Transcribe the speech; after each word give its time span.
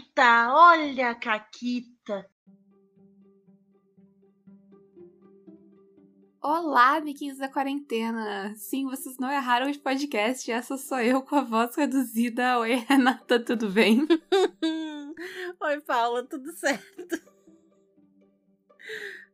Caquita, 0.00 0.54
olha 0.54 1.10
a 1.10 1.14
Caquita. 1.14 2.30
Olá, 6.40 6.96
amiguinhos 6.96 7.36
da 7.36 7.48
quarentena! 7.48 8.54
Sim, 8.56 8.86
vocês 8.86 9.18
não 9.18 9.30
erraram 9.30 9.70
de 9.70 9.78
podcast, 9.78 10.50
essa 10.50 10.78
sou 10.78 11.00
eu 11.00 11.22
com 11.22 11.36
a 11.36 11.42
voz 11.42 11.76
reduzida. 11.76 12.58
Oi, 12.60 12.76
Renata, 12.88 13.38
tudo 13.44 13.68
bem? 13.68 14.06
Oi, 15.60 15.80
Paula, 15.82 16.24
tudo 16.24 16.50
certo? 16.52 17.20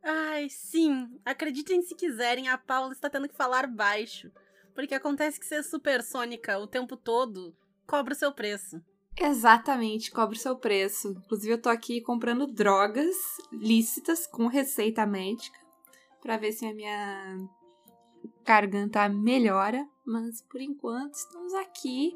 Ai, 0.02 0.48
sim, 0.48 1.20
acreditem 1.24 1.82
se 1.82 1.94
quiserem, 1.94 2.48
a 2.48 2.58
Paula 2.58 2.92
está 2.92 3.08
tendo 3.08 3.28
que 3.28 3.36
falar 3.36 3.68
baixo. 3.68 4.32
Porque 4.74 4.94
acontece 4.94 5.38
que 5.38 5.46
ser 5.46 5.62
supersônica 5.62 6.58
o 6.58 6.66
tempo 6.66 6.96
todo 6.96 7.56
cobra 7.86 8.14
o 8.14 8.16
seu 8.16 8.32
preço. 8.32 8.82
Exatamente, 9.18 10.10
cobra 10.10 10.36
o 10.36 10.38
seu 10.38 10.56
preço. 10.56 11.08
Inclusive, 11.08 11.54
eu 11.54 11.60
tô 11.60 11.68
aqui 11.68 12.00
comprando 12.00 12.46
drogas 12.46 13.16
lícitas 13.50 14.26
com 14.26 14.46
receita 14.46 15.06
médica 15.06 15.58
para 16.20 16.36
ver 16.36 16.52
se 16.52 16.66
a 16.66 16.74
minha 16.74 17.48
garganta 18.44 19.08
melhora. 19.08 19.88
Mas 20.04 20.42
por 20.42 20.60
enquanto 20.60 21.14
estamos 21.14 21.54
aqui. 21.54 22.14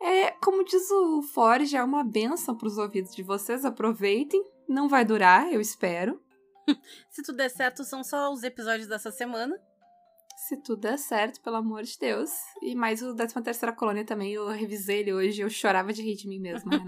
É, 0.00 0.32
como 0.32 0.64
diz 0.64 0.90
o 0.90 1.22
Forge, 1.22 1.76
é 1.76 1.82
uma 1.82 2.02
benção 2.02 2.56
para 2.56 2.68
os 2.68 2.78
ouvidos 2.78 3.14
de 3.14 3.22
vocês. 3.22 3.64
Aproveitem. 3.64 4.44
Não 4.68 4.88
vai 4.88 5.04
durar, 5.04 5.52
eu 5.52 5.60
espero. 5.60 6.20
se 7.10 7.22
tudo 7.22 7.36
der 7.36 7.50
certo, 7.50 7.84
são 7.84 8.02
só 8.02 8.32
os 8.32 8.42
episódios 8.42 8.88
dessa 8.88 9.10
semana 9.10 9.58
se 10.46 10.58
tudo 10.58 10.82
der 10.82 10.98
certo, 10.98 11.40
pelo 11.40 11.56
amor 11.56 11.82
de 11.82 11.98
Deus. 11.98 12.30
E 12.60 12.74
mais 12.74 13.02
o 13.02 13.14
13 13.14 13.42
terceira 13.42 13.74
colônia 13.74 14.04
também, 14.04 14.32
eu 14.34 14.46
revisei 14.48 15.00
ele 15.00 15.12
hoje, 15.12 15.40
eu 15.40 15.48
chorava 15.48 15.92
de 15.92 16.02
rir 16.02 16.16
de 16.16 16.28
mim 16.28 16.38
mesma, 16.38 16.70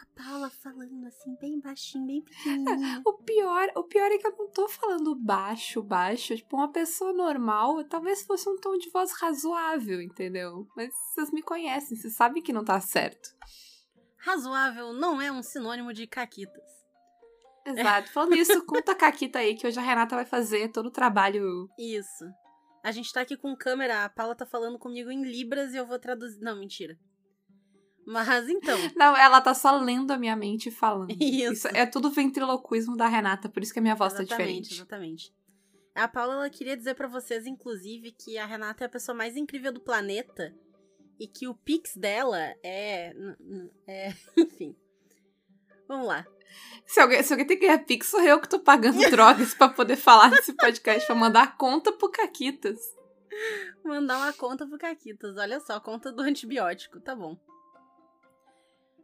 A 0.00 0.22
Paula 0.22 0.50
falando 0.50 1.06
assim, 1.06 1.36
bem 1.40 1.60
baixinho, 1.60 2.06
bem 2.06 2.22
pequenininho. 2.22 3.02
O 3.06 3.12
pior, 3.14 3.68
o 3.76 3.84
pior 3.84 4.10
é 4.10 4.18
que 4.18 4.26
eu 4.26 4.36
não 4.36 4.48
tô 4.48 4.68
falando 4.68 5.14
baixo, 5.14 5.82
baixo. 5.82 6.34
Tipo, 6.34 6.56
uma 6.56 6.72
pessoa 6.72 7.12
normal, 7.12 7.84
talvez 7.84 8.22
fosse 8.22 8.48
um 8.48 8.56
tom 8.56 8.76
de 8.78 8.90
voz 8.90 9.12
razoável, 9.12 10.00
entendeu? 10.00 10.66
Mas 10.76 10.92
vocês 10.94 11.30
me 11.30 11.42
conhecem, 11.42 11.96
vocês 11.96 12.14
sabem 12.14 12.42
que 12.42 12.52
não 12.52 12.64
tá 12.64 12.80
certo. 12.80 13.30
Razoável 14.16 14.92
não 14.92 15.20
é 15.20 15.30
um 15.30 15.42
sinônimo 15.42 15.92
de 15.92 16.06
caquitas. 16.06 16.77
Exato. 17.70 18.10
Falando 18.10 18.34
isso, 18.34 18.64
conta 18.64 18.92
a 18.92 18.94
Caquita 18.94 19.38
aí, 19.38 19.54
que 19.54 19.66
hoje 19.66 19.78
a 19.78 19.82
Renata 19.82 20.16
vai 20.16 20.24
fazer 20.24 20.68
todo 20.68 20.86
o 20.86 20.90
trabalho. 20.90 21.68
Isso. 21.78 22.24
A 22.82 22.90
gente 22.90 23.12
tá 23.12 23.20
aqui 23.20 23.36
com 23.36 23.54
câmera, 23.56 24.04
a 24.04 24.08
Paula 24.08 24.34
tá 24.34 24.46
falando 24.46 24.78
comigo 24.78 25.10
em 25.10 25.22
Libras 25.22 25.74
e 25.74 25.76
eu 25.76 25.86
vou 25.86 25.98
traduzir. 25.98 26.40
Não, 26.40 26.56
mentira. 26.56 26.98
Mas 28.06 28.48
então. 28.48 28.78
Não, 28.96 29.14
ela 29.16 29.40
tá 29.40 29.52
só 29.52 29.76
lendo 29.78 30.10
a 30.10 30.16
minha 30.18 30.34
mente 30.34 30.70
e 30.70 30.72
falando. 30.72 31.10
Isso. 31.20 31.52
isso 31.52 31.68
é 31.68 31.84
tudo 31.84 32.10
ventriloquismo 32.10 32.96
da 32.96 33.06
Renata, 33.06 33.48
por 33.48 33.62
isso 33.62 33.72
que 33.72 33.78
a 33.78 33.82
minha 33.82 33.94
voz 33.94 34.14
exatamente, 34.14 34.30
tá 34.30 34.36
diferente. 34.36 34.74
Exatamente. 34.74 35.34
A 35.94 36.08
Paula 36.08 36.34
ela 36.34 36.50
queria 36.50 36.76
dizer 36.76 36.94
para 36.94 37.08
vocês, 37.08 37.44
inclusive, 37.44 38.12
que 38.12 38.38
a 38.38 38.46
Renata 38.46 38.84
é 38.84 38.86
a 38.86 38.90
pessoa 38.90 39.14
mais 39.14 39.36
incrível 39.36 39.72
do 39.72 39.80
planeta 39.80 40.54
e 41.18 41.26
que 41.26 41.48
o 41.48 41.54
pix 41.54 41.96
dela 41.96 42.38
é. 42.62 43.12
é 43.86 44.14
enfim. 44.38 44.74
Vamos 45.86 46.06
lá. 46.06 46.24
Se 46.86 47.00
alguém, 47.00 47.22
se 47.22 47.32
alguém 47.32 47.46
tem 47.46 47.58
que 47.58 47.66
ganhar 47.66 47.84
Pix, 47.84 48.06
sou 48.06 48.22
eu 48.22 48.40
que 48.40 48.48
tô 48.48 48.58
pagando 48.58 48.98
drogas 49.10 49.54
para 49.54 49.68
poder 49.68 49.96
falar 49.96 50.30
nesse 50.30 50.52
podcast, 50.54 51.06
pra 51.06 51.14
mandar 51.14 51.56
conta 51.56 51.92
pro 51.92 52.10
Caquitas. 52.10 52.78
Mandar 53.84 54.16
uma 54.16 54.32
conta 54.32 54.66
pro 54.66 54.78
Caquitas, 54.78 55.36
olha 55.36 55.60
só, 55.60 55.78
conta 55.80 56.10
do 56.10 56.22
antibiótico, 56.22 57.00
tá 57.00 57.14
bom. 57.14 57.38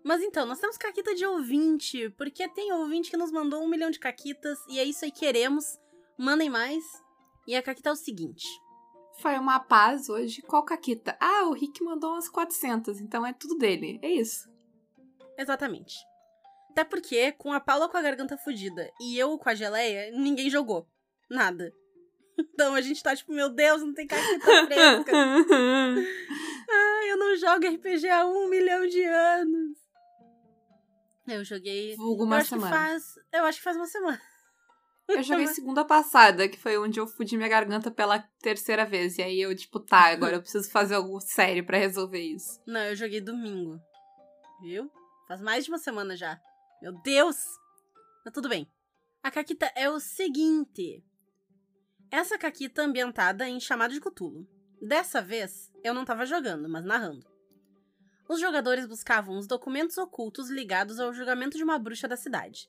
Mas 0.03 0.23
então, 0.23 0.45
nós 0.45 0.59
temos 0.59 0.77
caquita 0.77 1.15
de 1.15 1.25
ouvinte, 1.25 2.11
porque 2.11 2.47
tem 2.51 2.71
ouvinte 2.73 3.11
que 3.11 3.17
nos 3.17 3.33
mandou 3.33 3.63
um 3.63 3.69
milhão 3.69 3.91
de 3.91 3.99
caquitas, 3.99 4.59
e 4.69 4.79
é 4.79 4.85
isso 4.85 5.03
aí, 5.03 5.11
queremos. 5.11 5.79
Mandem 6.19 6.51
mais. 6.51 6.85
E 7.47 7.57
a 7.57 7.63
caquita 7.63 7.89
é 7.89 7.93
o 7.93 7.97
seguinte. 7.97 8.47
Foi 9.21 9.39
uma 9.39 9.59
paz 9.59 10.11
hoje. 10.11 10.43
Qual 10.43 10.63
caquita? 10.63 11.17
Ah, 11.19 11.45
o 11.45 11.53
Rick 11.53 11.83
mandou 11.83 12.13
umas 12.13 12.29
400, 12.29 13.01
então 13.01 13.25
é 13.25 13.33
tudo 13.33 13.57
dele. 13.57 13.99
É 14.03 14.11
isso. 14.11 14.47
Exatamente. 15.39 15.95
Até 16.75 16.83
porque, 16.83 17.31
com 17.31 17.53
a 17.53 17.61
Paula 17.61 17.89
com 17.89 17.97
a 17.97 18.03
garganta 18.03 18.37
fodida 18.37 18.91
e 19.01 19.17
eu 19.17 19.39
com 19.39 19.49
a 19.49 19.55
geleia, 19.55 20.11
ninguém 20.11 20.51
jogou. 20.51 20.89
Nada. 21.31 21.73
Então 22.37 22.75
a 22.75 22.81
gente 22.81 23.01
tá 23.01 23.15
tipo, 23.15 23.33
meu 23.33 23.49
Deus, 23.49 23.81
não 23.81 23.95
tem 23.95 24.09
caquita 24.09 24.67
fresca. 24.67 25.13
Ai, 26.69 27.13
eu 27.13 27.17
não 27.17 27.37
jogo 27.37 27.65
RPG 27.65 28.09
há 28.09 28.27
um 28.27 28.49
milhão 28.49 28.85
de 28.89 29.05
anos. 29.05 29.79
Eu 31.29 31.45
joguei. 31.45 31.95
Vulgo 31.95 32.25
uma 32.25 32.41
eu 32.41 32.45
semana. 32.45 32.77
faz, 32.77 33.15
eu 33.33 33.45
acho 33.45 33.59
que 33.59 33.65
faz 33.65 33.77
uma 33.77 33.87
semana. 33.87 34.21
Eu 35.07 35.23
joguei 35.23 35.47
segunda 35.47 35.85
passada, 35.85 36.49
que 36.49 36.59
foi 36.59 36.79
onde 36.79 36.99
eu 36.99 37.07
fudi 37.07 37.37
minha 37.37 37.49
garganta 37.49 37.91
pela 37.91 38.19
terceira 38.41 38.87
vez. 38.87 39.19
E 39.19 39.23
aí 39.23 39.39
eu, 39.39 39.55
tipo, 39.55 39.79
tá, 39.79 40.07
agora 40.07 40.37
eu 40.37 40.41
preciso 40.41 40.71
fazer 40.71 40.95
algo 40.95 41.21
sério 41.21 41.63
para 41.65 41.77
resolver 41.77 42.23
isso. 42.23 42.59
Não, 42.67 42.81
eu 42.81 42.97
joguei 42.97 43.21
domingo. 43.21 43.79
Viu? 44.63 44.91
Faz 45.29 45.43
mais 45.43 45.65
de 45.65 45.71
uma 45.71 45.79
semana 45.79 46.17
já. 46.17 46.41
Meu 46.85 46.93
Deus! 47.01 47.39
Mas 48.23 48.35
tudo 48.35 48.47
bem. 48.47 48.71
A 49.23 49.31
Caquita 49.31 49.73
é 49.75 49.89
o 49.89 49.99
seguinte. 49.99 51.03
Essa 52.11 52.37
Caquita 52.37 52.83
ambientada 52.83 53.49
em 53.49 53.59
Chamado 53.59 53.95
de 53.95 54.03
Cthulhu. 54.03 54.47
Dessa 54.83 55.23
vez, 55.23 55.73
eu 55.83 55.95
não 55.95 56.03
estava 56.03 56.27
jogando, 56.27 56.69
mas 56.69 56.85
narrando. 56.85 57.27
Os 58.29 58.39
jogadores 58.39 58.87
buscavam 58.87 59.39
os 59.39 59.47
documentos 59.47 59.97
ocultos 59.97 60.51
ligados 60.51 61.01
ao 61.01 61.15
julgamento 61.15 61.57
de 61.57 61.65
uma 61.65 61.79
bruxa 61.79 62.07
da 62.07 62.19
cidade. 62.19 62.69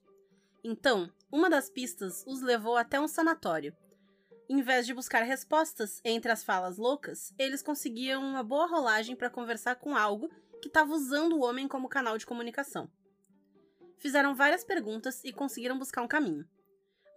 Então, 0.64 1.12
uma 1.30 1.50
das 1.50 1.70
pistas 1.70 2.24
os 2.26 2.42
levou 2.42 2.78
até 2.78 2.98
um 2.98 3.10
sanatório. 3.10 3.76
Em 4.48 4.62
vez 4.62 4.86
de 4.86 4.94
buscar 4.94 5.24
respostas 5.24 6.00
entre 6.06 6.32
as 6.32 6.42
falas 6.42 6.78
loucas, 6.78 7.34
eles 7.38 7.62
conseguiam 7.62 8.24
uma 8.24 8.44
boa 8.44 8.66
rolagem 8.66 9.14
para 9.14 9.30
conversar 9.30 9.76
com 9.76 9.94
algo 9.94 10.30
que 10.62 10.70
estava 10.70 10.94
usando 10.94 11.34
o 11.34 11.44
homem 11.44 11.68
como 11.68 11.90
canal 11.90 12.18
de 12.18 12.26
comunicação 12.26 12.90
fizeram 14.00 14.36
várias 14.36 14.64
perguntas 14.64 15.24
e 15.24 15.32
conseguiram 15.32 15.78
buscar 15.78 16.02
um 16.02 16.08
caminho. 16.08 16.46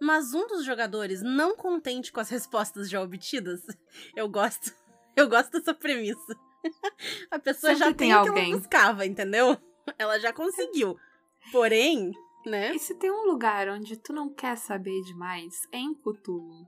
Mas 0.01 0.33
um 0.33 0.47
dos 0.47 0.63
jogadores, 0.63 1.21
não 1.21 1.55
contente 1.55 2.11
com 2.11 2.19
as 2.19 2.29
respostas 2.29 2.89
já 2.89 3.01
obtidas, 3.01 3.61
eu 4.15 4.29
gosto, 4.29 4.73
eu 5.15 5.27
gosto 5.27 5.51
dessa 5.51 5.73
premissa. 5.73 6.35
A 7.31 7.39
pessoa 7.39 7.73
Sempre 7.73 7.79
já 7.79 7.85
tem 7.93 7.95
tem, 8.09 8.15
o 8.15 8.23
que 8.23 8.29
alguém. 8.29 8.51
ela 8.51 8.57
buscava, 8.59 9.05
entendeu? 9.05 9.57
Ela 9.97 10.19
já 10.19 10.33
conseguiu. 10.33 10.97
Porém, 11.51 12.11
né? 12.45 12.73
E 12.75 12.79
se 12.79 12.95
tem 12.95 13.11
um 13.11 13.25
lugar 13.25 13.69
onde 13.69 13.97
tu 13.97 14.13
não 14.13 14.29
quer 14.33 14.57
saber 14.57 15.01
demais, 15.03 15.67
é 15.71 15.77
em 15.77 15.93
Cthulhu. 15.93 16.67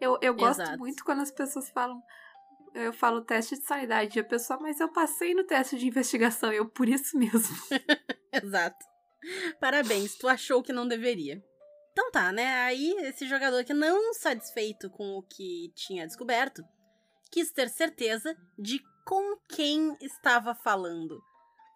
Eu, 0.00 0.18
eu 0.22 0.34
gosto 0.34 0.62
Exato. 0.62 0.78
muito 0.78 1.04
quando 1.04 1.20
as 1.20 1.30
pessoas 1.30 1.70
falam. 1.70 2.02
Eu 2.72 2.92
falo 2.92 3.22
teste 3.22 3.56
de 3.56 3.66
sanidade, 3.66 4.16
e 4.16 4.20
a 4.20 4.24
pessoa, 4.24 4.58
mas 4.60 4.78
eu 4.78 4.88
passei 4.88 5.34
no 5.34 5.44
teste 5.44 5.76
de 5.76 5.88
investigação, 5.88 6.52
eu 6.52 6.68
por 6.68 6.88
isso 6.88 7.18
mesmo. 7.18 7.56
Exato. 8.32 8.78
Parabéns, 9.60 10.14
tu 10.16 10.28
achou 10.28 10.62
que 10.62 10.72
não 10.72 10.86
deveria. 10.88 11.42
Então 11.92 12.10
tá, 12.10 12.32
né? 12.32 12.46
Aí 12.62 12.92
esse 13.00 13.26
jogador 13.28 13.64
que 13.64 13.74
não 13.74 14.14
satisfeito 14.14 14.88
com 14.90 15.16
o 15.18 15.22
que 15.22 15.72
tinha 15.74 16.06
descoberto, 16.06 16.62
quis 17.30 17.50
ter 17.52 17.68
certeza 17.68 18.36
de 18.58 18.80
com 19.04 19.36
quem 19.48 19.96
estava 20.00 20.54
falando. 20.54 21.20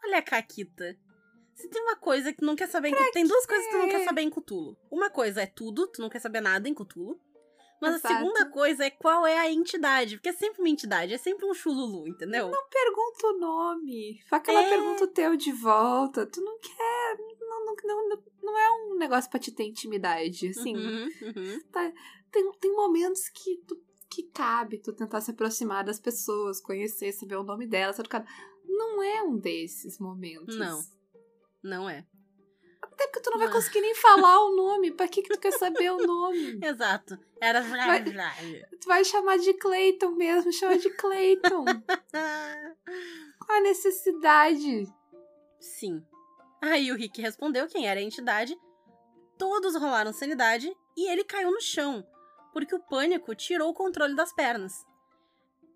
Olha 0.05 0.19
a 0.19 0.23
Caquita. 0.23 0.97
Se 1.55 1.69
tem 1.69 1.83
uma 1.83 1.97
coisa 1.97 2.33
que 2.33 2.39
tu 2.39 2.45
não 2.45 2.57
quer 2.57 2.69
saber 2.69 2.89
em 2.89 2.95
Cthulhu. 2.95 3.13
Tem 3.13 3.27
duas 3.27 3.47
coisas 3.47 3.65
que 3.67 3.73
tu 3.73 3.79
não 3.79 3.89
quer 3.89 4.05
saber 4.05 4.23
em 4.23 4.31
Cthulhu. 4.31 4.77
Uma 4.91 5.09
coisa 5.11 5.43
é 5.43 5.47
tudo, 5.47 5.87
tu 5.89 6.03
não 6.03 6.09
quer 6.09 6.19
saber 6.21 6.41
nada 6.41 6.69
em 6.69 6.75
Cthulhu. 6.75 7.19
Mas 7.81 7.97
Exato. 7.97 8.15
a 8.15 8.19
segunda 8.19 8.47
coisa 8.51 8.85
é 8.85 8.91
qual 8.91 9.27
é 9.27 9.39
a 9.39 9.51
entidade. 9.51 10.17
Porque 10.17 10.31
é 10.31 10.33
sempre 10.33 10.61
uma 10.61 10.69
entidade, 10.69 11.13
é 11.13 11.19
sempre 11.19 11.45
um 11.47 11.55
chululu, 11.55 12.09
entendeu? 12.09 12.49
Não 12.51 12.69
pergunta 12.69 13.27
o 13.27 13.39
nome. 13.39 14.21
Faz 14.29 14.41
aquela 14.43 14.63
É. 14.63 14.69
pergunta 14.71 15.05
o 15.05 15.09
teu 15.09 15.37
de 15.37 15.53
volta. 15.53 16.27
Tu 16.27 16.41
não 16.41 16.59
quer. 16.59 17.17
Não, 17.85 18.09
não, 18.09 18.23
não, 18.43 18.59
é 18.59 18.71
um 18.73 18.97
negócio 18.97 19.31
pra 19.31 19.41
te 19.41 19.51
ter 19.53 19.65
intimidade. 19.65 20.49
Assim, 20.49 20.77
Uhum, 20.77 21.09
uhum. 21.23 21.61
tá- 21.73 21.93
tem, 22.31 22.53
tem 22.61 22.73
momentos 22.75 23.29
que 23.29 23.57
tu, 23.67 23.77
que 24.11 24.25
cabe 24.31 24.79
tu 24.79 24.93
tentar 24.93 25.21
se 25.21 25.31
aproximar 25.31 25.85
das 25.85 25.99
pessoas, 25.99 26.61
conhecer, 26.61 27.13
saber 27.13 27.37
o 27.37 27.43
nome 27.43 27.67
delas. 27.67 27.99
educar. 27.99 28.25
Não 28.67 29.03
é 29.03 29.23
um 29.23 29.37
desses 29.39 29.99
momentos. 29.99 30.57
Não. 30.57 30.81
Não 31.63 31.89
é. 31.89 32.07
Até 32.83 33.07
porque 33.07 33.21
tu 33.21 33.31
não 33.31 33.39
vai 33.39 33.51
conseguir 33.51 33.81
nem 33.81 33.95
falar 33.95 34.45
o 34.45 34.55
nome. 34.55 34.91
Pra 34.93 35.09
que, 35.09 35.23
que 35.23 35.31
tu 35.35 35.41
quer 35.41 35.53
saber 35.53 35.91
o 35.91 35.99
nome? 36.07 36.59
Exato. 36.63 37.19
Era. 37.41 37.63
Tu 38.81 38.87
vai 38.87 39.05
chamar 39.05 39.39
de 39.39 39.55
Clayton 39.55 40.11
mesmo, 40.13 40.53
chama 40.53 40.77
de 40.79 40.91
Clayton. 40.91 41.65
Qual 43.47 43.59
a 43.59 43.61
necessidade? 43.63 44.87
Sim. 45.59 46.03
Aí 46.67 46.91
o 46.91 46.97
Rick 46.97 47.21
respondeu 47.21 47.69
quem 47.69 47.87
era 47.87 48.01
a 48.01 48.03
entidade. 48.03 48.59
Todos 49.37 49.77
rolaram 49.77 50.15
sanidade 50.15 50.75
e 50.97 51.11
ele 51.11 51.23
caiu 51.23 51.51
no 51.51 51.61
chão, 51.61 52.03
porque 52.55 52.75
o 52.75 52.81
pânico 52.81 53.35
tirou 53.35 53.69
o 53.69 53.75
controle 53.75 54.15
das 54.15 54.33
pernas. 54.33 54.73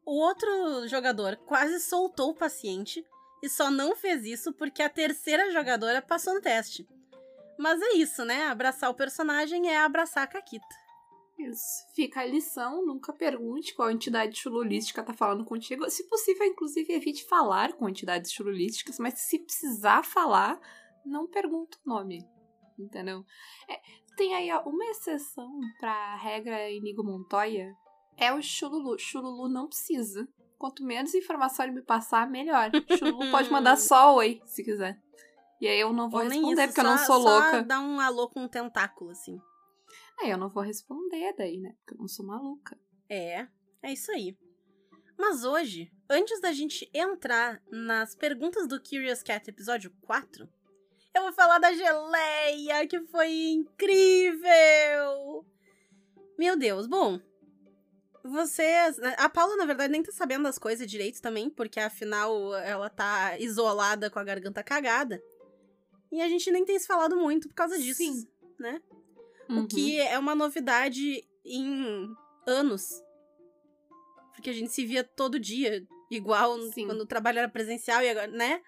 O 0.06 0.18
outro 0.18 0.88
jogador 0.88 1.36
quase 1.44 1.78
soltou 1.78 2.30
o 2.30 2.34
paciente 2.34 3.04
e 3.42 3.50
só 3.50 3.70
não 3.70 3.94
fez 3.94 4.24
isso 4.24 4.50
porque 4.54 4.82
a 4.82 4.88
terceira 4.88 5.50
jogadora 5.52 6.00
passou 6.00 6.32
no 6.32 6.40
teste. 6.40 6.88
Mas 7.58 7.82
é 7.82 7.92
isso, 7.92 8.24
né? 8.24 8.46
Abraçar 8.46 8.88
o 8.88 8.94
personagem 8.94 9.70
é 9.70 9.76
abraçar 9.76 10.24
a 10.24 10.26
Caquita. 10.26 10.64
Fica 11.94 12.20
a 12.20 12.26
lição, 12.26 12.84
nunca 12.84 13.12
pergunte 13.12 13.74
qual 13.74 13.90
entidade 13.90 14.36
chululística 14.38 15.02
tá 15.02 15.12
falando 15.12 15.44
contigo. 15.44 15.88
Se 15.90 16.04
possível, 16.08 16.46
inclusive, 16.46 16.92
evite 16.92 17.24
falar 17.26 17.72
com 17.74 17.88
entidades 17.88 18.32
chululísticas, 18.32 18.98
mas 18.98 19.18
se 19.20 19.38
precisar 19.38 20.04
falar, 20.04 20.60
não 21.04 21.26
pergunta 21.26 21.78
o 21.84 21.88
nome. 21.88 22.26
Entendeu? 22.78 23.24
É, 23.68 23.80
tem 24.16 24.34
aí 24.34 24.50
ó, 24.52 24.62
uma 24.68 24.84
exceção 24.86 25.58
pra 25.80 26.16
regra 26.16 26.70
Inigo 26.70 27.02
Montoya. 27.02 27.74
É 28.16 28.32
o 28.32 28.40
Chululu. 28.42 28.98
Chululu 28.98 29.48
não 29.48 29.68
precisa. 29.68 30.28
Quanto 30.58 30.84
menos 30.84 31.14
informação 31.14 31.64
ele 31.64 31.74
me 31.74 31.82
passar, 31.82 32.28
melhor. 32.28 32.70
Chululu 32.98 33.30
pode 33.30 33.50
mandar 33.50 33.76
só 33.76 34.14
oi, 34.16 34.40
se 34.44 34.62
quiser. 34.64 35.00
E 35.60 35.66
aí 35.66 35.78
eu 35.80 35.92
não 35.92 36.08
vou 36.08 36.20
Ou 36.20 36.26
responder, 36.28 36.64
isso, 36.64 36.66
porque 36.74 36.80
eu 36.80 36.84
não 36.84 36.98
só- 36.98 37.04
sou 37.06 37.22
só 37.22 37.28
louca. 37.28 37.62
Dá 37.62 37.80
um 37.80 38.00
alô 38.00 38.28
com 38.28 38.42
um 38.42 38.48
tentáculo, 38.48 39.10
assim. 39.10 39.40
Eu 40.22 40.36
não 40.36 40.48
vou 40.48 40.62
responder 40.62 41.32
daí, 41.36 41.58
né? 41.58 41.74
Porque 41.78 41.94
eu 41.94 41.98
não 41.98 42.08
sou 42.08 42.26
maluca. 42.26 42.78
É, 43.08 43.46
é 43.82 43.92
isso 43.92 44.10
aí. 44.10 44.36
Mas 45.16 45.44
hoje, 45.44 45.90
antes 46.08 46.40
da 46.40 46.52
gente 46.52 46.88
entrar 46.94 47.60
nas 47.70 48.14
perguntas 48.14 48.66
do 48.68 48.80
Curious 48.80 49.22
Cat 49.22 49.48
episódio 49.48 49.92
4, 50.02 50.48
eu 51.14 51.22
vou 51.22 51.32
falar 51.32 51.58
da 51.58 51.72
geleia, 51.72 52.86
que 52.86 53.00
foi 53.06 53.32
incrível! 53.50 55.44
Meu 56.38 56.56
Deus, 56.56 56.86
bom. 56.86 57.20
Vocês. 58.22 58.98
A 59.16 59.28
Paula, 59.28 59.56
na 59.56 59.66
verdade, 59.66 59.90
nem 59.90 60.02
tá 60.02 60.12
sabendo 60.12 60.44
das 60.44 60.58
coisas 60.58 60.88
direito 60.88 61.20
também, 61.20 61.50
porque 61.50 61.80
afinal 61.80 62.54
ela 62.56 62.88
tá 62.88 63.38
isolada 63.38 64.10
com 64.10 64.18
a 64.18 64.24
garganta 64.24 64.62
cagada. 64.62 65.20
E 66.12 66.20
a 66.20 66.28
gente 66.28 66.50
nem 66.50 66.64
tem 66.64 66.78
se 66.78 66.86
falado 66.86 67.16
muito 67.16 67.48
por 67.48 67.54
causa 67.54 67.76
disso, 67.78 67.98
Sim. 67.98 68.28
né? 68.58 68.80
Uhum. 69.48 69.62
O 69.62 69.66
que 69.66 70.00
é 70.00 70.18
uma 70.18 70.34
novidade 70.34 71.24
em 71.44 72.08
anos. 72.46 73.02
Porque 74.34 74.50
a 74.50 74.52
gente 74.52 74.72
se 74.72 74.84
via 74.84 75.02
todo 75.02 75.38
dia, 75.38 75.86
igual 76.10 76.60
Sim. 76.72 76.86
quando 76.86 77.00
o 77.00 77.06
trabalho 77.06 77.38
era 77.38 77.48
presencial 77.48 78.02
e 78.02 78.10
agora, 78.10 78.28
né? 78.28 78.62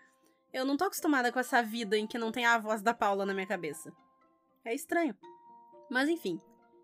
Eu 0.52 0.64
não 0.64 0.76
tô 0.76 0.84
acostumada 0.84 1.30
com 1.30 1.38
essa 1.38 1.62
vida 1.62 1.96
em 1.96 2.06
que 2.06 2.18
não 2.18 2.32
tem 2.32 2.44
a 2.44 2.58
voz 2.58 2.82
da 2.82 2.92
Paula 2.92 3.24
na 3.24 3.32
minha 3.32 3.46
cabeça. 3.46 3.92
É 4.64 4.74
estranho. 4.74 5.16
Mas 5.88 6.08
enfim, 6.08 6.40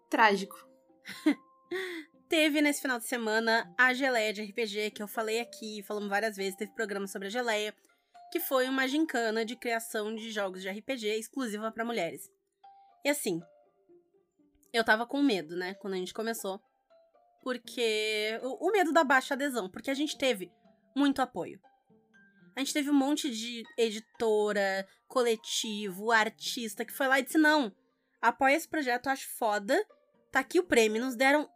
Trágico. 0.09 0.57
teve 2.29 2.61
nesse 2.61 2.81
final 2.81 2.99
de 2.99 3.07
semana 3.07 3.73
a 3.77 3.93
geleia 3.93 4.33
de 4.33 4.43
RPG, 4.43 4.93
que 4.93 5.03
eu 5.03 5.09
falei 5.09 5.41
aqui, 5.41 5.83
falamos 5.83 6.09
várias 6.09 6.37
vezes, 6.37 6.57
teve 6.57 6.73
programa 6.73 7.07
sobre 7.07 7.29
a 7.29 7.31
geleia, 7.31 7.75
que 8.33 8.41
foi 8.41 8.69
uma 8.69 8.87
gincana 8.87 9.45
de 9.45 9.57
criação 9.57 10.15
de 10.15 10.31
jogos 10.31 10.63
de 10.63 10.69
RPG 10.69 11.19
exclusiva 11.19 11.73
pra 11.73 11.85
mulheres. 11.85 12.31
E 13.05 13.09
assim, 13.09 13.41
eu 14.77 14.85
tava 14.85 15.07
com 15.07 15.23
medo, 15.23 15.57
né, 15.57 15.75
quando 15.75 15.95
a 15.95 15.99
gente 15.99 16.15
começou, 16.15 16.61
porque 17.43 18.39
o, 18.43 18.69
o 18.69 18.73
medo 18.73 18.93
da 18.93 19.05
baixa 19.05 19.35
adesão, 19.35 19.69
porque 19.71 19.91
a 19.91 19.95
gente 19.95 20.17
teve 20.17 20.53
muito 20.95 21.21
apoio. 21.21 21.61
A 22.55 22.61
gente 22.61 22.73
teve 22.73 22.91
um 22.91 22.95
monte 22.95 23.31
de 23.31 23.63
editora, 23.77 24.89
coletivo, 25.07 26.11
artista 26.11 26.85
que 26.85 26.93
foi 26.93 27.07
lá 27.07 27.21
e 27.21 27.23
disse: 27.23 27.37
não, 27.37 27.71
apoia 28.21 28.57
esse 28.57 28.67
projeto, 28.67 29.09
acho 29.09 29.29
foda. 29.37 29.79
Tá 30.33 30.41
aqui 30.41 30.59
o 30.59 30.65
prêmio, 30.65 31.05
nos 31.05 31.15
deram 31.15 31.49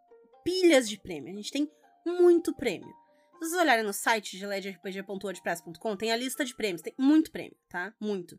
pilhas 0.45 0.89
de 0.89 0.99
prêmio. 0.99 1.33
A 1.33 1.37
gente 1.37 1.51
tem 1.51 1.71
muito 2.07 2.55
prêmio. 2.55 2.89
Se 3.33 3.49
vocês 3.49 3.61
olharem 3.61 3.85
no 3.85 3.93
site 3.93 4.37
geledrpg.wordpress.com, 4.37 5.97
tem 5.97 6.13
a 6.13 6.17
lista 6.17 6.45
de 6.45 6.55
prêmios. 6.55 6.83
Tem 6.83 6.95
muito 6.99 7.31
prêmio, 7.31 7.57
tá? 7.69 7.95
Muito. 7.99 8.39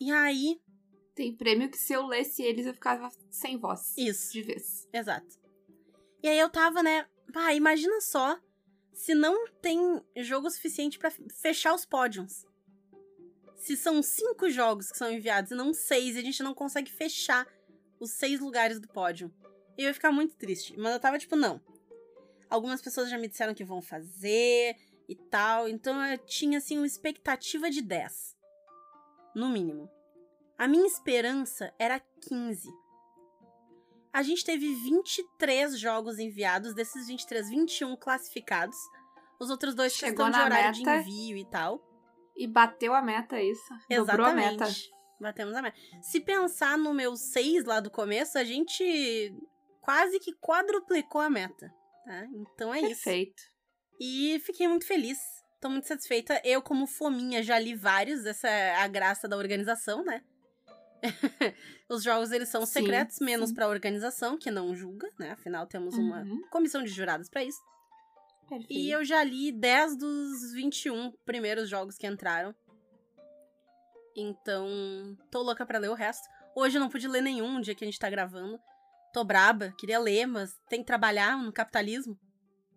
E 0.00 0.10
aí, 0.10 0.60
Tem 1.14 1.34
prêmio 1.34 1.70
que 1.70 1.78
se 1.78 1.92
eu 1.92 2.06
lesse 2.06 2.42
eles 2.42 2.66
eu 2.66 2.74
ficava 2.74 3.10
sem 3.30 3.58
voz. 3.58 3.94
isso. 3.96 4.32
De 4.32 4.42
vez. 4.42 4.88
Exato. 4.92 5.38
E 6.22 6.28
aí 6.28 6.38
eu 6.38 6.50
tava, 6.50 6.82
né? 6.82 7.06
Pá, 7.32 7.54
imagina 7.54 8.00
só 8.00 8.38
se 8.92 9.14
não 9.14 9.46
tem 9.62 9.78
jogo 10.18 10.50
suficiente 10.50 10.98
pra 10.98 11.10
fechar 11.40 11.74
os 11.74 11.84
pódios. 11.84 12.46
Se 13.56 13.76
são 13.76 14.02
cinco 14.02 14.48
jogos 14.50 14.90
que 14.90 14.98
são 14.98 15.10
enviados 15.10 15.50
e 15.50 15.54
não 15.54 15.72
seis, 15.72 16.16
e 16.16 16.18
a 16.18 16.22
gente 16.22 16.42
não 16.42 16.54
consegue 16.54 16.90
fechar 16.90 17.46
os 17.98 18.10
seis 18.12 18.40
lugares 18.40 18.80
do 18.80 18.88
pódio. 18.88 19.32
Eu 19.76 19.84
ia 19.86 19.94
ficar 19.94 20.12
muito 20.12 20.34
triste. 20.36 20.76
Mas 20.78 20.92
eu 20.92 21.00
tava 21.00 21.18
tipo, 21.18 21.36
não. 21.36 21.60
Algumas 22.48 22.82
pessoas 22.82 23.08
já 23.08 23.16
me 23.16 23.28
disseram 23.28 23.54
que 23.54 23.64
vão 23.64 23.80
fazer 23.80 24.76
e 25.08 25.14
tal. 25.14 25.68
Então 25.68 26.04
eu 26.04 26.18
tinha, 26.18 26.58
assim, 26.58 26.76
uma 26.76 26.86
expectativa 26.86 27.70
de 27.70 27.80
10. 27.80 28.36
No 29.34 29.48
mínimo. 29.48 29.90
A 30.60 30.68
minha 30.68 30.86
esperança 30.86 31.72
era 31.78 31.98
15. 31.98 32.68
A 34.12 34.22
gente 34.22 34.44
teve 34.44 34.74
23 34.74 35.78
jogos 35.78 36.18
enviados, 36.18 36.74
desses 36.74 37.06
23, 37.06 37.48
21 37.48 37.96
classificados. 37.96 38.76
Os 39.40 39.48
outros 39.48 39.74
dois 39.74 39.94
Chegou 39.94 40.26
questão 40.26 40.30
de 40.30 40.38
horário 40.38 40.72
de 40.72 40.82
envio 40.86 41.38
e 41.38 41.46
tal. 41.46 41.82
E 42.36 42.46
bateu 42.46 42.92
a 42.92 43.00
meta, 43.00 43.36
é 43.36 43.44
isso? 43.46 43.64
Dobrou 43.88 44.26
a 44.26 44.34
meta. 44.34 44.64
Exatamente. 44.64 44.90
Batemos 45.18 45.54
a 45.54 45.62
meta. 45.62 45.78
Se 46.02 46.20
pensar 46.20 46.76
no 46.76 46.92
meu 46.92 47.16
6 47.16 47.64
lá 47.64 47.80
do 47.80 47.90
começo, 47.90 48.36
a 48.36 48.44
gente 48.44 49.34
quase 49.80 50.20
que 50.20 50.34
quadruplicou 50.42 51.22
a 51.22 51.30
meta. 51.30 51.72
Tá? 52.04 52.26
Então 52.34 52.74
é 52.74 52.82
isso. 52.82 53.04
Perfeito. 53.04 53.42
E 53.98 54.38
fiquei 54.44 54.68
muito 54.68 54.86
feliz. 54.86 55.18
Tô 55.58 55.70
muito 55.70 55.88
satisfeita. 55.88 56.38
Eu, 56.44 56.60
como 56.60 56.86
fominha, 56.86 57.42
já 57.42 57.58
li 57.58 57.74
vários. 57.74 58.26
Essa 58.26 58.46
é 58.46 58.74
a 58.76 58.86
graça 58.86 59.26
da 59.26 59.38
organização, 59.38 60.04
né? 60.04 60.22
Os 61.88 62.02
jogos, 62.02 62.30
eles 62.30 62.48
são 62.48 62.64
Sim, 62.66 62.72
secretos, 62.72 63.18
menos 63.20 63.48
sim. 63.50 63.54
pra 63.54 63.68
organização, 63.68 64.36
que 64.38 64.50
não 64.50 64.74
julga, 64.74 65.08
né? 65.18 65.30
Afinal, 65.32 65.66
temos 65.66 65.96
uma 65.96 66.22
Uhum. 66.22 66.42
comissão 66.50 66.82
de 66.82 66.90
jurados 66.90 67.28
pra 67.28 67.42
isso. 67.44 67.58
Perfeito. 68.48 68.72
E 68.72 68.90
eu 68.90 69.04
já 69.04 69.22
li 69.24 69.52
10 69.52 69.96
dos 69.96 70.52
21 70.52 71.12
primeiros 71.24 71.68
jogos 71.68 71.96
que 71.96 72.06
entraram. 72.06 72.54
Então, 74.16 75.16
tô 75.30 75.40
louca 75.42 75.64
pra 75.64 75.78
ler 75.78 75.88
o 75.90 75.94
resto. 75.94 76.28
Hoje 76.54 76.76
eu 76.76 76.80
não 76.80 76.88
pude 76.88 77.06
ler 77.06 77.22
nenhum 77.22 77.52
no 77.54 77.60
dia 77.62 77.74
que 77.74 77.84
a 77.84 77.86
gente 77.86 77.98
tá 77.98 78.10
gravando. 78.10 78.58
Tô 79.12 79.24
braba, 79.24 79.72
queria 79.78 79.98
ler, 79.98 80.26
mas 80.26 80.52
tem 80.68 80.80
que 80.80 80.86
trabalhar 80.86 81.36
no 81.38 81.52
capitalismo. 81.52 82.18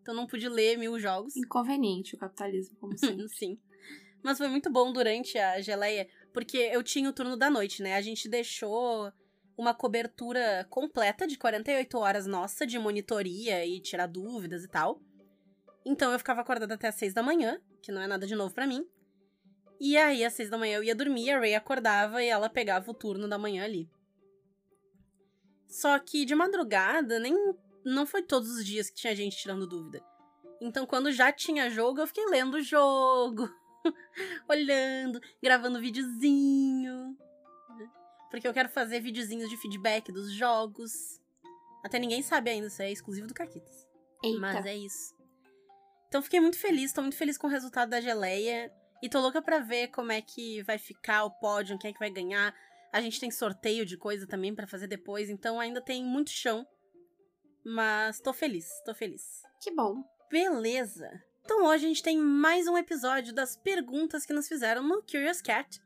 Então 0.01 0.13
não 0.13 0.27
pude 0.27 0.47
ler 0.47 0.77
mil 0.77 0.99
jogos. 0.99 1.35
Inconveniente 1.35 2.15
o 2.15 2.19
capitalismo, 2.19 2.75
como 2.77 2.95
sempre. 2.97 3.27
Sim. 3.29 3.59
Mas 4.21 4.37
foi 4.37 4.47
muito 4.47 4.69
bom 4.71 4.93
durante 4.93 5.37
a 5.37 5.59
geleia, 5.59 6.07
porque 6.33 6.57
eu 6.57 6.83
tinha 6.83 7.09
o 7.09 7.13
turno 7.13 7.37
da 7.37 7.49
noite, 7.49 7.81
né? 7.81 7.95
A 7.95 8.01
gente 8.01 8.27
deixou 8.27 9.11
uma 9.55 9.73
cobertura 9.73 10.65
completa 10.69 11.27
de 11.27 11.37
48 11.37 11.97
horas 11.97 12.25
nossa 12.25 12.65
de 12.65 12.79
monitoria 12.79 13.65
e 13.65 13.79
tirar 13.79 14.07
dúvidas 14.07 14.63
e 14.63 14.67
tal. 14.67 14.99
Então 15.85 16.11
eu 16.11 16.17
ficava 16.17 16.41
acordada 16.41 16.73
até 16.73 16.87
às 16.87 16.95
6 16.95 17.13
da 17.13 17.21
manhã, 17.21 17.61
que 17.81 17.91
não 17.91 18.01
é 18.01 18.07
nada 18.07 18.25
de 18.25 18.35
novo 18.35 18.53
pra 18.53 18.65
mim. 18.65 18.87
E 19.79 19.97
aí, 19.97 20.23
às 20.23 20.33
6 20.33 20.49
da 20.49 20.57
manhã 20.57 20.77
eu 20.77 20.83
ia 20.83 20.95
dormir, 20.95 21.29
a 21.31 21.39
Ray 21.39 21.55
acordava 21.55 22.23
e 22.23 22.27
ela 22.27 22.49
pegava 22.49 22.89
o 22.89 22.93
turno 22.93 23.27
da 23.27 23.37
manhã 23.37 23.63
ali. 23.63 23.89
Só 25.67 25.97
que 25.99 26.25
de 26.25 26.35
madrugada, 26.35 27.19
nem 27.19 27.35
não 27.83 28.05
foi 28.05 28.21
todos 28.23 28.49
os 28.51 28.65
dias 28.65 28.89
que 28.89 28.95
tinha 28.95 29.15
gente 29.15 29.37
tirando 29.37 29.67
dúvida. 29.67 30.01
Então, 30.61 30.85
quando 30.85 31.11
já 31.11 31.31
tinha 31.31 31.69
jogo, 31.69 31.99
eu 31.99 32.07
fiquei 32.07 32.25
lendo 32.27 32.55
o 32.55 32.61
jogo, 32.61 33.49
olhando, 34.47 35.21
gravando 35.41 35.79
videozinho. 35.79 37.17
né? 37.77 37.91
Porque 38.29 38.47
eu 38.47 38.53
quero 38.53 38.69
fazer 38.69 38.99
videozinhos 38.99 39.49
de 39.49 39.57
feedback 39.57 40.11
dos 40.11 40.31
jogos. 40.31 41.21
Até 41.83 41.99
ninguém 41.99 42.21
sabe 42.21 42.49
ainda, 42.49 42.67
isso 42.67 42.81
é 42.81 42.91
exclusivo 42.91 43.27
do 43.27 43.33
Caquitas. 43.33 43.87
Eita. 44.23 44.39
Mas 44.39 44.65
é 44.65 44.75
isso. 44.75 45.15
Então 46.07 46.21
fiquei 46.21 46.39
muito 46.39 46.57
feliz, 46.57 46.93
tô 46.93 47.01
muito 47.01 47.17
feliz 47.17 47.37
com 47.37 47.47
o 47.47 47.49
resultado 47.49 47.89
da 47.89 47.99
geleia. 47.99 48.71
E 49.01 49.09
tô 49.09 49.19
louca 49.19 49.41
pra 49.41 49.59
ver 49.59 49.89
como 49.89 50.13
é 50.13 50.21
que 50.21 50.61
vai 50.63 50.77
ficar 50.77 51.25
o 51.25 51.31
pódio, 51.31 51.77
quem 51.77 51.89
é 51.89 51.93
que 51.93 51.99
vai 51.99 52.09
ganhar. 52.09 52.55
A 52.93 53.01
gente 53.01 53.19
tem 53.19 53.29
sorteio 53.29 53.85
de 53.85 53.97
coisa 53.97 54.25
também 54.25 54.55
pra 54.55 54.67
fazer 54.67 54.87
depois, 54.87 55.29
então 55.29 55.59
ainda 55.59 55.81
tem 55.81 56.05
muito 56.05 56.29
chão. 56.29 56.65
Mas 57.65 58.19
tô 58.19 58.31
feliz, 58.31 58.69
tô 58.85 58.93
feliz. 58.93 59.41
Que 59.59 59.71
bom. 59.71 60.03
Beleza! 60.29 61.09
Então 61.45 61.65
hoje 61.65 61.85
a 61.85 61.87
gente 61.89 62.01
tem 62.01 62.17
mais 62.17 62.67
um 62.67 62.77
episódio 62.77 63.33
das 63.33 63.57
perguntas 63.57 64.25
que 64.25 64.31
nos 64.31 64.47
fizeram 64.47 64.81
no 64.81 65.03
Curious 65.03 65.41
Cat. 65.41 65.81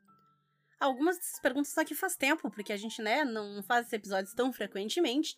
Algumas 0.79 1.17
dessas 1.17 1.39
perguntas 1.39 1.69
estão 1.69 1.81
aqui 1.81 1.95
faz 1.95 2.15
tempo, 2.15 2.51
porque 2.51 2.71
a 2.71 2.77
gente, 2.77 3.01
né, 3.01 3.25
não 3.25 3.63
faz 3.63 3.81
esses 3.81 3.93
episódios 3.93 4.35
tão 4.35 4.53
frequentemente. 4.53 5.35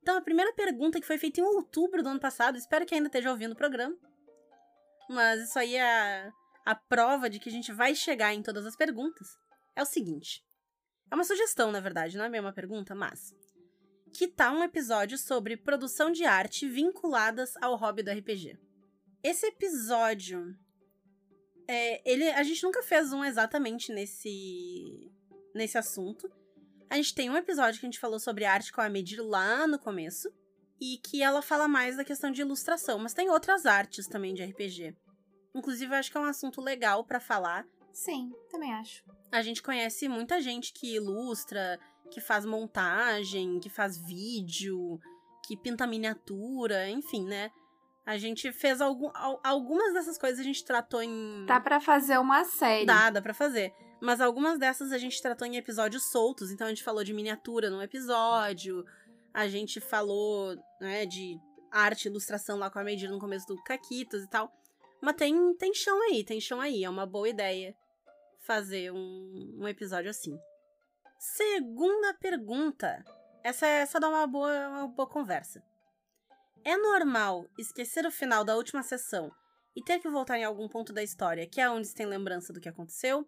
Então 0.00 0.16
a 0.16 0.20
primeira 0.20 0.52
pergunta 0.54 1.00
que 1.00 1.06
foi 1.06 1.18
feita 1.18 1.40
em 1.40 1.44
outubro 1.44 2.00
do 2.00 2.10
ano 2.10 2.20
passado, 2.20 2.56
espero 2.56 2.86
que 2.86 2.94
ainda 2.94 3.08
esteja 3.08 3.28
ouvindo 3.28 3.52
o 3.52 3.56
programa. 3.56 3.96
Mas 5.08 5.42
isso 5.48 5.58
aí 5.58 5.74
é 5.74 6.30
a, 6.64 6.74
prova 6.76 7.28
de 7.28 7.40
que 7.40 7.48
a 7.48 7.52
gente 7.52 7.72
vai 7.72 7.96
chegar 7.96 8.32
em 8.32 8.42
todas 8.42 8.64
as 8.64 8.76
perguntas. 8.76 9.36
É 9.74 9.82
o 9.82 9.86
seguinte. 9.86 10.44
É 11.10 11.14
uma 11.16 11.24
sugestão, 11.24 11.72
na 11.72 11.80
verdade, 11.80 12.16
não 12.16 12.24
é 12.24 12.30
bem 12.30 12.40
uma 12.40 12.52
pergunta, 12.52 12.94
mas 12.94 13.34
que 14.12 14.28
tal 14.28 14.54
um 14.54 14.62
episódio 14.62 15.18
sobre 15.18 15.56
produção 15.56 16.12
de 16.12 16.24
arte 16.24 16.68
vinculadas 16.68 17.56
ao 17.56 17.74
hobby 17.74 18.04
do 18.04 18.12
RPG? 18.12 18.69
Esse 19.22 19.46
episódio 19.46 20.56
É, 21.68 22.10
ele, 22.10 22.28
a 22.30 22.42
gente 22.42 22.62
nunca 22.64 22.82
fez 22.82 23.12
um 23.12 23.24
exatamente 23.24 23.92
nesse, 23.92 25.12
nesse 25.54 25.78
assunto. 25.78 26.30
A 26.88 26.96
gente 26.96 27.14
tem 27.14 27.30
um 27.30 27.36
episódio 27.36 27.78
que 27.78 27.86
a 27.86 27.88
gente 27.88 28.00
falou 28.00 28.18
sobre 28.18 28.44
arte 28.44 28.72
com 28.72 28.80
a 28.80 28.88
Medir 28.88 29.22
lá 29.22 29.66
no 29.66 29.78
começo. 29.78 30.32
E 30.80 30.96
que 30.98 31.22
ela 31.22 31.42
fala 31.42 31.68
mais 31.68 31.96
da 31.96 32.04
questão 32.04 32.30
de 32.30 32.40
ilustração. 32.40 32.98
Mas 32.98 33.14
tem 33.14 33.28
outras 33.30 33.66
artes 33.66 34.08
também 34.08 34.34
de 34.34 34.42
RPG. 34.42 34.96
Inclusive, 35.54 35.92
eu 35.92 35.98
acho 35.98 36.10
que 36.10 36.16
é 36.16 36.20
um 36.20 36.24
assunto 36.24 36.60
legal 36.60 37.04
para 37.04 37.20
falar. 37.20 37.66
Sim, 37.92 38.32
também 38.50 38.72
acho. 38.72 39.04
A 39.30 39.42
gente 39.42 39.62
conhece 39.62 40.08
muita 40.08 40.40
gente 40.40 40.72
que 40.72 40.94
ilustra, 40.94 41.78
que 42.10 42.20
faz 42.20 42.44
montagem, 42.44 43.60
que 43.60 43.68
faz 43.68 43.98
vídeo, 43.98 44.98
que 45.46 45.56
pinta 45.56 45.86
miniatura, 45.86 46.88
enfim, 46.88 47.24
né? 47.26 47.50
A 48.04 48.16
gente 48.16 48.50
fez 48.52 48.80
algum, 48.80 49.10
algumas 49.44 49.92
dessas 49.92 50.18
coisas 50.18 50.40
a 50.40 50.42
gente 50.42 50.64
tratou 50.64 51.02
em. 51.02 51.44
Dá 51.46 51.60
pra 51.60 51.80
fazer 51.80 52.18
uma 52.18 52.44
série. 52.44 52.86
Dá, 52.86 53.10
dá 53.10 53.22
pra 53.22 53.34
fazer. 53.34 53.72
Mas 54.00 54.20
algumas 54.20 54.58
dessas 54.58 54.92
a 54.92 54.98
gente 54.98 55.20
tratou 55.20 55.46
em 55.46 55.56
episódios 55.56 56.10
soltos. 56.10 56.50
Então 56.50 56.66
a 56.66 56.70
gente 56.70 56.82
falou 56.82 57.04
de 57.04 57.12
miniatura 57.12 57.70
num 57.70 57.82
episódio. 57.82 58.84
A 59.32 59.46
gente 59.46 59.80
falou, 59.80 60.56
né, 60.80 61.06
de 61.06 61.38
arte, 61.70 62.08
ilustração 62.08 62.58
lá 62.58 62.70
com 62.70 62.78
a 62.78 62.84
Medir 62.84 63.10
no 63.10 63.20
começo 63.20 63.46
do 63.46 63.62
Caquitas 63.62 64.24
e 64.24 64.28
tal. 64.28 64.50
Mas 65.00 65.16
tem, 65.16 65.54
tem 65.54 65.72
chão 65.72 66.00
aí, 66.02 66.24
tem 66.24 66.40
chão 66.40 66.60
aí. 66.60 66.84
É 66.84 66.90
uma 66.90 67.06
boa 67.06 67.28
ideia 67.28 67.74
fazer 68.40 68.90
um, 68.90 69.58
um 69.58 69.68
episódio 69.68 70.10
assim. 70.10 70.36
Segunda 71.18 72.14
pergunta. 72.14 73.04
Essa, 73.44 73.66
essa 73.66 74.00
dá 74.00 74.08
uma 74.08 74.26
boa, 74.26 74.68
uma 74.68 74.88
boa 74.88 75.08
conversa. 75.08 75.62
É 76.64 76.76
normal 76.76 77.46
esquecer 77.58 78.04
o 78.04 78.10
final 78.10 78.44
da 78.44 78.56
última 78.56 78.82
sessão 78.82 79.32
e 79.74 79.82
ter 79.82 79.98
que 79.98 80.08
voltar 80.08 80.38
em 80.38 80.44
algum 80.44 80.68
ponto 80.68 80.92
da 80.92 81.02
história 81.02 81.46
que 81.46 81.60
é 81.60 81.70
onde 81.70 81.88
se 81.88 81.94
tem 81.94 82.06
lembrança 82.06 82.52
do 82.52 82.60
que 82.60 82.68
aconteceu? 82.68 83.26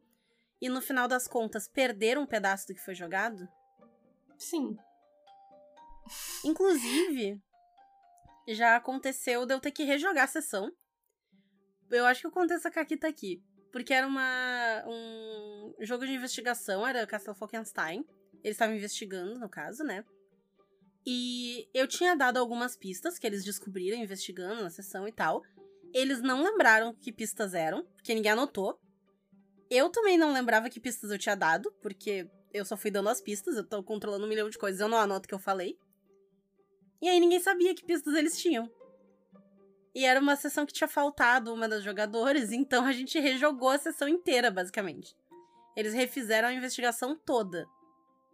E 0.60 0.68
no 0.68 0.80
final 0.80 1.08
das 1.08 1.26
contas, 1.26 1.66
perder 1.66 2.18
um 2.18 2.26
pedaço 2.26 2.68
do 2.68 2.74
que 2.74 2.80
foi 2.80 2.94
jogado? 2.94 3.48
Sim. 4.38 4.76
Inclusive, 6.44 7.40
já 8.48 8.76
aconteceu 8.76 9.46
de 9.46 9.54
eu 9.54 9.60
ter 9.60 9.72
que 9.72 9.84
rejogar 9.84 10.24
a 10.24 10.28
sessão. 10.28 10.70
Eu 11.90 12.06
acho 12.06 12.20
que 12.20 12.26
eu 12.26 12.32
contei 12.32 12.56
essa 12.56 12.70
caquita 12.70 13.08
aqui. 13.08 13.42
Porque 13.72 13.94
era 13.94 14.06
uma, 14.06 14.84
um 14.86 15.74
jogo 15.80 16.06
de 16.06 16.12
investigação, 16.12 16.86
era 16.86 17.06
Castle 17.06 17.34
Falkenstein. 17.34 18.04
Eles 18.44 18.56
estavam 18.56 18.74
investigando, 18.76 19.38
no 19.38 19.48
caso, 19.48 19.82
né? 19.82 20.04
E 21.04 21.68
eu 21.75 21.88
tinha 21.88 22.16
dado 22.16 22.38
algumas 22.38 22.76
pistas 22.76 23.18
que 23.18 23.26
eles 23.26 23.44
descobriram 23.44 23.99
investigando 23.99 24.62
na 24.62 24.71
sessão 24.71 25.06
e 25.09 25.12
tal. 25.12 25.42
Eles 25.92 26.23
não 26.23 26.42
lembraram 26.42 26.94
que 26.94 27.12
pistas 27.12 27.54
eram, 27.54 27.85
porque 27.97 28.14
ninguém 28.14 28.32
anotou. 28.32 28.78
Eu 29.68 29.90
também 29.90 30.16
não 30.16 30.32
lembrava 30.32 30.71
que 30.71 30.80
pistas 30.80 31.11
eu 31.11 31.18
tinha 31.18 31.35
dado, 31.35 31.73
porque 31.82 32.28
eu 32.52 32.64
só 32.64 32.76
fui 32.76 32.90
dando 32.90 33.09
as 33.09 33.21
pistas, 33.21 33.56
eu 33.56 33.64
tô 33.64 33.82
controlando 33.82 34.26
um 34.26 34.28
milhão 34.28 34.49
de 34.49 34.59
coisas, 34.59 34.80
eu 34.80 34.88
não 34.88 34.99
anoto 34.99 35.26
o 35.26 35.28
que 35.28 35.35
eu 35.35 35.38
falei. 35.38 35.76
E 37.00 37.09
aí 37.09 37.18
ninguém 37.18 37.40
sabia 37.40 37.75
que 37.75 37.85
pistas 37.85 38.14
eles 38.14 38.38
tinham. 38.38 38.71
E 39.94 40.04
era 40.04 40.21
uma 40.21 40.37
sessão 40.37 40.64
que 40.64 40.73
tinha 40.73 40.88
faltado 40.88 41.52
uma 41.52 41.68
das 41.68 41.82
jogadoras, 41.82 42.52
então 42.52 42.85
a 42.85 42.92
gente 42.92 43.18
rejogou 43.18 43.71
a 43.71 43.78
sessão 43.78 44.09
inteira, 44.09 44.50
basicamente. 44.50 45.16
Eles 45.76 45.94
refizeram 45.94 46.49
a 46.49 46.52
investigação 46.52 47.16
toda 47.16 47.66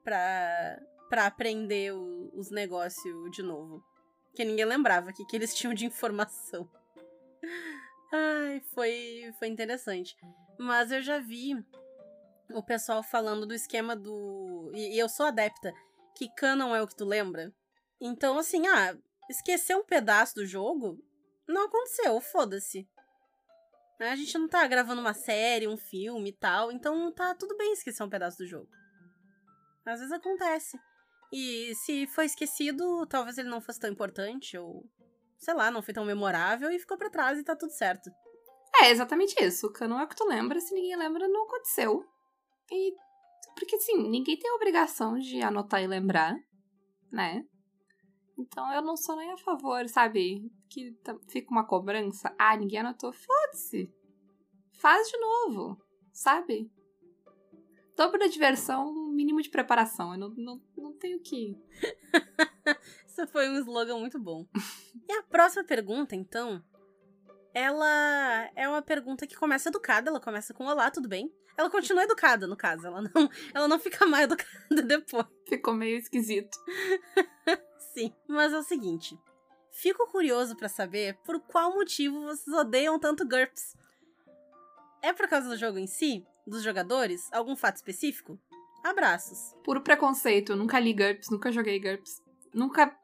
pra, 0.03 0.79
pra 1.09 1.27
aprender 1.27 1.93
o, 1.93 2.31
os 2.35 2.51
negócios 2.51 3.31
de 3.31 3.43
novo. 3.43 3.83
Que 4.35 4.45
ninguém 4.45 4.65
lembrava 4.65 5.11
o 5.11 5.13
que, 5.13 5.25
que 5.25 5.37
eles 5.37 5.55
tinham 5.55 5.75
de 5.75 5.87
informação. 5.87 6.71
Ai, 8.13 8.61
foi, 8.75 9.33
foi 9.39 9.49
interessante. 9.49 10.17
Mas 10.59 10.91
eu 10.91 11.03
já 11.03 11.19
vi 11.19 11.55
o 12.51 12.63
pessoal 12.63 13.03
falando 13.03 13.47
do 13.47 13.55
esquema 13.55 13.95
do. 13.95 14.71
E, 14.75 14.95
e 14.95 14.99
eu 14.99 15.09
sou 15.09 15.27
adepta, 15.27 15.73
que 16.15 16.33
canon 16.35 16.75
é 16.75 16.83
o 16.83 16.87
que 16.87 16.97
tu 16.97 17.05
lembra. 17.05 17.53
Então, 18.01 18.39
assim, 18.39 18.67
ah, 18.67 18.97
esquecer 19.29 19.77
um 19.77 19.85
pedaço 19.85 20.37
do 20.37 20.47
jogo 20.47 20.99
não 21.47 21.67
aconteceu, 21.67 22.21
foda-se. 22.21 22.89
A 24.01 24.15
gente 24.15 24.39
não 24.39 24.49
tá 24.49 24.65
gravando 24.67 25.01
uma 25.01 25.13
série, 25.13 25.67
um 25.67 25.77
filme 25.77 26.31
e 26.31 26.33
tal, 26.33 26.71
então 26.71 27.13
tá 27.13 27.35
tudo 27.35 27.57
bem 27.57 27.73
esquecer 27.73 28.03
um 28.03 28.09
pedaço 28.09 28.39
do 28.39 28.47
jogo. 28.47 28.69
Às 29.85 29.99
vezes 29.99 30.13
acontece. 30.13 30.79
E 31.33 31.75
se 31.75 32.07
foi 32.07 32.25
esquecido, 32.25 33.07
talvez 33.07 33.37
ele 33.39 33.49
não 33.49 33.61
fosse 33.61 33.81
tão 33.81 33.91
importante, 33.91 34.57
ou 34.57 34.85
sei 35.37 35.55
lá, 35.55 35.71
não 35.71 35.83
foi 35.83 35.93
tão 35.93 36.05
memorável 36.05 36.71
e 36.71 36.79
ficou 36.79 36.97
para 36.97 37.11
trás 37.11 37.39
e 37.39 37.45
tá 37.45 37.55
tudo 37.55 37.71
certo. 37.71 38.11
É 38.83 38.91
exatamente 38.91 39.35
isso. 39.43 39.73
Canon 39.73 39.99
é 39.99 40.05
o 40.05 40.09
que 40.09 40.17
tu 40.17 40.27
lembra, 40.27 40.61
se 40.61 40.75
ninguém 40.75 40.97
lembra, 40.97 41.29
não 41.29 41.45
aconteceu. 41.45 42.05
E. 42.71 42.95
Porque 43.55 43.77
assim, 43.77 44.09
ninguém 44.09 44.39
tem 44.39 44.51
a 44.51 44.55
obrigação 44.55 45.19
de 45.19 45.43
anotar 45.43 45.83
e 45.83 45.87
lembrar, 45.87 46.37
né? 47.11 47.45
Então 48.39 48.73
eu 48.73 48.81
não 48.81 48.97
sou 48.97 49.17
nem 49.17 49.33
a 49.33 49.37
favor, 49.37 49.89
sabe? 49.89 50.49
Que 50.71 50.97
fica 51.29 51.51
uma 51.51 51.67
cobrança. 51.67 52.33
Ah, 52.39 52.57
ninguém 52.57 52.79
anotou. 52.79 53.13
Foda-se. 53.13 53.93
Faz 54.79 55.09
de 55.09 55.19
novo, 55.19 55.77
sabe? 56.13 56.71
Dobra 57.99 58.29
diversão, 58.29 58.95
mínimo 59.11 59.43
de 59.43 59.51
preparação. 59.51 60.13
Eu 60.13 60.19
não, 60.19 60.29
não, 60.37 60.63
não 60.77 60.93
tenho 60.93 61.19
que. 61.19 61.61
Isso 63.05 63.27
foi 63.27 63.49
um 63.49 63.59
slogan 63.59 63.99
muito 63.99 64.21
bom. 64.21 64.47
e 65.09 65.13
a 65.15 65.25
próxima 65.25 65.65
pergunta, 65.65 66.15
então, 66.15 66.63
ela 67.53 68.49
é 68.55 68.69
uma 68.69 68.81
pergunta 68.81 69.27
que 69.27 69.35
começa 69.35 69.69
educada, 69.69 70.11
ela 70.11 70.21
começa 70.21 70.55
com 70.55 70.65
olá, 70.67 70.93
tudo 70.93 71.09
bem? 71.09 71.35
Ela 71.57 71.69
continua 71.69 72.05
educada, 72.05 72.47
no 72.47 72.57
caso, 72.57 72.87
ela 72.87 73.03
não, 73.03 73.29
ela 73.53 73.67
não 73.67 73.81
fica 73.81 74.07
mais 74.07 74.27
educada 74.27 74.49
depois. 74.87 75.27
Ficou 75.49 75.75
meio 75.75 75.99
esquisito. 75.99 76.57
Sim, 77.93 78.15
mas 78.29 78.53
é 78.53 78.59
o 78.59 78.63
seguinte. 78.63 79.19
Fico 79.73 80.07
curioso 80.07 80.57
para 80.57 80.69
saber 80.69 81.19
por 81.25 81.41
qual 81.41 81.75
motivo 81.75 82.23
vocês 82.23 82.57
odeiam 82.57 82.97
tanto 82.97 83.27
GURPS. 83.27 83.77
É 85.03 85.13
por 85.13 85.27
causa 85.27 85.49
do 85.49 85.57
jogo 85.57 85.79
em 85.79 85.89
si? 85.89 86.25
Dos 86.49 86.63
jogadores? 86.63 87.31
Algum 87.31 87.55
fato 87.55 87.77
específico? 87.77 88.39
Abraços. 88.83 89.55
Puro 89.63 89.83
preconceito. 89.83 90.53
Eu 90.53 90.57
nunca 90.57 90.81
li 90.81 90.95
GURPS, 90.95 91.29
nunca 91.29 91.53
joguei 91.53 91.79
GURPS. 91.79 92.23
Nunca 92.55 92.99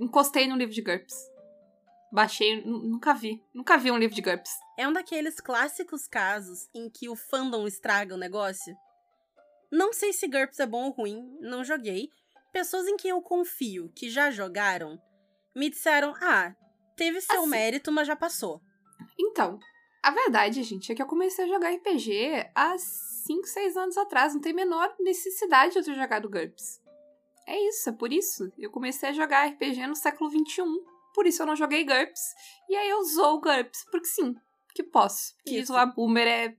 encostei 0.00 0.46
no 0.46 0.56
livro 0.56 0.74
de 0.74 0.80
GURPS. 0.80 1.30
Baixei, 2.10 2.64
nunca 2.64 3.12
vi. 3.12 3.44
Nunca 3.52 3.76
vi 3.76 3.90
um 3.90 3.98
livro 3.98 4.16
de 4.16 4.22
GURPS. 4.22 4.50
É 4.78 4.88
um 4.88 4.94
daqueles 4.94 5.40
clássicos 5.40 6.08
casos 6.08 6.70
em 6.74 6.88
que 6.88 7.06
o 7.06 7.14
fandom 7.14 7.66
estraga 7.66 8.14
o 8.14 8.18
negócio. 8.18 8.74
Não 9.70 9.92
sei 9.92 10.14
se 10.14 10.26
GURPS 10.26 10.60
é 10.60 10.66
bom 10.66 10.84
ou 10.84 10.90
ruim, 10.90 11.36
não 11.38 11.62
joguei. 11.62 12.08
Pessoas 12.50 12.86
em 12.86 12.96
quem 12.96 13.10
eu 13.10 13.20
confio, 13.20 13.92
que 13.94 14.08
já 14.08 14.30
jogaram, 14.30 14.98
me 15.54 15.68
disseram: 15.68 16.14
ah, 16.22 16.54
teve 16.96 17.20
seu 17.20 17.40
assim, 17.40 17.50
mérito, 17.50 17.92
mas 17.92 18.06
já 18.06 18.16
passou. 18.16 18.62
Então, 19.18 19.58
a 20.02 20.10
verdade, 20.10 20.62
gente, 20.62 20.90
é 20.90 20.94
que 20.94 21.02
eu 21.02 21.06
comecei 21.06 21.44
a 21.44 21.48
jogar 21.48 21.70
RPG 21.70 22.50
há 22.54 22.76
5, 22.78 23.46
6 23.46 23.76
anos 23.76 23.96
atrás. 23.96 24.34
Não 24.34 24.40
tem 24.40 24.52
a 24.52 24.56
menor 24.56 24.94
necessidade 25.00 25.72
de 25.72 25.78
eu 25.78 25.84
ter 25.84 25.94
jogado 25.94 26.28
GURPS. 26.28 26.80
É 27.46 27.58
isso, 27.68 27.88
é 27.88 27.92
por 27.92 28.12
isso. 28.12 28.52
Eu 28.58 28.70
comecei 28.70 29.08
a 29.08 29.12
jogar 29.12 29.46
RPG 29.46 29.86
no 29.86 29.96
século 29.96 30.30
XXI 30.30 30.62
por 31.14 31.26
isso 31.26 31.42
eu 31.42 31.46
não 31.46 31.56
joguei 31.56 31.84
GURPS. 31.84 32.34
E 32.68 32.74
aí 32.74 32.88
eu 32.88 33.04
zoo 33.04 33.40
GURPS, 33.40 33.84
porque 33.90 34.06
sim, 34.06 34.34
que 34.74 34.82
posso. 34.82 35.34
Que 35.44 35.62
zoar 35.64 35.94
boomer 35.94 36.26
é 36.26 36.56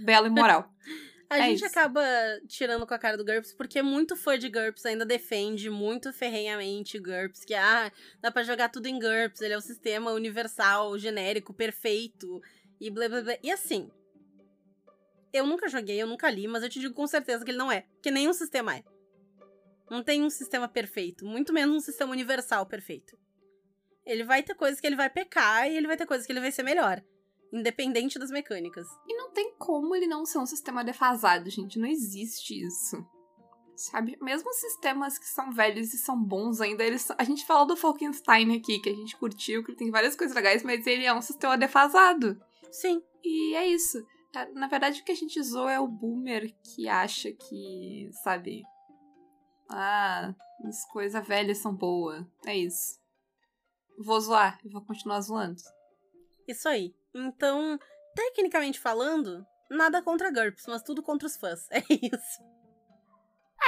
belo 0.00 0.26
e 0.26 0.30
moral. 0.30 0.70
A 1.28 1.38
é 1.38 1.42
gente 1.42 1.56
isso. 1.56 1.66
acaba 1.66 2.04
tirando 2.46 2.86
com 2.86 2.94
a 2.94 2.98
cara 3.00 3.16
do 3.16 3.24
GURPS 3.24 3.52
porque 3.52 3.82
muito 3.82 4.14
fã 4.14 4.38
de 4.38 4.48
GURPS 4.48 4.86
ainda 4.86 5.04
defende 5.04 5.68
muito 5.68 6.12
ferrenhamente 6.12 7.00
GURPS, 7.00 7.44
que 7.44 7.52
ah, 7.52 7.90
dá 8.20 8.30
para 8.30 8.44
jogar 8.44 8.68
tudo 8.68 8.86
em 8.86 8.96
GURPS, 8.96 9.40
ele 9.40 9.54
é 9.54 9.56
o 9.56 9.60
sistema 9.60 10.12
universal, 10.12 10.96
genérico, 10.96 11.52
perfeito 11.52 12.40
e 12.80 12.90
blá 12.90 13.08
blá 13.08 13.22
blá. 13.22 13.38
E 13.42 13.50
assim, 13.50 13.90
eu 15.32 15.46
nunca 15.46 15.68
joguei, 15.68 16.00
eu 16.00 16.06
nunca 16.06 16.30
li, 16.30 16.46
mas 16.48 16.62
eu 16.62 16.68
te 16.68 16.80
digo 16.80 16.94
com 16.94 17.06
certeza 17.06 17.44
que 17.44 17.50
ele 17.50 17.58
não 17.58 17.70
é, 17.70 17.86
que 18.02 18.10
nenhum 18.10 18.32
sistema 18.32 18.76
é. 18.76 18.84
Não 19.90 20.02
tem 20.02 20.22
um 20.22 20.30
sistema 20.30 20.68
perfeito, 20.68 21.24
muito 21.24 21.52
menos 21.52 21.76
um 21.76 21.80
sistema 21.80 22.12
universal 22.12 22.66
perfeito. 22.66 23.16
Ele 24.04 24.24
vai 24.24 24.42
ter 24.42 24.54
coisas 24.54 24.80
que 24.80 24.86
ele 24.86 24.96
vai 24.96 25.10
pecar 25.10 25.70
e 25.70 25.76
ele 25.76 25.86
vai 25.86 25.96
ter 25.96 26.06
coisas 26.06 26.26
que 26.26 26.32
ele 26.32 26.40
vai 26.40 26.52
ser 26.52 26.62
melhor. 26.62 27.02
Independente 27.52 28.18
das 28.18 28.30
mecânicas. 28.30 28.86
E 29.06 29.16
não 29.16 29.30
tem 29.32 29.54
como 29.58 29.94
ele 29.94 30.06
não 30.06 30.24
ser 30.24 30.38
um 30.38 30.46
sistema 30.46 30.84
defasado, 30.84 31.48
gente. 31.50 31.78
Não 31.78 31.86
existe 31.86 32.54
isso. 32.54 33.04
Sabe? 33.76 34.16
Mesmo 34.20 34.52
sistemas 34.52 35.18
que 35.18 35.26
são 35.26 35.52
velhos 35.52 35.92
e 35.92 35.98
são 35.98 36.20
bons 36.20 36.60
ainda, 36.60 36.82
eles. 36.84 37.08
A 37.18 37.24
gente 37.24 37.44
falou 37.44 37.66
do 37.66 37.76
Falkenstein 37.76 38.56
aqui, 38.56 38.78
que 38.80 38.88
a 38.88 38.94
gente 38.94 39.16
curtiu, 39.16 39.62
que 39.62 39.72
ele 39.72 39.78
tem 39.78 39.90
várias 39.90 40.16
coisas 40.16 40.34
legais, 40.34 40.62
mas 40.62 40.86
ele 40.86 41.04
é 41.04 41.12
um 41.12 41.22
sistema 41.22 41.58
defasado. 41.58 42.40
Sim. 42.70 43.02
E 43.24 43.54
é 43.54 43.66
isso. 43.66 43.98
É, 44.34 44.46
na 44.52 44.68
verdade, 44.68 45.00
o 45.00 45.04
que 45.04 45.12
a 45.12 45.16
gente 45.16 45.42
zoa 45.42 45.72
é 45.72 45.80
o 45.80 45.88
boomer 45.88 46.54
que 46.62 46.88
acha 46.88 47.32
que, 47.32 48.10
sabe? 48.22 48.62
Ah, 49.68 50.34
as 50.64 50.84
coisas 50.90 51.26
velhas 51.26 51.58
são 51.58 51.74
boas. 51.74 52.24
É 52.46 52.56
isso 52.56 52.98
vou 53.98 54.20
zoar 54.20 54.58
e 54.64 54.68
vou 54.68 54.82
continuar 54.82 55.20
zoando. 55.20 55.60
Isso 56.46 56.68
aí. 56.68 56.94
Então, 57.14 57.78
tecnicamente 58.14 58.78
falando, 58.78 59.46
nada 59.70 60.02
contra 60.02 60.30
GURPS, 60.30 60.64
mas 60.68 60.82
tudo 60.82 61.02
contra 61.02 61.26
os 61.26 61.36
fãs. 61.36 61.66
É 61.70 61.80
isso. 61.90 62.55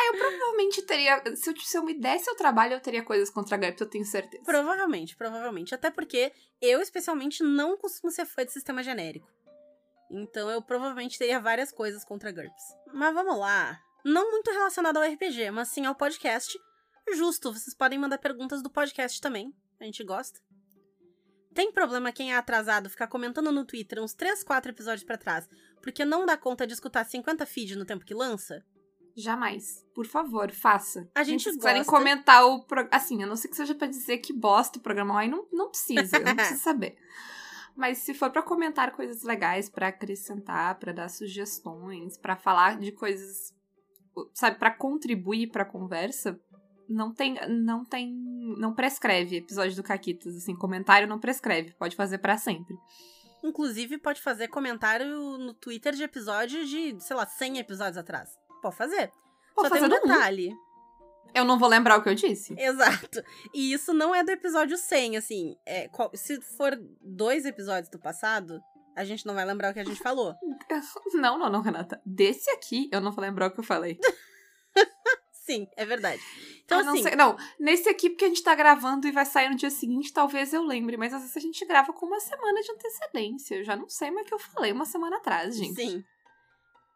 Eu 0.07 0.13
provavelmente 0.19 0.83
teria. 0.83 1.23
Se 1.37 1.51
eu, 1.51 1.57
se 1.57 1.77
eu 1.77 1.85
me 1.85 1.95
desse 1.95 2.31
o 2.31 2.35
trabalho, 2.35 2.75
eu 2.75 2.81
teria 2.81 3.05
coisas 3.05 3.31
contra 3.31 3.57
a 3.57 3.59
GURPS, 3.59 3.81
eu 3.81 3.91
tenho 3.91 4.05
certeza. 4.05 4.43
Provavelmente, 4.45 5.17
provavelmente. 5.17 5.75
Até 5.75 5.91
porque 5.91 6.33
eu, 6.61 6.81
especialmente, 6.81 7.43
não 7.43 7.77
costumo 7.77 8.11
ser 8.11 8.25
fã 8.25 8.45
de 8.45 8.53
sistema 8.53 8.83
genérico. 8.83 9.29
Então 10.11 10.51
eu 10.51 10.63
provavelmente 10.63 11.19
teria 11.19 11.41
várias 11.41 11.71
coisas 11.71 12.05
contra 12.05 12.33
GURPS. 12.33 12.65
Mas 12.93 13.13
vamos 13.13 13.39
lá. 13.39 13.79
Não 14.05 14.31
muito 14.31 14.51
relacionado 14.51 14.97
ao 14.97 15.03
RPG, 15.03 15.51
mas 15.51 15.69
sim 15.69 15.85
ao 15.85 15.95
podcast. 15.95 16.59
Justo, 17.15 17.53
vocês 17.53 17.75
podem 17.75 17.99
mandar 17.99 18.19
perguntas 18.19 18.63
do 18.63 18.71
podcast 18.71 19.21
também. 19.21 19.53
A 19.81 19.85
gente 19.85 20.03
gosta. 20.05 20.41
Tem 21.55 21.73
problema 21.73 22.13
quem 22.13 22.33
é 22.33 22.37
atrasado 22.37 22.89
ficar 22.89 23.09
comentando 23.09 23.51
no 23.51 23.65
Twitter 23.65 24.03
uns 24.03 24.15
3, 24.15 24.45
4 24.45 24.71
episódios 24.71 25.05
pra 25.05 25.19
trás, 25.19 25.49
porque 25.83 26.05
não 26.05 26.25
dá 26.25 26.37
conta 26.37 26.67
de 26.67 26.73
escutar 26.73 27.05
50 27.05 27.45
feeds 27.47 27.77
no 27.77 27.85
tempo 27.85 28.05
que 28.05 28.15
lança? 28.15 28.65
Jamais. 29.17 29.85
Por 29.95 30.07
favor, 30.07 30.51
faça. 30.53 31.09
A 31.15 31.25
gente 31.25 31.43
Se 31.45 31.51
quiserem 31.57 31.83
gosta. 31.83 31.93
comentar 31.93 32.47
o 32.47 32.63
programa. 32.65 32.97
Assim, 32.97 33.23
a 33.23 33.27
não 33.27 33.37
ser 33.37 33.49
que 33.49 33.57
seja 33.57 33.75
pra 33.75 33.87
dizer 33.89 34.19
que 34.19 34.33
bosta 34.33 34.79
o 34.79 34.83
programa, 34.83 35.19
aí 35.19 35.29
não, 35.29 35.47
não 35.53 35.69
precisa, 35.71 36.17
eu 36.19 36.25
não 36.25 36.35
preciso 36.37 36.63
saber. 36.63 36.97
Mas 37.77 37.99
se 37.99 38.15
for 38.15 38.31
pra 38.31 38.43
comentar 38.43 38.93
coisas 38.93 39.23
legais, 39.23 39.69
pra 39.69 39.89
acrescentar, 39.89 40.79
pra 40.79 40.93
dar 40.93 41.09
sugestões, 41.09 42.17
pra 42.19 42.37
falar 42.37 42.77
de 42.79 42.91
coisas, 42.93 43.55
sabe, 44.35 44.59
pra 44.59 44.71
contribuir 44.71 45.49
pra 45.51 45.65
conversa, 45.65 46.41
não 46.89 47.13
tem, 47.13 47.37
não 47.49 47.85
tem, 47.85 48.13
não 48.59 48.75
prescreve 48.75 49.37
episódio 49.37 49.77
do 49.77 49.83
Caquitas, 49.83 50.37
assim, 50.37 50.57
comentário 50.57 51.07
não 51.07 51.21
prescreve, 51.21 51.73
pode 51.75 51.95
fazer 51.95 52.19
pra 52.19 52.37
sempre. 52.37 52.75
Inclusive, 53.45 53.99
pode 53.99 54.21
fazer 54.21 54.49
comentário 54.49 55.07
no 55.39 55.55
Twitter 55.55 55.95
de 55.95 56.03
episódios 56.03 56.69
de, 56.69 56.99
sei 57.01 57.15
lá, 57.15 57.25
100 57.27 57.59
episódios 57.59 57.97
atrás. 57.97 58.31
Pode 58.63 58.77
fazer. 58.77 59.13
Pode 59.55 59.69
Só 59.69 59.75
tem 59.75 59.83
fazer 59.83 59.87
um 59.87 59.89
no 59.89 60.05
um. 60.05 60.09
detalhe. 60.15 60.57
Eu 61.35 61.45
não 61.45 61.59
vou 61.59 61.69
lembrar 61.69 61.99
o 61.99 62.03
que 62.03 62.09
eu 62.09 62.15
disse. 62.15 62.55
Exato. 62.59 63.23
E 63.53 63.73
isso 63.73 63.93
não 63.93 64.15
é 64.15 64.25
do 64.25 64.31
episódio 64.31 64.77
100, 64.79 65.17
assim. 65.19 65.57
É, 65.67 65.89
qual- 65.89 66.11
se 66.15 66.41
for 66.41 66.73
dois 67.03 67.45
episódios 67.45 67.91
do 67.91 67.99
passado, 67.99 68.59
a 68.97 69.05
gente 69.05 69.27
não 69.27 69.35
vai 69.35 69.45
lembrar 69.45 69.71
o 69.71 69.75
que 69.75 69.81
a 69.81 69.85
gente 69.85 70.01
falou. 70.03 70.35
Não, 71.15 71.39
não, 71.39 71.51
não, 71.51 71.61
Renata. 71.61 72.01
Desse 72.05 72.51
aqui, 72.51 72.89
eu 72.93 73.01
não 73.01 73.13
vou 73.13 73.23
lembrar 73.23 73.47
o 73.49 73.51
que 73.51 73.61
eu 73.61 73.65
falei. 73.65 73.99
Sim, 75.33 75.67
é 75.77 75.85
verdade. 75.87 76.21
Então, 76.65 76.83
não 76.85 76.93
assim, 76.93 77.03
sei- 77.03 77.17
não, 77.17 77.35
nesse 77.59 77.89
aqui, 77.89 78.11
porque 78.11 78.27
a 78.27 78.29
gente 78.29 78.43
tá 78.43 78.55
gravando 78.55 79.09
e 79.09 79.11
vai 79.13 79.25
sair 79.25 79.49
no 79.49 79.57
dia 79.57 79.71
seguinte, 79.71 80.13
talvez 80.13 80.53
eu 80.53 80.63
lembre, 80.63 80.99
mas 80.99 81.15
às 81.15 81.23
vezes 81.23 81.37
a 81.37 81.41
gente 81.41 81.65
grava 81.65 81.91
com 81.93 82.05
uma 82.05 82.21
semana 82.21 82.61
de 82.61 82.71
antecedência. 82.71 83.55
Eu 83.57 83.65
já 83.65 83.75
não 83.75 83.89
sei 83.89 84.11
mais 84.11 84.27
o 84.27 84.29
que 84.29 84.35
eu 84.35 84.39
falei 84.39 84.73
uma 84.73 84.85
semana 84.85 85.17
atrás, 85.17 85.57
gente. 85.57 85.75
sim. 85.75 86.05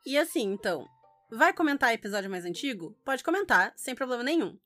E 0.04 0.18
assim, 0.18 0.42
então, 0.52 0.86
vai 1.32 1.52
comentar 1.52 1.94
episódio 1.94 2.30
mais 2.30 2.44
antigo? 2.44 2.96
Pode 3.04 3.24
comentar, 3.24 3.72
sem 3.74 3.94
problema 3.94 4.22
nenhum. 4.22 4.58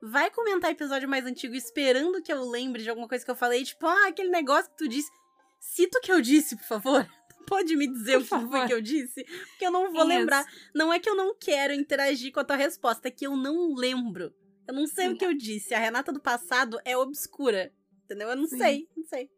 Vai 0.00 0.30
comentar 0.30 0.70
episódio 0.70 1.08
mais 1.08 1.26
antigo 1.26 1.54
esperando 1.54 2.22
que 2.22 2.32
eu 2.32 2.48
lembre 2.48 2.82
de 2.82 2.90
alguma 2.90 3.08
coisa 3.08 3.24
que 3.24 3.30
eu 3.30 3.34
falei, 3.36 3.64
tipo, 3.64 3.86
ah, 3.86 4.08
aquele 4.08 4.30
negócio 4.30 4.70
que 4.70 4.76
tu 4.76 4.88
disse. 4.88 5.10
Cita 5.58 5.98
o 5.98 6.00
que 6.00 6.12
eu 6.12 6.20
disse, 6.20 6.56
por 6.56 6.66
favor. 6.66 7.08
Pode 7.48 7.76
me 7.76 7.86
dizer 7.86 8.24
Por 8.24 8.38
o 8.38 8.42
que 8.42 8.50
foi 8.50 8.66
que 8.66 8.72
eu 8.72 8.80
disse? 8.80 9.24
Porque 9.24 9.66
eu 9.66 9.70
não 9.70 9.92
vou 9.92 10.02
Isso. 10.02 10.08
lembrar. 10.08 10.46
Não 10.74 10.92
é 10.92 10.98
que 10.98 11.08
eu 11.08 11.16
não 11.16 11.34
quero 11.34 11.74
interagir 11.74 12.32
com 12.32 12.40
a 12.40 12.44
tua 12.44 12.56
resposta, 12.56 13.08
é 13.08 13.10
que 13.10 13.26
eu 13.26 13.36
não 13.36 13.74
lembro. 13.74 14.32
Eu 14.66 14.74
não 14.74 14.86
sei 14.86 15.08
o 15.08 15.10
Sim. 15.10 15.16
que 15.16 15.26
eu 15.26 15.34
disse. 15.34 15.74
A 15.74 15.78
Renata 15.78 16.12
do 16.12 16.20
passado 16.20 16.78
é 16.84 16.96
obscura. 16.96 17.72
Entendeu? 18.04 18.28
Eu 18.28 18.36
não 18.36 18.46
Sim. 18.46 18.58
sei, 18.58 18.88
não 18.96 19.04
sei. 19.04 19.30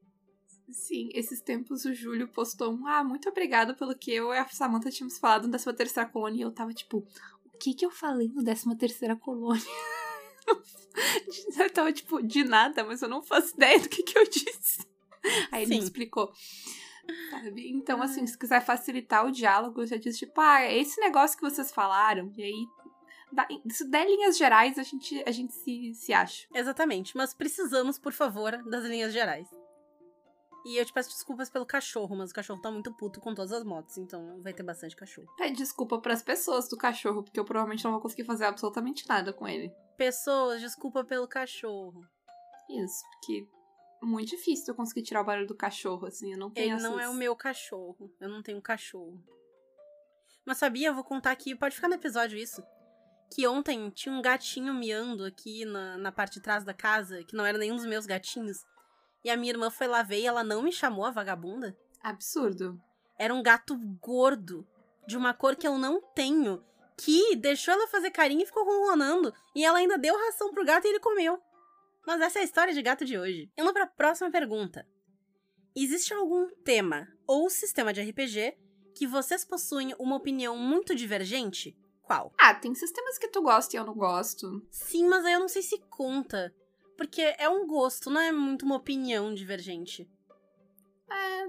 Sim, 0.70 1.08
esses 1.14 1.40
tempos 1.40 1.84
o 1.84 1.94
Júlio 1.94 2.28
postou 2.28 2.72
um 2.72 2.86
Ah, 2.86 3.04
muito 3.04 3.28
obrigado 3.28 3.74
pelo 3.76 3.96
que 3.96 4.12
eu 4.12 4.32
e 4.32 4.38
a 4.38 4.46
Samantha 4.48 4.90
tínhamos 4.90 5.18
falado 5.18 5.44
no 5.46 5.52
13 5.52 5.72
terceira 5.74 6.08
colônia. 6.08 6.38
E 6.38 6.42
eu 6.42 6.50
tava 6.50 6.72
tipo, 6.74 7.06
o 7.44 7.58
que 7.58 7.72
que 7.72 7.86
eu 7.86 7.90
falei 7.90 8.28
no 8.28 8.42
13 8.42 8.76
terceira 8.76 9.14
colônia? 9.14 9.62
eu 11.58 11.70
tava 11.70 11.92
tipo, 11.92 12.20
de 12.20 12.44
nada, 12.44 12.84
mas 12.84 13.00
eu 13.00 13.08
não 13.08 13.22
faço 13.22 13.54
ideia 13.54 13.78
do 13.78 13.88
que 13.88 14.02
que 14.02 14.18
eu 14.18 14.24
disse. 14.28 14.84
Aí 15.52 15.62
ele 15.62 15.74
me 15.74 15.80
Sim. 15.80 15.84
explicou. 15.84 16.32
Sabe? 17.30 17.70
Então, 17.70 18.02
assim, 18.02 18.26
se 18.26 18.36
quiser 18.36 18.64
facilitar 18.64 19.24
o 19.24 19.30
diálogo, 19.30 19.82
eu 19.82 19.86
já 19.86 19.96
disse, 19.96 20.20
tipo, 20.20 20.40
ah, 20.40 20.62
é 20.62 20.76
esse 20.76 21.00
negócio 21.00 21.36
que 21.36 21.48
vocês 21.48 21.70
falaram, 21.70 22.32
e 22.36 22.42
aí. 22.42 22.66
Se 23.70 23.88
der 23.88 24.06
linhas 24.06 24.38
gerais, 24.38 24.78
a 24.78 24.82
gente, 24.82 25.22
a 25.26 25.30
gente 25.30 25.52
se, 25.52 25.92
se 25.94 26.12
acha. 26.12 26.46
Exatamente. 26.54 27.16
Mas 27.16 27.34
precisamos, 27.34 27.98
por 27.98 28.12
favor, 28.12 28.62
das 28.70 28.84
linhas 28.84 29.12
gerais. 29.12 29.48
E 30.66 30.76
eu 30.78 30.84
te 30.84 30.92
peço 30.92 31.10
desculpas 31.10 31.48
pelo 31.48 31.64
cachorro, 31.64 32.16
mas 32.16 32.30
o 32.30 32.34
cachorro 32.34 32.60
tá 32.60 32.70
muito 32.72 32.92
puto 32.92 33.20
com 33.20 33.32
todas 33.34 33.52
as 33.52 33.62
motos, 33.62 33.96
então 33.98 34.40
vai 34.42 34.52
ter 34.52 34.64
bastante 34.64 34.96
cachorro. 34.96 35.28
Pede 35.36 35.56
desculpa 35.56 36.00
pras 36.00 36.22
pessoas 36.22 36.68
do 36.68 36.76
cachorro, 36.76 37.22
porque 37.22 37.38
eu 37.38 37.44
provavelmente 37.44 37.84
não 37.84 37.92
vou 37.92 38.00
conseguir 38.00 38.24
fazer 38.24 38.46
absolutamente 38.46 39.08
nada 39.08 39.32
com 39.32 39.46
ele. 39.46 39.70
Pessoas, 39.96 40.60
desculpa 40.60 41.04
pelo 41.04 41.28
cachorro. 41.28 42.04
Isso, 42.68 43.04
porque 43.12 43.46
é 44.02 44.06
muito 44.06 44.28
difícil 44.30 44.64
eu 44.68 44.74
conseguir 44.74 45.02
tirar 45.02 45.20
o 45.20 45.24
barulho 45.24 45.46
do 45.46 45.54
cachorro, 45.54 46.04
assim. 46.06 46.32
Eu 46.32 46.38
não 46.38 46.50
tenho 46.50 46.74
Ele 46.74 46.82
não 46.82 46.98
é 46.98 47.02
essas- 47.04 47.14
o 47.14 47.18
meu 47.18 47.36
cachorro. 47.36 48.12
Eu 48.20 48.28
não 48.28 48.42
tenho 48.42 48.58
um 48.58 48.62
cachorro. 48.62 49.22
Mas 50.44 50.58
sabia, 50.58 50.88
eu 50.88 50.94
vou 50.94 51.04
contar 51.04 51.30
aqui, 51.30 51.54
pode 51.54 51.76
ficar 51.76 51.88
no 51.88 51.94
episódio 51.94 52.36
isso. 52.38 52.62
Que 53.32 53.46
ontem 53.46 53.88
tinha 53.90 54.12
um 54.14 54.22
gatinho 54.22 54.74
miando 54.74 55.24
aqui 55.24 55.64
na, 55.64 55.96
na 55.96 56.10
parte 56.12 56.34
de 56.34 56.40
trás 56.40 56.64
da 56.64 56.74
casa, 56.74 57.22
que 57.24 57.34
não 57.36 57.44
era 57.46 57.56
nenhum 57.58 57.76
dos 57.76 57.86
meus 57.86 58.04
gatinhos. 58.06 58.58
E 59.26 59.30
a 59.30 59.36
minha 59.36 59.50
irmã 59.52 59.70
foi 59.70 59.88
lá 59.88 60.04
ver 60.04 60.20
e 60.20 60.26
ela 60.26 60.44
não 60.44 60.62
me 60.62 60.70
chamou 60.70 61.04
a 61.04 61.10
vagabunda. 61.10 61.76
Absurdo. 62.00 62.80
Era 63.18 63.34
um 63.34 63.42
gato 63.42 63.76
gordo, 64.00 64.64
de 65.04 65.16
uma 65.16 65.34
cor 65.34 65.56
que 65.56 65.66
eu 65.66 65.76
não 65.76 66.00
tenho, 66.00 66.64
que 66.96 67.34
deixou 67.34 67.74
ela 67.74 67.88
fazer 67.88 68.12
carinho 68.12 68.44
e 68.44 68.46
ficou 68.46 68.64
ronronando. 68.64 69.34
E 69.52 69.64
ela 69.64 69.78
ainda 69.78 69.98
deu 69.98 70.16
ração 70.16 70.52
pro 70.52 70.64
gato 70.64 70.84
e 70.84 70.90
ele 70.90 71.00
comeu. 71.00 71.42
Mas 72.06 72.20
essa 72.20 72.38
é 72.38 72.42
a 72.42 72.44
história 72.44 72.72
de 72.72 72.80
gato 72.80 73.04
de 73.04 73.18
hoje. 73.18 73.50
Indo 73.58 73.72
pra 73.72 73.84
próxima 73.84 74.30
pergunta. 74.30 74.86
Existe 75.74 76.14
algum 76.14 76.48
tema 76.62 77.08
ou 77.26 77.50
sistema 77.50 77.92
de 77.92 78.02
RPG 78.02 78.56
que 78.94 79.08
vocês 79.08 79.44
possuem 79.44 79.92
uma 79.98 80.14
opinião 80.14 80.56
muito 80.56 80.94
divergente? 80.94 81.76
Qual? 82.00 82.32
Ah, 82.38 82.54
tem 82.54 82.76
sistemas 82.76 83.18
que 83.18 83.26
tu 83.26 83.42
gosta 83.42 83.74
e 83.74 83.78
eu 83.80 83.84
não 83.84 83.94
gosto. 83.96 84.64
Sim, 84.70 85.08
mas 85.08 85.24
aí 85.24 85.32
eu 85.32 85.40
não 85.40 85.48
sei 85.48 85.62
se 85.62 85.80
conta. 85.90 86.54
Porque 86.96 87.20
é 87.38 87.48
um 87.48 87.66
gosto, 87.66 88.10
não 88.10 88.20
é 88.20 88.32
muito 88.32 88.64
uma 88.64 88.76
opinião 88.76 89.34
divergente. 89.34 90.08
É. 91.10 91.42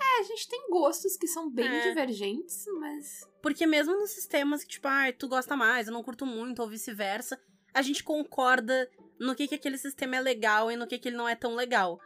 É, 0.00 0.20
a 0.20 0.22
gente 0.22 0.48
tem 0.48 0.70
gostos 0.70 1.16
que 1.16 1.26
são 1.26 1.50
bem 1.50 1.66
É. 1.66 1.88
divergentes, 1.88 2.64
mas. 2.78 3.28
Porque 3.42 3.66
mesmo 3.66 3.94
nos 3.94 4.10
sistemas 4.10 4.62
que, 4.62 4.70
tipo, 4.70 4.86
ah, 4.88 5.12
tu 5.12 5.28
gosta 5.28 5.56
mais, 5.56 5.86
eu 5.88 5.92
não 5.92 6.02
curto 6.04 6.24
muito, 6.24 6.62
ou 6.62 6.68
vice-versa, 6.68 7.40
a 7.74 7.82
gente 7.82 8.02
concorda 8.04 8.88
no 9.18 9.34
que, 9.34 9.48
que 9.48 9.54
aquele 9.56 9.76
sistema 9.76 10.16
é 10.16 10.20
legal 10.20 10.70
e 10.70 10.76
no 10.76 10.86
que, 10.86 10.98
que 10.98 11.08
ele 11.08 11.16
não 11.16 11.28
é 11.28 11.34
tão 11.34 11.54
legal. 11.54 11.98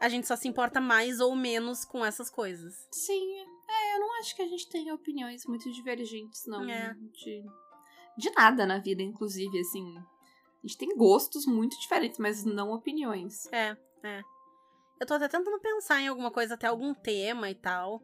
A 0.00 0.08
gente 0.08 0.26
só 0.26 0.36
se 0.36 0.48
importa 0.48 0.80
mais 0.80 1.20
ou 1.20 1.34
menos 1.34 1.84
com 1.84 2.04
essas 2.04 2.28
coisas. 2.28 2.74
Sim, 2.92 3.38
é, 3.68 3.94
eu 3.96 4.00
não 4.00 4.18
acho 4.18 4.34
que 4.36 4.42
a 4.42 4.48
gente 4.48 4.68
tenha 4.68 4.92
opiniões 4.94 5.46
muito 5.46 5.70
divergentes, 5.72 6.44
não. 6.46 6.68
É. 6.68 6.94
De, 7.12 7.42
de 8.18 8.30
nada 8.32 8.66
na 8.66 8.78
vida, 8.78 9.02
inclusive, 9.02 9.58
assim. 9.60 9.94
A 10.66 10.68
gente 10.68 10.78
tem 10.78 10.96
gostos 10.96 11.46
muito 11.46 11.78
diferentes, 11.78 12.18
mas 12.18 12.44
não 12.44 12.72
opiniões. 12.72 13.46
É, 13.52 13.76
é. 14.02 14.20
Eu 15.00 15.06
tô 15.06 15.14
até 15.14 15.28
tentando 15.28 15.60
pensar 15.60 16.00
em 16.00 16.08
alguma 16.08 16.28
coisa, 16.28 16.54
até 16.54 16.66
algum 16.66 16.92
tema 16.92 17.48
e 17.48 17.54
tal. 17.54 18.00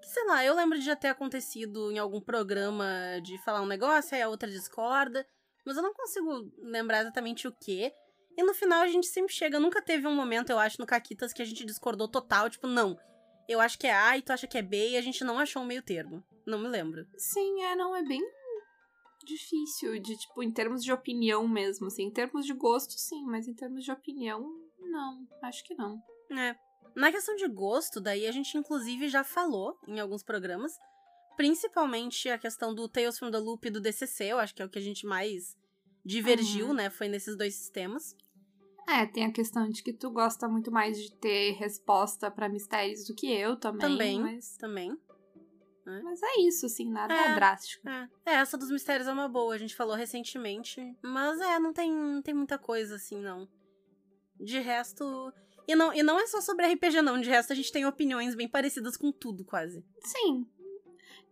Que, 0.00 0.08
sei 0.08 0.24
lá, 0.24 0.42
eu 0.42 0.54
lembro 0.54 0.78
de 0.78 0.84
já 0.86 0.96
ter 0.96 1.08
acontecido 1.08 1.92
em 1.92 1.98
algum 1.98 2.18
programa 2.18 2.86
de 3.22 3.36
falar 3.44 3.60
um 3.60 3.66
negócio, 3.66 4.14
aí 4.14 4.22
a 4.22 4.30
outra 4.30 4.48
discorda. 4.48 5.26
Mas 5.66 5.76
eu 5.76 5.82
não 5.82 5.92
consigo 5.92 6.50
lembrar 6.62 7.02
exatamente 7.02 7.46
o 7.46 7.52
que. 7.52 7.92
E 8.34 8.42
no 8.42 8.54
final 8.54 8.80
a 8.80 8.88
gente 8.88 9.06
sempre 9.06 9.34
chega. 9.34 9.60
Nunca 9.60 9.82
teve 9.82 10.06
um 10.06 10.14
momento, 10.14 10.48
eu 10.48 10.58
acho, 10.58 10.80
no 10.80 10.86
Caquitas 10.86 11.34
que 11.34 11.42
a 11.42 11.44
gente 11.44 11.66
discordou 11.66 12.08
total. 12.08 12.48
Tipo, 12.48 12.66
não. 12.66 12.98
Eu 13.46 13.60
acho 13.60 13.78
que 13.78 13.86
é 13.86 13.92
A 13.92 14.16
e 14.16 14.22
tu 14.22 14.32
acha 14.32 14.46
que 14.46 14.56
é 14.56 14.62
B 14.62 14.92
e 14.92 14.96
a 14.96 15.02
gente 15.02 15.22
não 15.22 15.38
achou 15.38 15.60
um 15.60 15.66
meio 15.66 15.82
termo. 15.82 16.24
Não 16.46 16.58
me 16.58 16.68
lembro. 16.68 17.06
Sim, 17.18 17.62
é, 17.62 17.76
não, 17.76 17.94
é 17.94 18.02
bem 18.02 18.22
difícil 19.24 19.98
de, 20.00 20.16
tipo, 20.16 20.42
em 20.42 20.50
termos 20.50 20.82
de 20.84 20.92
opinião 20.92 21.46
mesmo, 21.48 21.86
assim. 21.86 22.04
Em 22.04 22.10
termos 22.12 22.46
de 22.46 22.52
gosto, 22.54 22.92
sim, 22.92 23.24
mas 23.26 23.46
em 23.48 23.54
termos 23.54 23.84
de 23.84 23.90
opinião, 23.92 24.42
não. 24.78 25.26
Acho 25.42 25.64
que 25.64 25.74
não. 25.74 26.00
É. 26.30 26.54
Na 26.96 27.10
questão 27.12 27.36
de 27.36 27.46
gosto, 27.48 28.00
daí 28.00 28.26
a 28.26 28.32
gente 28.32 28.56
inclusive 28.58 29.08
já 29.08 29.22
falou 29.22 29.78
em 29.86 30.00
alguns 30.00 30.22
programas, 30.24 30.72
principalmente 31.36 32.28
a 32.28 32.38
questão 32.38 32.74
do 32.74 32.88
Tales 32.88 33.18
from 33.18 33.30
the 33.30 33.38
Loop 33.38 33.66
e 33.66 33.70
do 33.70 33.80
DCC, 33.80 34.24
eu 34.24 34.38
acho 34.38 34.54
que 34.54 34.60
é 34.62 34.64
o 34.64 34.68
que 34.68 34.78
a 34.78 34.82
gente 34.82 35.06
mais 35.06 35.56
divergiu, 36.04 36.68
Uhum. 36.68 36.74
né? 36.74 36.90
Foi 36.90 37.08
nesses 37.08 37.36
dois 37.36 37.54
sistemas. 37.54 38.16
É, 38.88 39.06
tem 39.06 39.24
a 39.24 39.32
questão 39.32 39.68
de 39.68 39.82
que 39.82 39.92
tu 39.92 40.10
gosta 40.10 40.48
muito 40.48 40.70
mais 40.72 40.98
de 40.98 41.12
ter 41.12 41.52
resposta 41.52 42.30
pra 42.30 42.48
mistérios 42.48 43.06
do 43.06 43.14
que 43.14 43.30
eu 43.32 43.56
também. 43.56 43.80
Também. 43.80 44.20
Mas, 44.20 44.56
Também. 44.56 44.96
Mas 45.84 46.22
é 46.22 46.40
isso, 46.40 46.66
assim, 46.66 46.88
nada 46.90 47.14
É. 47.14 47.34
drástico. 47.34 47.88
É. 47.88 48.08
é, 48.26 48.34
essa 48.34 48.56
dos 48.56 48.70
mistérios 48.70 49.08
é 49.08 49.12
uma 49.12 49.28
boa, 49.28 49.54
a 49.54 49.58
gente 49.58 49.74
falou 49.74 49.94
recentemente. 49.94 50.80
Mas 51.02 51.40
é, 51.40 51.58
não 51.58 51.72
tem, 51.72 51.92
não 51.92 52.22
tem 52.22 52.34
muita 52.34 52.58
coisa 52.58 52.96
assim, 52.96 53.20
não. 53.20 53.48
De 54.38 54.58
resto. 54.58 55.32
E 55.66 55.74
não, 55.74 55.92
e 55.92 56.02
não 56.02 56.18
é 56.18 56.26
só 56.26 56.40
sobre 56.40 56.66
RPG, 56.66 57.02
não. 57.02 57.20
De 57.20 57.28
resto, 57.28 57.52
a 57.52 57.56
gente 57.56 57.70
tem 57.70 57.84
opiniões 57.86 58.34
bem 58.34 58.48
parecidas 58.48 58.96
com 58.96 59.12
tudo, 59.12 59.44
quase. 59.44 59.84
Sim. 60.04 60.46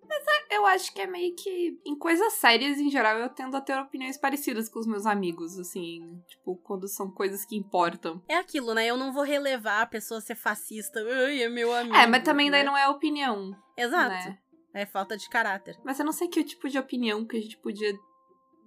Mas 0.08 0.24
é- 0.26 0.56
eu 0.56 0.64
acho 0.66 0.92
que 0.94 1.00
é 1.02 1.06
meio 1.06 1.34
que. 1.36 1.78
Em 1.84 1.96
coisas 1.96 2.32
sérias, 2.34 2.78
em 2.78 2.90
geral, 2.90 3.18
eu 3.18 3.28
tendo 3.28 3.56
a 3.56 3.60
ter 3.60 3.78
opiniões 3.78 4.16
parecidas 4.16 4.68
com 4.68 4.78
os 4.78 4.86
meus 4.86 5.04
amigos, 5.06 5.58
assim. 5.58 6.22
Tipo, 6.26 6.56
quando 6.56 6.88
são 6.88 7.10
coisas 7.10 7.44
que 7.44 7.56
importam. 7.56 8.22
É 8.26 8.36
aquilo, 8.36 8.72
né? 8.74 8.86
Eu 8.86 8.96
não 8.96 9.12
vou 9.12 9.22
relevar 9.22 9.82
a 9.82 9.86
pessoa 9.86 10.20
ser 10.20 10.34
fascista. 10.34 11.00
Ai, 11.26 11.42
é 11.42 11.48
meu 11.48 11.72
amigo. 11.74 11.94
É, 11.94 12.06
mas 12.06 12.22
também 12.24 12.50
daí 12.50 12.62
né? 12.62 12.70
não 12.70 12.76
é 12.76 12.88
opinião. 12.88 13.54
Exato. 13.76 14.08
né? 14.10 14.38
É 14.72 14.86
falta 14.86 15.16
de 15.16 15.28
caráter. 15.28 15.76
Mas 15.84 15.98
eu 15.98 16.04
não 16.04 16.12
sei 16.12 16.28
que 16.28 16.42
tipo 16.44 16.68
de 16.68 16.78
opinião 16.78 17.26
que 17.26 17.36
a 17.36 17.40
gente 17.40 17.56
podia 17.58 17.92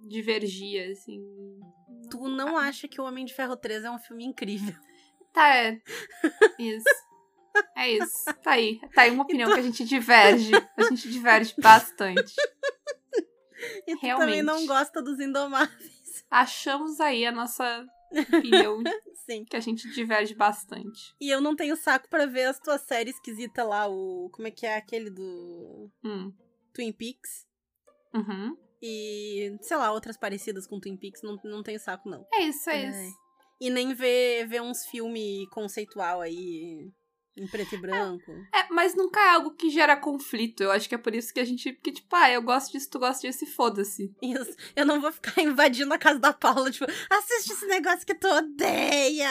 divergir, 0.06 0.90
assim. 0.90 1.20
Tu 2.10 2.28
não 2.28 2.56
acha 2.58 2.86
que 2.88 3.00
o 3.00 3.04
Homem 3.04 3.24
de 3.24 3.34
Ferro 3.34 3.56
3 3.56 3.84
é 3.84 3.90
um 3.90 3.98
filme 3.98 4.24
incrível? 4.24 4.74
Tá, 5.32 5.56
é. 5.56 5.80
Isso. 6.58 6.84
É 7.76 7.90
isso. 7.90 8.24
Tá 8.42 8.52
aí. 8.52 8.80
Tá 8.94 9.02
aí 9.02 9.10
uma 9.10 9.24
opinião 9.24 9.52
que 9.52 9.58
a 9.58 9.62
gente 9.62 9.84
diverge. 9.84 10.52
A 10.76 10.82
gente 10.84 11.10
diverge 11.10 11.54
bastante. 11.58 12.34
E 13.86 13.94
tu 13.94 14.00
Realmente. 14.02 14.26
também 14.26 14.42
não 14.42 14.66
gosta 14.66 15.00
dos 15.00 15.20
Indomáveis. 15.20 16.24
Achamos 16.28 16.98
aí 17.00 17.24
a 17.24 17.30
nossa 17.30 17.86
opinião 18.10 18.82
Sim. 19.24 19.44
que 19.44 19.56
a 19.56 19.60
gente 19.60 19.88
diverge 19.92 20.34
bastante. 20.34 21.14
E 21.20 21.30
eu 21.30 21.40
não 21.40 21.54
tenho 21.54 21.76
saco 21.76 22.08
pra 22.08 22.26
ver 22.26 22.46
as 22.46 22.58
tuas 22.58 22.80
séries 22.82 23.14
esquisitas 23.14 23.64
lá, 23.64 23.88
o. 23.88 24.28
Como 24.32 24.48
é 24.48 24.50
que 24.50 24.66
é 24.66 24.76
aquele 24.76 25.10
do. 25.10 25.88
Hum. 26.04 26.32
Twin 26.74 26.92
Peaks. 26.92 27.46
Uhum. 28.12 28.56
E, 28.82 29.56
sei 29.60 29.76
lá, 29.76 29.92
outras 29.92 30.16
parecidas 30.16 30.66
com 30.66 30.80
Twin 30.80 30.96
Peaks, 30.96 31.22
não, 31.22 31.38
não 31.44 31.62
tenho 31.62 31.78
saco, 31.78 32.08
não. 32.08 32.26
É 32.34 32.42
isso, 32.42 32.68
é 32.68 32.86
Ai. 32.86 32.90
isso. 33.06 33.16
E 33.60 33.70
nem 33.70 33.94
ver, 33.94 34.44
ver 34.48 34.60
uns 34.60 34.84
filmes 34.86 35.48
conceitual 35.50 36.20
aí, 36.20 36.90
em 37.36 37.46
preto 37.46 37.74
e 37.74 37.78
branco. 37.78 38.30
É, 38.54 38.66
mas 38.70 38.94
nunca 38.94 39.18
é 39.20 39.30
algo 39.30 39.52
que 39.52 39.70
gera 39.70 39.96
conflito. 39.96 40.62
Eu 40.62 40.70
acho 40.70 40.88
que 40.88 40.94
é 40.94 40.98
por 40.98 41.14
isso 41.14 41.32
que 41.32 41.40
a 41.40 41.44
gente. 41.44 41.72
Porque, 41.72 41.92
tipo, 41.92 42.14
ah, 42.14 42.30
eu 42.30 42.42
gosto 42.42 42.72
disso, 42.72 42.90
tu 42.90 42.98
gosta 42.98 43.26
disso 43.26 43.44
e 43.44 43.46
foda-se. 43.48 44.14
Isso. 44.22 44.54
Eu 44.76 44.84
não 44.84 45.00
vou 45.00 45.10
ficar 45.12 45.40
invadindo 45.42 45.92
a 45.94 45.98
casa 45.98 46.18
da 46.18 46.32
Paula, 46.32 46.70
tipo, 46.70 46.84
assiste 47.10 47.52
esse 47.52 47.66
negócio 47.66 48.06
que 48.06 48.14
tu 48.14 48.28
odeia! 48.28 49.28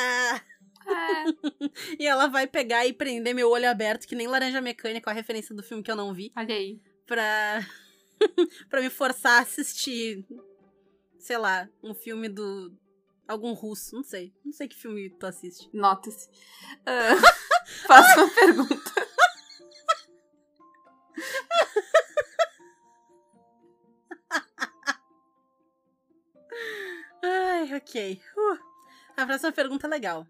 É, 0.83 1.25
E 1.99 2.07
ela 2.07 2.27
vai 2.27 2.47
pegar 2.47 2.85
e 2.87 2.93
prender 2.93 3.35
meu 3.35 3.49
olho 3.49 3.69
aberto, 3.69 4.07
que 4.07 4.15
nem 4.15 4.25
Laranja 4.27 4.59
Mecânica, 4.61 5.11
a 5.11 5.13
referência 5.13 5.53
do 5.55 5.61
filme 5.61 5.83
que 5.83 5.91
eu 5.91 5.95
não 5.95 6.11
vi, 6.13 6.31
olha 6.35 6.55
aí. 6.55 6.79
pra, 7.05 7.65
pra 8.67 8.81
me 8.81 8.89
forçar 8.89 9.37
a 9.37 9.41
assistir, 9.41 10.25
sei 11.19 11.37
lá, 11.37 11.69
um 11.83 11.93
filme 11.93 12.27
do. 12.27 12.73
algum 13.27 13.53
russo, 13.53 13.95
não 13.95 14.03
sei. 14.03 14.33
Não 14.43 14.51
sei 14.51 14.67
que 14.67 14.75
filme 14.75 15.11
tu 15.11 15.25
assiste. 15.27 15.69
Nota-se. 15.71 16.27
Ah, 16.83 17.13
faço 17.87 18.19
uma 18.19 18.29
pergunta. 18.29 19.07
Ai, 27.23 27.75
ok. 27.75 28.21
Uh, 28.35 28.59
a 29.17 29.25
próxima 29.25 29.51
pergunta 29.51 29.87
é 29.87 29.89
legal. 29.89 30.25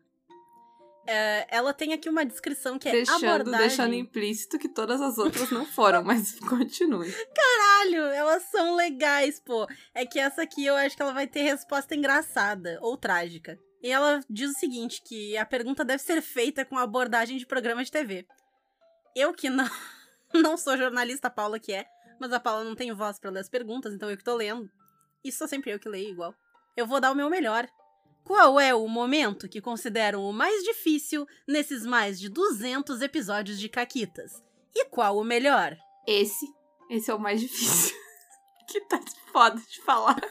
É, 1.07 1.47
ela 1.49 1.73
tem 1.73 1.93
aqui 1.93 2.07
uma 2.07 2.23
descrição 2.23 2.77
que 2.77 2.87
é 2.87 2.91
Deixando, 2.91 3.25
abordagem... 3.25 3.67
deixando 3.67 3.93
implícito 3.95 4.59
que 4.59 4.69
todas 4.69 5.01
as 5.01 5.17
outras 5.17 5.49
não 5.49 5.65
foram, 5.65 6.03
mas 6.03 6.39
continue. 6.47 7.11
Caralho, 7.33 8.05
elas 8.05 8.43
são 8.43 8.75
legais, 8.75 9.39
pô. 9.39 9.67
É 9.93 10.05
que 10.05 10.19
essa 10.19 10.43
aqui 10.43 10.65
eu 10.65 10.75
acho 10.75 10.95
que 10.95 11.01
ela 11.01 11.13
vai 11.13 11.27
ter 11.27 11.41
resposta 11.41 11.95
engraçada 11.95 12.77
ou 12.81 12.95
trágica. 12.95 13.57
E 13.81 13.89
ela 13.89 14.21
diz 14.29 14.51
o 14.51 14.59
seguinte, 14.59 15.01
que 15.03 15.35
a 15.35 15.45
pergunta 15.45 15.83
deve 15.83 16.03
ser 16.03 16.21
feita 16.21 16.63
com 16.63 16.77
abordagem 16.77 17.37
de 17.37 17.45
programa 17.45 17.83
de 17.83 17.91
TV. 17.91 18.27
Eu 19.15 19.33
que 19.33 19.49
não, 19.49 19.69
não 20.33 20.55
sou 20.55 20.77
jornalista, 20.77 21.27
a 21.27 21.31
Paula 21.31 21.59
que 21.59 21.73
é, 21.73 21.85
mas 22.19 22.31
a 22.31 22.39
Paula 22.39 22.63
não 22.63 22.75
tem 22.75 22.93
voz 22.93 23.19
pra 23.19 23.31
ler 23.31 23.39
as 23.39 23.49
perguntas, 23.49 23.93
então 23.93 24.09
eu 24.09 24.17
que 24.17 24.23
tô 24.23 24.35
lendo. 24.35 24.69
E 25.23 25.31
sou 25.31 25.47
sempre 25.47 25.71
eu 25.71 25.79
que 25.79 25.89
leio 25.89 26.11
igual. 26.11 26.35
Eu 26.77 26.85
vou 26.85 26.99
dar 26.99 27.11
o 27.11 27.15
meu 27.15 27.29
melhor. 27.29 27.67
Qual 28.23 28.59
é 28.59 28.73
o 28.73 28.87
momento 28.87 29.49
que 29.49 29.59
consideram 29.59 30.23
o 30.23 30.31
mais 30.31 30.63
difícil 30.63 31.27
nesses 31.47 31.85
mais 31.85 32.19
de 32.19 32.29
200 32.29 33.01
episódios 33.01 33.59
de 33.59 33.67
Caquitas? 33.67 34.31
E 34.75 34.85
qual 34.85 35.17
o 35.17 35.23
melhor? 35.23 35.75
Esse, 36.07 36.45
esse 36.89 37.09
é 37.09 37.13
o 37.13 37.19
mais 37.19 37.41
difícil. 37.41 37.95
que 38.67 38.79
tá 38.81 39.01
foda 39.31 39.59
de 39.59 39.81
falar. 39.81 40.21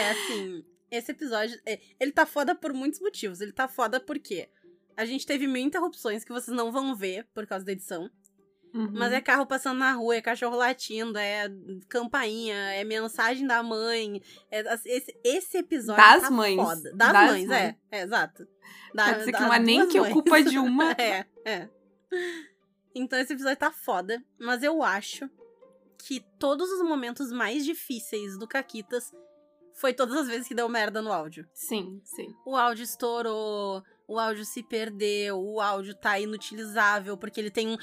É, 0.00 0.10
assim, 0.10 0.64
esse 0.90 1.10
episódio, 1.12 1.60
é, 1.66 1.78
ele 1.98 2.12
tá 2.12 2.24
foda 2.26 2.54
por 2.54 2.72
muitos 2.72 3.00
motivos. 3.00 3.40
Ele 3.40 3.52
tá 3.52 3.68
foda 3.68 4.00
porque 4.00 4.48
a 4.96 5.04
gente 5.04 5.26
teve 5.26 5.46
mil 5.46 5.62
interrupções 5.62 6.24
que 6.24 6.32
vocês 6.32 6.56
não 6.56 6.72
vão 6.72 6.94
ver 6.94 7.26
por 7.34 7.46
causa 7.46 7.64
da 7.64 7.72
edição. 7.72 8.10
Uhum. 8.72 8.88
Mas 8.92 9.12
é 9.12 9.20
carro 9.20 9.46
passando 9.46 9.78
na 9.78 9.92
rua, 9.92 10.14
é 10.16 10.22
cachorro 10.22 10.56
latindo, 10.56 11.18
é 11.18 11.48
campainha, 11.88 12.54
é 12.72 12.84
mensagem 12.84 13.44
da 13.46 13.62
mãe. 13.64 14.22
é- 14.50 14.62
esse, 14.86 15.18
esse 15.24 15.58
episódio 15.58 16.02
Das 16.02 16.22
tá 16.22 16.30
mães. 16.30 16.54
foda. 16.56 16.92
Das, 16.94 17.12
Das 17.12 17.30
mães, 17.30 17.46
mães. 17.48 17.60
É, 17.60 17.76
é, 17.90 18.02
exato. 18.02 18.46
Da- 18.94 19.06
Quer 19.06 19.18
dizer 19.18 19.32
que 19.32 19.40
não 19.40 19.52
é 19.54 19.58
nem 19.58 19.88
que 19.88 19.98
mães. 19.98 20.10
ocupa 20.12 20.40
de 20.42 20.56
uma. 20.58 20.94
É, 21.00 21.26
é. 21.44 21.68
Então 22.94 23.18
esse 23.18 23.32
episódio 23.32 23.56
tá 23.58 23.70
foda, 23.72 24.22
mas 24.38 24.62
eu 24.62 24.82
acho 24.82 25.28
que 25.98 26.20
todos 26.38 26.70
os 26.70 26.82
momentos 26.88 27.30
mais 27.32 27.64
difíceis 27.64 28.38
do 28.38 28.46
Caquitas 28.48 29.12
foi 29.80 29.92
todas 29.94 30.16
as 30.16 30.26
vezes 30.28 30.46
que 30.48 30.54
deu 30.54 30.68
merda 30.68 31.00
no 31.02 31.12
áudio. 31.12 31.46
Sim, 31.54 32.00
sim. 32.04 32.28
O 32.46 32.54
áudio 32.56 32.84
estourou, 32.84 33.82
o 34.06 34.18
áudio 34.18 34.44
se 34.44 34.62
perdeu, 34.62 35.38
o 35.40 35.60
áudio 35.60 35.94
tá 35.94 36.18
inutilizável 36.20 37.16
porque 37.16 37.40
ele 37.40 37.50
tem 37.50 37.68
um. 37.68 37.76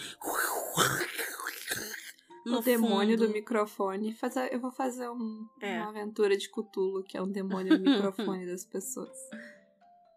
o 2.55 2.62
demônio 2.62 3.17
fundo. 3.17 3.27
do 3.27 3.33
microfone. 3.33 4.13
Fazer, 4.13 4.53
eu 4.53 4.60
vou 4.60 4.71
fazer 4.71 5.10
um- 5.10 5.45
É. 5.62 5.79
uma 5.81 5.89
aventura 5.89 6.38
de 6.38 6.49
Cthulhu, 6.49 7.03
que 7.03 7.17
é 7.17 7.21
um 7.21 7.31
demônio 7.31 7.77
do 7.77 7.83
microfone 8.12 8.45
das 8.45 8.63
pessoas. 8.65 9.17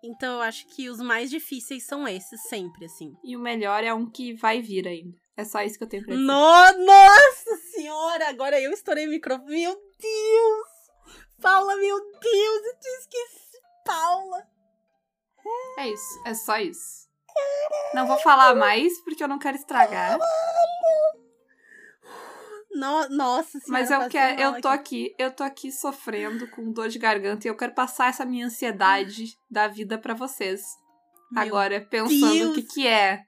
Então 0.02 0.34
eu 0.36 0.40
acho 0.42 0.66
que 0.68 0.88
os 0.88 0.98
mais 0.98 1.28
difíceis 1.28 1.84
são 1.84 2.06
esses, 2.08 2.40
sempre, 2.48 2.86
assim. 2.86 3.12
E 3.24 3.36
o 3.36 3.40
melhor 3.40 3.84
é 3.84 3.92
um 3.92 4.08
que 4.08 4.32
vai 4.34 4.62
vir 4.62 4.86
ainda. 4.88 5.16
É 5.36 5.44
só 5.44 5.62
isso 5.62 5.76
que 5.78 5.84
eu 5.84 5.88
tenho 5.88 6.04
pra 6.04 6.14
dizer. 6.14 6.24
No- 6.26 6.84
nossa 6.86 7.56
senhora! 7.74 8.28
Agora 8.28 8.60
eu 8.60 8.70
estourei 8.72 9.06
o 9.06 9.10
microfone. 9.10 9.50
Meu 9.50 9.72
Deus! 9.74 10.69
Paula, 11.40 11.76
meu 11.76 11.98
Deus, 11.98 12.64
eu 12.66 12.78
tinha 12.80 12.98
esquecido. 12.98 13.62
Paula! 13.84 14.46
É 15.78 15.88
isso, 15.88 16.22
é 16.26 16.34
só 16.34 16.58
isso. 16.58 17.08
Não 17.94 18.06
vou 18.06 18.18
falar 18.18 18.54
mais 18.54 18.92
porque 19.04 19.22
eu 19.22 19.28
não 19.28 19.38
quero 19.38 19.56
estragar. 19.56 20.18
No- 22.72 23.08
nossa 23.08 23.58
senhora. 23.58 23.66
Mas 23.68 23.90
eu 23.90 24.08
quero, 24.08 24.40
eu 24.40 24.60
tô 24.60 24.68
aqui, 24.68 25.14
eu 25.18 25.32
tô 25.32 25.42
aqui 25.42 25.72
sofrendo 25.72 26.46
com 26.48 26.70
dor 26.72 26.88
de 26.88 26.98
garganta 26.98 27.46
e 27.46 27.50
eu 27.50 27.56
quero 27.56 27.74
passar 27.74 28.08
essa 28.10 28.24
minha 28.24 28.46
ansiedade 28.46 29.36
da 29.50 29.66
vida 29.66 29.98
pra 29.98 30.14
vocês. 30.14 30.62
Meu 31.32 31.42
Agora, 31.42 31.80
pensando 31.80 32.50
o 32.50 32.54
que 32.54 32.62
Deus. 32.62 32.74
que 32.74 32.86
é. 32.86 33.24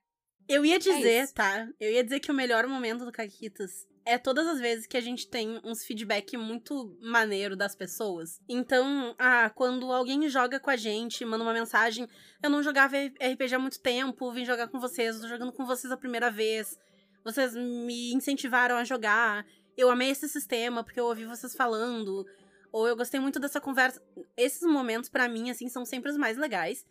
Eu 0.48 0.64
ia 0.64 0.78
dizer, 0.78 1.24
isso. 1.24 1.34
tá? 1.34 1.66
Eu 1.80 1.90
ia 1.90 2.04
dizer 2.04 2.20
que 2.20 2.30
o 2.30 2.34
melhor 2.34 2.66
momento 2.66 3.04
do 3.04 3.12
Caquitas 3.12 3.70
é 4.04 4.18
todas 4.18 4.46
as 4.46 4.60
vezes 4.60 4.86
que 4.86 4.96
a 4.96 5.00
gente 5.00 5.28
tem 5.28 5.60
uns 5.64 5.84
feedback 5.84 6.36
muito 6.36 6.96
maneiro 7.00 7.56
das 7.56 7.74
pessoas. 7.74 8.40
Então, 8.48 9.14
ah, 9.18 9.50
quando 9.50 9.92
alguém 9.92 10.28
joga 10.28 10.58
com 10.58 10.70
a 10.70 10.76
gente, 10.76 11.24
manda 11.24 11.44
uma 11.44 11.52
mensagem, 11.52 12.08
eu 12.42 12.50
não 12.50 12.62
jogava 12.62 12.96
RPG 12.96 13.54
há 13.54 13.58
muito 13.58 13.80
tempo, 13.80 14.32
vim 14.32 14.44
jogar 14.44 14.68
com 14.68 14.80
vocês, 14.80 15.20
tô 15.20 15.28
jogando 15.28 15.52
com 15.52 15.64
vocês 15.64 15.92
a 15.92 15.96
primeira 15.96 16.30
vez. 16.30 16.78
Vocês 17.24 17.54
me 17.54 18.12
incentivaram 18.12 18.76
a 18.76 18.84
jogar. 18.84 19.46
Eu 19.76 19.90
amei 19.90 20.10
esse 20.10 20.28
sistema 20.28 20.82
porque 20.82 20.98
eu 20.98 21.06
ouvi 21.06 21.24
vocês 21.24 21.54
falando. 21.54 22.26
Ou 22.72 22.88
eu 22.88 22.96
gostei 22.96 23.20
muito 23.20 23.38
dessa 23.38 23.60
conversa. 23.60 24.02
Esses 24.36 24.62
momentos, 24.62 25.08
pra 25.08 25.28
mim, 25.28 25.50
assim, 25.50 25.68
são 25.68 25.84
sempre 25.84 26.10
os 26.10 26.16
mais 26.16 26.36
legais. 26.36 26.84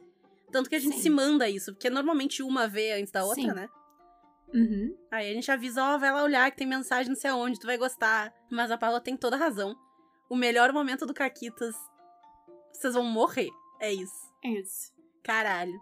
Tanto 0.52 0.70
que 0.70 0.76
a 0.76 0.80
gente 0.80 0.98
Sim. 0.98 1.02
se 1.02 1.10
manda 1.10 1.50
isso, 1.50 1.74
porque 1.74 1.90
normalmente 1.90 2.44
uma 2.44 2.68
vê 2.68 2.94
antes 2.94 3.12
da 3.12 3.24
outra, 3.24 3.42
Sim. 3.42 3.54
né? 3.54 3.70
Uhum. 4.54 4.96
Aí 5.10 5.30
a 5.32 5.34
gente 5.34 5.52
avisa, 5.52 5.84
ó, 5.84 5.98
vai 5.98 6.12
lá 6.12 6.24
olhar 6.24 6.50
que 6.52 6.58
tem 6.58 6.68
mensagem 6.68 7.10
não 7.10 7.16
sei 7.20 7.30
aonde, 7.32 7.60
tu 7.60 7.68
vai 7.68 7.78
gostar. 7.78 8.34
Mas 8.50 8.70
a 8.72 8.78
Paula 8.78 9.00
tem 9.00 9.16
toda 9.16 9.36
a 9.36 9.40
razão. 9.40 9.76
O 10.30 10.36
melhor 10.36 10.72
momento 10.74 11.06
do 11.06 11.14
Caquitas, 11.14 11.76
vocês 12.74 12.94
vão 12.94 13.04
morrer. 13.04 13.50
É 13.80 13.94
isso. 13.94 14.32
É 14.44 14.50
isso. 14.50 14.92
Caralho. 15.24 15.80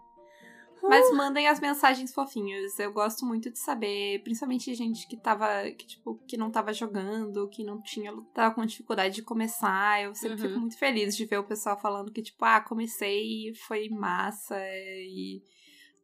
Mas 0.82 1.12
mandem 1.14 1.46
as 1.46 1.60
mensagens 1.60 2.10
fofinhas. 2.14 2.78
Eu 2.78 2.90
gosto 2.90 3.26
muito 3.26 3.50
de 3.50 3.58
saber, 3.58 4.22
principalmente 4.22 4.74
gente 4.74 5.06
que 5.06 5.14
tava, 5.16 5.70
que, 5.72 5.86
tipo, 5.86 6.14
que 6.26 6.38
não 6.38 6.50
tava 6.50 6.72
jogando, 6.72 7.48
que 7.50 7.62
não 7.62 7.82
tinha, 7.82 8.10
tava 8.32 8.54
com 8.54 8.64
dificuldade 8.64 9.14
de 9.16 9.22
começar. 9.22 10.02
Eu 10.02 10.14
sempre 10.14 10.40
Uhum. 10.40 10.48
fico 10.48 10.60
muito 10.60 10.78
feliz 10.78 11.14
de 11.14 11.26
ver 11.26 11.36
o 11.38 11.44
pessoal 11.44 11.78
falando 11.78 12.10
que, 12.10 12.22
tipo, 12.22 12.42
ah, 12.46 12.62
comecei 12.62 13.50
e 13.50 13.54
foi 13.54 13.90
massa 13.90 14.56
e 14.58 15.42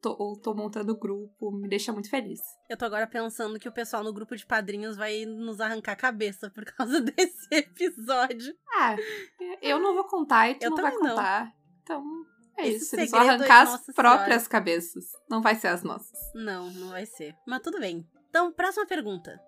tô, 0.01 0.17
ou 0.19 0.37
tô 0.39 0.55
montando 0.55 0.97
grupo. 0.97 1.51
Me 1.51 1.69
deixa 1.69 1.93
muito 1.93 2.11
feliz. 2.11 2.41
Eu 2.69 2.77
tô 2.77 2.85
agora 2.85 3.07
pensando 3.07 3.59
que 3.59 3.69
o 3.69 3.73
pessoal 3.73 4.03
no 4.03 4.13
grupo 4.13 4.37
de 4.37 4.47
padrinhos 4.47 4.97
vai 4.97 5.25
nos 5.25 5.61
arrancar 5.61 5.93
a 5.93 5.97
cabeça 5.97 6.51
por 6.51 6.65
causa 6.73 7.01
desse 7.01 7.49
episódio. 7.51 8.55
Ah, 8.75 8.97
eu 9.61 9.79
não 9.79 9.95
vou 9.95 10.05
contar 10.05 10.51
e 10.51 10.55
tu 10.55 10.65
Eu 10.65 10.71
não 10.71 10.77
vai 10.77 10.93
também 10.93 11.09
não. 11.09 11.17
contar. 11.17 11.55
Então, 11.83 12.05
é 12.57 12.69
Esse 12.69 12.85
isso. 12.85 12.97
Eles 12.97 13.11
vão 13.11 13.21
segredo 13.21 13.43
é 13.43 13.47
arrancar 13.47 13.75
as 13.75 13.87
próprias 13.95 14.49
cabeças. 14.49 15.05
Não 15.29 15.43
vai 15.43 15.55
ser 15.55 15.69
as 15.69 15.83
nossas. 15.83 16.19
Não, 16.35 16.71
não 16.71 16.91
vai 16.91 17.07
ser. 17.07 17.35
Mas 17.47 17.63
tudo 17.63 17.79
bem. 17.79 18.07
Então, 18.29 18.53
próxima 18.53 18.87
pergunta. 18.87 19.39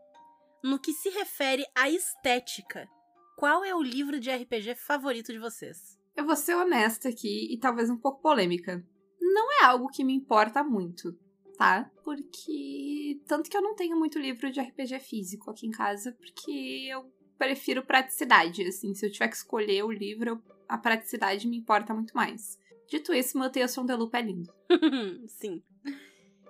No 0.63 0.79
que 0.79 0.93
se 0.93 1.09
refere 1.11 1.65
à 1.75 1.89
estética, 1.89 2.89
qual 3.37 3.65
é 3.65 3.75
o 3.75 3.83
livro 3.83 4.19
de 4.19 4.31
RPG 4.31 4.75
favorito 4.75 5.33
de 5.33 5.39
vocês? 5.39 5.97
Eu 6.17 6.27
vou 6.27 6.35
ser 6.35 6.57
honesta 6.57 7.09
aqui 7.09 7.53
e 7.53 7.59
talvez 7.59 7.89
um 7.89 7.97
pouco 7.97 8.21
polêmica. 8.21 8.85
Não 9.33 9.61
é 9.61 9.65
algo 9.65 9.89
que 9.89 10.05
me 10.05 10.15
importa 10.15 10.63
muito, 10.63 11.17
tá? 11.57 11.91
Porque. 12.03 13.21
Tanto 13.27 13.51
que 13.51 13.57
eu 13.57 13.63
não 13.63 13.75
tenho 13.75 13.97
muito 13.99 14.19
livro 14.19 14.51
de 14.51 14.61
RPG 14.61 15.01
físico 15.01 15.51
aqui 15.51 15.67
em 15.67 15.71
casa, 15.71 16.13
porque 16.13 16.89
eu 16.91 17.13
prefiro 17.37 17.85
praticidade. 17.85 18.67
Assim, 18.67 18.95
se 18.95 19.07
eu 19.07 19.13
tiver 19.13 19.29
que 19.29 19.37
escolher 19.37 19.85
o 19.85 19.93
livro, 19.93 20.43
a 20.69 20.79
praticidade 20.79 21.47
me 21.47 21.57
importa 21.57 21.95
muito 21.95 22.15
mais. 22.15 22.59
Dito 22.89 23.13
isso, 23.13 23.39
meu 23.39 23.51
from 23.69 23.87
the 23.87 23.95
Loop 23.95 24.15
é 24.15 24.23
lindo. 24.23 24.53
Sim. 25.29 25.63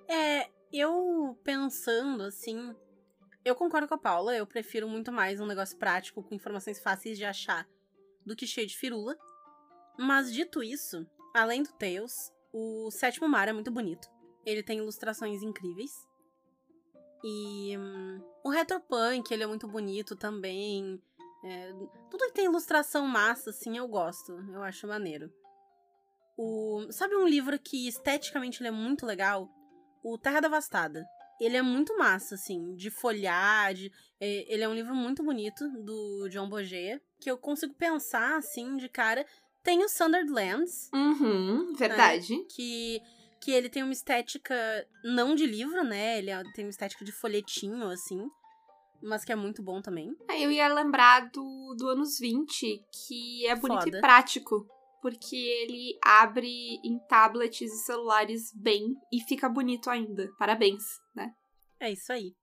É, 0.08 0.48
eu 0.72 1.38
pensando 1.42 2.22
assim, 2.22 2.74
eu 3.44 3.54
concordo 3.54 3.88
com 3.88 3.94
a 3.94 3.98
Paula, 3.98 4.36
eu 4.36 4.46
prefiro 4.46 4.88
muito 4.88 5.10
mais 5.10 5.40
um 5.40 5.46
negócio 5.46 5.76
prático 5.76 6.22
com 6.22 6.34
informações 6.34 6.78
fáceis 6.78 7.18
de 7.18 7.24
achar 7.24 7.68
do 8.24 8.36
que 8.36 8.46
cheio 8.46 8.66
de 8.66 8.76
firula. 8.76 9.16
Mas 9.98 10.32
dito 10.32 10.62
isso, 10.62 11.04
além 11.34 11.62
do 11.62 11.72
Tails, 11.72 12.32
o 12.52 12.90
Sétimo 12.90 13.28
Mar 13.28 13.48
é 13.48 13.52
muito 13.52 13.70
bonito. 13.70 14.08
Ele 14.44 14.62
tem 14.62 14.78
ilustrações 14.78 15.42
incríveis. 15.42 15.92
E 17.22 17.76
hum, 17.76 18.20
o 18.44 18.50
Retropunk, 18.50 19.32
ele 19.32 19.42
é 19.42 19.46
muito 19.46 19.66
bonito 19.66 20.16
também. 20.16 21.02
É, 21.44 21.72
tudo 22.10 22.26
que 22.26 22.34
tem 22.34 22.46
ilustração 22.46 23.06
massa, 23.06 23.50
assim, 23.50 23.76
eu 23.76 23.86
gosto. 23.88 24.32
Eu 24.52 24.62
acho 24.62 24.86
maneiro. 24.86 25.32
O, 26.36 26.86
sabe 26.90 27.16
um 27.16 27.26
livro 27.26 27.58
que 27.58 27.88
esteticamente 27.88 28.60
ele 28.62 28.68
é 28.68 28.72
muito 28.72 29.04
legal? 29.04 29.48
O 30.02 30.16
Terra 30.16 30.40
Devastada. 30.40 31.04
Ele 31.40 31.56
é 31.56 31.62
muito 31.62 31.96
massa, 31.96 32.34
assim, 32.34 32.74
de 32.74 32.90
folhar, 32.90 33.72
de, 33.72 33.92
é, 34.20 34.52
ele 34.52 34.62
é 34.62 34.68
um 34.68 34.74
livro 34.74 34.94
muito 34.94 35.22
bonito, 35.22 35.68
do 35.84 36.28
John 36.28 36.48
Boget, 36.48 37.00
que 37.20 37.30
eu 37.30 37.38
consigo 37.38 37.74
pensar, 37.74 38.36
assim, 38.36 38.76
de 38.76 38.88
cara. 38.88 39.24
Tem 39.62 39.84
o 39.84 39.88
Sunderlands, 39.88 40.90
Uhum, 40.94 41.74
verdade. 41.74 42.44
que, 42.54 43.00
que 43.40 43.50
ele 43.50 43.68
tem 43.68 43.82
uma 43.82 43.92
estética 43.92 44.54
não 45.04 45.34
de 45.34 45.46
livro, 45.46 45.82
né? 45.84 46.18
Ele 46.18 46.30
é- 46.30 46.42
tem 46.54 46.64
uma 46.64 46.70
estética 46.70 47.04
de 47.04 47.12
folhetinho, 47.12 47.88
assim, 47.88 48.26
mas 49.02 49.24
que 49.24 49.32
é 49.32 49.36
muito 49.36 49.62
bom 49.62 49.80
também. 49.82 50.14
Aí 50.28 50.42
eu 50.42 50.50
ia 50.50 50.68
lembrar 50.72 51.28
do, 51.30 51.74
do 51.78 51.88
anos 51.88 52.18
20, 52.18 52.82
que 53.06 53.46
é 53.46 53.54
bonito 53.54 53.84
Foda. 53.84 53.98
e 53.98 54.00
prático. 54.00 54.66
Porque 55.00 55.36
ele 55.36 55.96
abre 56.04 56.48
em 56.84 56.98
tablets 57.08 57.60
e 57.72 57.84
celulares 57.84 58.52
bem 58.52 58.96
e 59.12 59.20
fica 59.20 59.48
bonito 59.48 59.88
ainda. 59.88 60.28
Parabéns, 60.36 60.82
né? 61.14 61.32
É 61.78 61.92
isso 61.92 62.12
aí. 62.12 62.34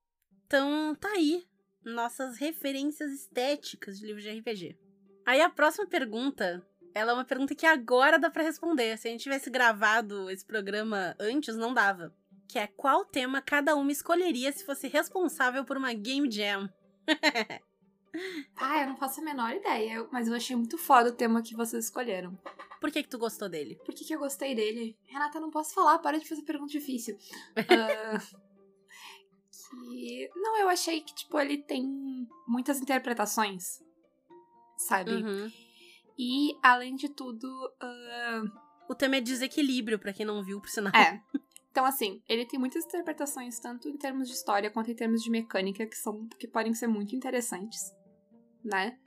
Então, 0.45 0.95
tá 0.95 1.09
aí 1.09 1.43
nossas 1.83 2.37
referências 2.37 3.11
estéticas 3.11 3.99
de 3.99 4.05
livros 4.05 4.23
de 4.23 4.29
RPG. 4.29 4.77
Aí 5.25 5.41
a 5.41 5.49
próxima 5.49 5.85
pergunta, 5.85 6.65
ela 6.95 7.11
é 7.11 7.13
uma 7.13 7.25
pergunta 7.25 7.53
que 7.53 7.65
agora 7.65 8.17
dá 8.17 8.31
pra 8.31 8.41
responder. 8.41 8.97
Se 8.97 9.09
a 9.09 9.11
gente 9.11 9.23
tivesse 9.23 9.49
gravado 9.49 10.29
esse 10.29 10.45
programa 10.45 11.13
antes, 11.19 11.57
não 11.57 11.73
dava. 11.73 12.15
Que 12.47 12.57
é 12.57 12.67
qual 12.67 13.03
tema 13.03 13.41
cada 13.41 13.75
uma 13.75 13.91
escolheria 13.91 14.49
se 14.53 14.65
fosse 14.65 14.87
responsável 14.87 15.65
por 15.65 15.75
uma 15.75 15.93
Game 15.93 16.31
Jam? 16.31 16.69
Ah, 18.55 18.81
eu 18.81 18.87
não 18.87 18.95
faço 18.95 19.19
a 19.19 19.23
menor 19.25 19.51
ideia, 19.51 20.07
mas 20.09 20.29
eu 20.29 20.33
achei 20.33 20.55
muito 20.55 20.77
foda 20.77 21.09
o 21.09 21.13
tema 21.13 21.41
que 21.41 21.53
vocês 21.53 21.83
escolheram. 21.83 22.39
Por 22.79 22.89
que 22.89 23.03
que 23.03 23.09
tu 23.09 23.17
gostou 23.17 23.49
dele? 23.49 23.77
Por 23.85 23.93
que, 23.93 24.05
que 24.05 24.15
eu 24.15 24.19
gostei 24.19 24.55
dele? 24.55 24.97
Renata, 25.05 25.37
não 25.37 25.51
posso 25.51 25.73
falar, 25.73 25.99
para 25.99 26.17
de 26.17 26.25
fazer 26.25 26.43
pergunta 26.43 26.71
difícil. 26.71 27.17
Ah, 27.57 28.21
que... 29.51 30.29
Não, 30.33 30.57
eu 30.59 30.69
achei 30.69 31.01
que, 31.01 31.13
tipo, 31.13 31.37
ele 31.37 31.57
tem 31.57 31.85
muitas 32.47 32.79
interpretações, 32.79 33.83
sabe? 34.77 35.11
Uhum. 35.11 35.51
E, 36.17 36.57
além 36.63 36.95
de 36.95 37.09
tudo, 37.09 37.47
ah, 37.81 38.43
O 38.89 38.95
tema 38.95 39.17
é 39.17 39.21
desequilíbrio, 39.21 39.97
pra 39.99 40.13
quem 40.13 40.25
não 40.25 40.43
viu, 40.43 40.61
por 40.61 40.69
sinal. 40.69 40.93
É. 40.95 41.19
Então, 41.71 41.83
assim, 41.85 42.21
ele 42.29 42.45
tem 42.45 42.57
muitas 42.59 42.85
interpretações, 42.85 43.59
tanto 43.59 43.89
em 43.89 43.97
termos 43.97 44.27
de 44.29 44.33
história 44.33 44.69
quanto 44.71 44.91
em 44.91 44.95
termos 44.95 45.21
de 45.21 45.29
mecânica, 45.29 45.85
que 45.85 45.95
são 45.97 46.25
que 46.39 46.47
podem 46.47 46.73
ser 46.73 46.87
muito 46.87 47.15
interessantes, 47.15 47.81
né? 48.63 48.97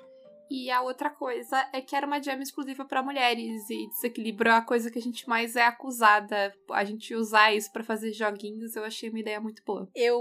E 0.51 0.71
a 0.71 0.81
outra 0.83 1.11
coisa 1.11 1.67
é 1.73 1.81
que 1.81 1.95
era 1.95 2.07
uma 2.07 2.23
jam 2.23 2.41
exclusiva 2.41 2.85
para 2.85 3.03
mulheres, 3.03 3.69
e 3.71 3.87
desequilíbrio 3.89 4.51
é 4.51 4.57
a 4.57 4.63
coisa 4.63 4.91
que 4.91 4.99
a 4.99 5.03
gente 5.03 5.29
mais 5.29 5.57
é 5.57 5.63
acusada. 5.65 6.55
A 6.71 6.85
gente 6.85 7.15
usar 7.15 7.55
isso 7.55 7.71
pra 7.73 7.85
fazer 7.85 8.13
joguinhos, 8.13 8.75
eu 8.75 8.83
achei 8.85 9.09
uma 9.11 9.21
ideia 9.21 9.41
muito 9.41 9.63
boa. 9.65 9.89
Eu, 9.95 10.19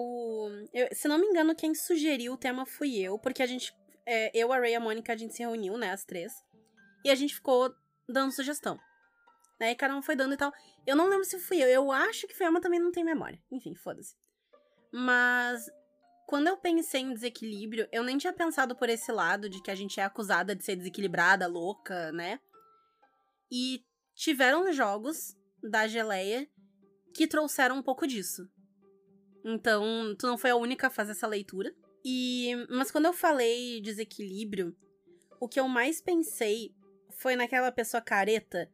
eu- 0.74 0.88
se 0.94 1.08
não 1.08 1.18
me 1.18 1.26
engano, 1.28 1.56
quem 1.56 1.74
sugeriu 1.74 2.34
o 2.34 2.38
tema 2.38 2.66
fui 2.66 2.98
eu, 3.00 3.18
porque 3.20 3.42
a 3.42 3.46
gente, 3.48 3.74
é, 4.06 4.30
eu, 4.38 4.52
a 4.54 4.58
Ray 4.60 4.74
e 4.74 4.76
a 4.76 4.80
Mônica, 4.82 5.12
a 5.14 5.18
gente 5.18 5.34
se 5.34 5.40
reuniu, 5.44 5.78
né, 5.78 5.92
as 5.92 6.04
três, 6.04 6.32
e 7.08 7.10
a 7.10 7.16
gente 7.16 7.36
ficou 7.36 7.74
dando 8.08 8.34
sugestão. 8.34 8.80
Né, 9.60 9.72
e 9.72 9.76
cada 9.76 9.96
um 9.96 10.02
foi 10.04 10.16
dando 10.16 10.34
e 10.34 10.38
tal. 10.38 10.54
Eu 10.86 10.96
não 10.96 11.08
lembro 11.10 11.26
se 11.26 11.40
fui 11.40 11.58
eu, 11.64 11.68
eu 11.68 11.92
acho 11.92 12.28
que 12.28 12.36
foi 12.36 12.48
mas 12.50 12.62
também 12.62 12.80
não 12.80 12.92
tenho 12.92 13.06
memória. 13.06 13.42
Enfim, 13.52 13.74
foda-se. 13.74 14.16
Mas, 14.92 15.66
quando 16.28 16.48
eu 16.48 16.58
pensei 16.58 17.02
em 17.02 17.14
desequilíbrio, 17.14 17.88
eu 17.92 18.04
nem 18.04 18.18
tinha 18.18 18.32
pensado 18.32 18.76
por 18.76 18.88
esse 18.88 19.12
lado 19.12 19.50
de 19.50 19.62
que 19.62 19.72
a 19.72 19.76
gente 19.76 20.00
é 20.00 20.04
acusada 20.04 20.56
de 20.56 20.64
ser 20.64 20.76
desequilibrada, 20.76 21.48
louca, 21.48 22.12
né? 22.12 22.40
E 23.52 23.84
tiveram 24.14 24.72
jogos 24.72 25.36
da 25.64 25.88
geleia 25.88 26.48
que 27.14 27.28
trouxeram 27.28 27.78
um 27.78 27.84
pouco 27.84 28.06
disso. 28.06 28.48
Então, 29.44 30.16
tu 30.20 30.28
não 30.28 30.38
foi 30.38 30.52
a 30.52 30.56
única 30.56 30.88
a 30.88 30.92
fazer 30.92 31.12
essa 31.12 31.26
leitura. 31.26 31.74
E, 32.06 32.52
mas 32.70 32.92
quando 32.92 33.06
eu 33.06 33.14
falei 33.14 33.82
desequilíbrio, 33.82 34.76
o 35.40 35.48
que 35.48 35.60
eu 35.60 35.68
mais 35.68 36.00
pensei 36.00 36.77
foi 37.18 37.36
naquela 37.36 37.72
pessoa 37.72 38.00
careta 38.00 38.70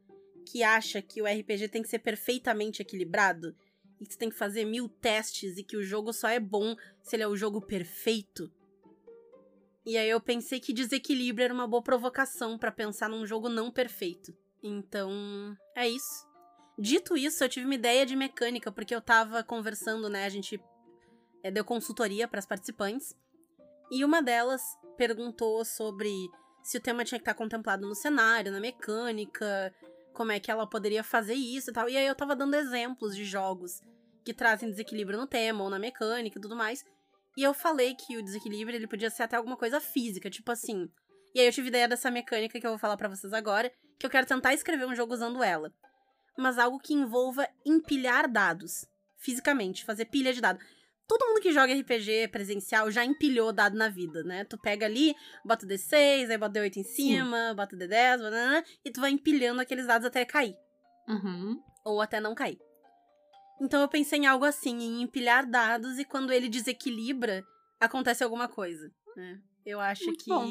que 0.46 0.62
acha 0.62 1.00
que 1.00 1.22
o 1.22 1.26
RPG 1.26 1.68
tem 1.68 1.82
que 1.82 1.88
ser 1.88 1.98
perfeitamente 2.00 2.82
equilibrado 2.82 3.56
e 3.98 4.06
que 4.06 4.12
você 4.12 4.18
tem 4.18 4.28
que 4.28 4.36
fazer 4.36 4.66
mil 4.66 4.86
testes 4.86 5.56
e 5.56 5.62
que 5.64 5.78
o 5.78 5.82
jogo 5.82 6.12
só 6.12 6.28
é 6.28 6.38
bom 6.38 6.76
se 7.02 7.16
ele 7.16 7.22
é 7.22 7.28
o 7.28 7.36
jogo 7.36 7.60
perfeito. 7.62 8.52
E 9.86 9.96
aí 9.96 10.08
eu 10.08 10.20
pensei 10.20 10.60
que 10.60 10.74
desequilíbrio 10.74 11.44
era 11.44 11.54
uma 11.54 11.66
boa 11.66 11.82
provocação 11.82 12.58
pra 12.58 12.70
pensar 12.70 13.08
num 13.08 13.26
jogo 13.26 13.48
não 13.48 13.70
perfeito. 13.70 14.36
Então, 14.62 15.56
é 15.74 15.88
isso. 15.88 16.26
Dito 16.78 17.16
isso, 17.16 17.42
eu 17.42 17.48
tive 17.48 17.64
uma 17.64 17.74
ideia 17.74 18.04
de 18.04 18.14
mecânica, 18.14 18.70
porque 18.70 18.94
eu 18.94 19.00
tava 19.00 19.42
conversando, 19.42 20.08
né? 20.10 20.26
A 20.26 20.28
gente 20.28 20.62
é, 21.42 21.50
deu 21.50 21.64
consultoria 21.64 22.28
para 22.28 22.40
as 22.40 22.46
participantes. 22.46 23.16
E 23.90 24.04
uma 24.04 24.22
delas 24.22 24.62
perguntou 24.96 25.64
sobre 25.64 26.10
se 26.64 26.78
o 26.78 26.80
tema 26.80 27.04
tinha 27.04 27.18
que 27.18 27.22
estar 27.22 27.34
contemplado 27.34 27.86
no 27.86 27.94
cenário, 27.94 28.50
na 28.50 28.58
mecânica, 28.58 29.72
como 30.14 30.32
é 30.32 30.40
que 30.40 30.50
ela 30.50 30.66
poderia 30.66 31.04
fazer 31.04 31.34
isso 31.34 31.70
e 31.70 31.72
tal. 31.74 31.90
E 31.90 31.96
aí 31.96 32.06
eu 32.06 32.14
tava 32.14 32.34
dando 32.34 32.54
exemplos 32.54 33.14
de 33.14 33.24
jogos 33.24 33.82
que 34.24 34.32
trazem 34.32 34.70
desequilíbrio 34.70 35.18
no 35.18 35.26
tema 35.26 35.62
ou 35.62 35.68
na 35.68 35.78
mecânica 35.78 36.38
e 36.38 36.40
tudo 36.40 36.56
mais. 36.56 36.82
E 37.36 37.42
eu 37.42 37.52
falei 37.52 37.94
que 37.94 38.16
o 38.16 38.22
desequilíbrio 38.22 38.76
ele 38.76 38.86
podia 38.86 39.10
ser 39.10 39.24
até 39.24 39.36
alguma 39.36 39.58
coisa 39.58 39.78
física, 39.78 40.30
tipo 40.30 40.50
assim. 40.50 40.88
E 41.34 41.40
aí 41.40 41.46
eu 41.46 41.52
tive 41.52 41.68
ideia 41.68 41.86
dessa 41.86 42.10
mecânica 42.10 42.58
que 42.58 42.66
eu 42.66 42.70
vou 42.70 42.78
falar 42.78 42.96
para 42.96 43.08
vocês 43.08 43.34
agora, 43.34 43.70
que 43.98 44.06
eu 44.06 44.10
quero 44.10 44.26
tentar 44.26 44.54
escrever 44.54 44.86
um 44.86 44.94
jogo 44.94 45.12
usando 45.12 45.42
ela. 45.42 45.70
Mas 46.38 46.58
algo 46.58 46.78
que 46.78 46.94
envolva 46.94 47.46
empilhar 47.66 48.30
dados, 48.30 48.86
fisicamente, 49.18 49.84
fazer 49.84 50.06
pilha 50.06 50.32
de 50.32 50.40
dados. 50.40 50.64
Todo 51.06 51.26
mundo 51.26 51.40
que 51.40 51.52
joga 51.52 51.74
RPG 51.74 52.28
presencial 52.28 52.90
já 52.90 53.04
empilhou 53.04 53.52
dado 53.52 53.76
na 53.76 53.88
vida, 53.88 54.22
né? 54.22 54.44
Tu 54.44 54.58
pega 54.58 54.86
ali, 54.86 55.14
bota 55.44 55.66
o 55.66 55.68
D6, 55.68 56.30
aí 56.30 56.38
bota 56.38 56.58
o 56.58 56.62
D8 56.62 56.76
em 56.78 56.82
cima, 56.84 57.52
bota 57.54 57.76
o 57.76 57.78
D10, 57.78 58.18
banana, 58.18 58.64
e 58.82 58.90
tu 58.90 59.00
vai 59.00 59.10
empilhando 59.10 59.60
aqueles 59.60 59.86
dados 59.86 60.06
até 60.06 60.24
cair. 60.24 60.56
Uhum. 61.06 61.60
Ou 61.84 62.00
até 62.00 62.20
não 62.20 62.34
cair. 62.34 62.58
Então 63.60 63.80
eu 63.82 63.88
pensei 63.88 64.18
em 64.18 64.26
algo 64.26 64.44
assim, 64.44 64.76
em 64.78 65.02
empilhar 65.02 65.48
dados 65.48 65.98
e 65.98 66.04
quando 66.04 66.32
ele 66.32 66.48
desequilibra, 66.48 67.44
acontece 67.78 68.24
alguma 68.24 68.48
coisa. 68.48 68.90
Né? 69.16 69.40
Eu 69.64 69.80
acho 69.80 70.06
Muito 70.06 70.24
que, 70.24 70.30
bom. 70.30 70.50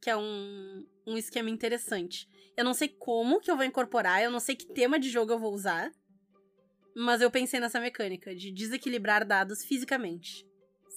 que 0.00 0.10
é 0.10 0.16
um, 0.16 0.86
um 1.06 1.16
esquema 1.16 1.50
interessante. 1.50 2.28
Eu 2.56 2.64
não 2.64 2.74
sei 2.74 2.88
como 2.88 3.40
que 3.40 3.50
eu 3.50 3.56
vou 3.56 3.64
incorporar, 3.64 4.22
eu 4.22 4.30
não 4.30 4.40
sei 4.40 4.54
que 4.54 4.72
tema 4.72 4.98
de 4.98 5.10
jogo 5.10 5.32
eu 5.32 5.38
vou 5.38 5.52
usar, 5.52 5.90
mas 6.94 7.20
eu 7.20 7.30
pensei 7.30 7.60
nessa 7.60 7.80
mecânica 7.80 8.34
de 8.34 8.52
desequilibrar 8.52 9.26
dados 9.26 9.64
fisicamente. 9.64 10.46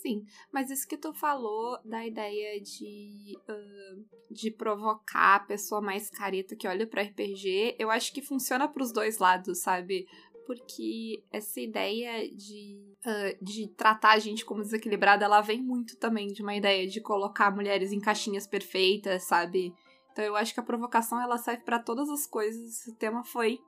Sim, 0.02 0.26
mas 0.54 0.70
isso 0.70 0.88
que 0.88 0.98
tu 0.98 1.14
falou 1.14 1.80
da 1.84 2.06
ideia 2.06 2.62
de, 2.62 3.38
ah, 3.50 3.96
de 4.30 4.52
provocar 4.52 5.36
a 5.36 5.40
pessoa 5.40 5.82
mais 5.82 6.10
careta 6.10 6.56
que 6.56 6.68
olha 6.68 6.86
pra 6.86 7.02
RPG, 7.02 7.76
eu 7.80 7.90
acho 7.90 8.14
que 8.14 8.22
funciona 8.22 8.68
pros 8.68 8.94
dois 8.94 9.18
lados, 9.18 9.62
sabe? 9.62 10.06
Porque 10.46 11.24
essa 11.32 11.60
ideia 11.60 12.30
de, 12.30 12.96
ah, 13.04 13.36
de 13.42 13.68
tratar 13.70 14.12
a 14.12 14.20
gente 14.20 14.46
como 14.46 14.62
desequilibrada, 14.62 15.26
ela 15.26 15.42
vem 15.42 15.62
muito 15.62 15.98
também 15.98 16.28
de 16.28 16.44
uma 16.44 16.56
ideia 16.56 16.88
de 16.88 17.02
colocar 17.02 17.50
mulheres 17.50 17.92
em 17.92 18.00
caixinhas 18.00 18.46
perfeitas, 18.46 19.24
sabe? 19.24 19.74
Então 20.12 20.24
eu 20.24 20.36
acho 20.36 20.54
que 20.54 20.60
a 20.60 20.64
provocação 20.64 21.22
ela 21.22 21.38
serve 21.38 21.64
para 21.64 21.80
todas 21.80 22.10
as 22.10 22.26
coisas. 22.28 22.86
O 22.88 22.96
tema 22.96 23.24
foi 23.24 23.60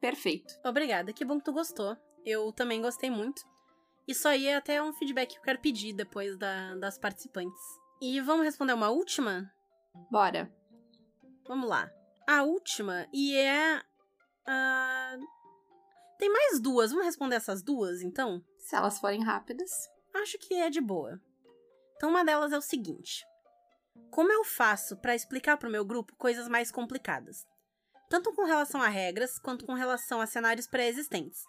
perfeito. 0.00 0.54
Obrigada, 0.64 1.12
que 1.12 1.24
bom 1.24 1.38
que 1.38 1.44
tu 1.44 1.52
gostou. 1.52 1.96
Eu 2.24 2.52
também 2.52 2.80
gostei 2.80 3.10
muito. 3.10 3.42
Isso 4.06 4.28
aí 4.28 4.46
é 4.46 4.56
até 4.56 4.80
um 4.82 4.92
feedback 4.92 5.32
que 5.32 5.38
eu 5.38 5.42
quero 5.42 5.60
pedir 5.60 5.92
depois 5.92 6.36
da, 6.36 6.76
das 6.76 6.96
participantes. 6.96 7.62
E 8.00 8.20
vamos 8.20 8.44
responder 8.44 8.72
uma 8.72 8.90
última? 8.90 9.50
Bora. 10.10 10.52
Vamos 11.46 11.68
lá. 11.68 11.90
A 12.26 12.42
última, 12.42 13.06
e 13.12 13.36
é. 13.36 13.78
Uh... 13.78 15.26
Tem 16.18 16.32
mais 16.32 16.60
duas. 16.60 16.90
Vamos 16.90 17.06
responder 17.06 17.36
essas 17.36 17.62
duas, 17.62 18.02
então? 18.02 18.42
Se 18.58 18.74
elas 18.74 18.98
forem 18.98 19.22
rápidas. 19.22 19.70
Acho 20.14 20.38
que 20.38 20.54
é 20.54 20.70
de 20.70 20.80
boa. 20.80 21.20
Então, 21.96 22.10
uma 22.10 22.24
delas 22.24 22.52
é 22.52 22.58
o 22.58 22.62
seguinte: 22.62 23.24
Como 24.10 24.32
eu 24.32 24.44
faço 24.44 24.96
para 24.96 25.14
explicar 25.14 25.56
para 25.56 25.68
o 25.68 25.72
meu 25.72 25.84
grupo 25.84 26.16
coisas 26.16 26.48
mais 26.48 26.70
complicadas? 26.70 27.46
Tanto 28.08 28.32
com 28.32 28.44
relação 28.44 28.80
a 28.80 28.88
regras, 28.88 29.38
quanto 29.38 29.66
com 29.66 29.74
relação 29.74 30.20
a 30.20 30.26
cenários 30.26 30.66
pré-existentes. 30.66 31.44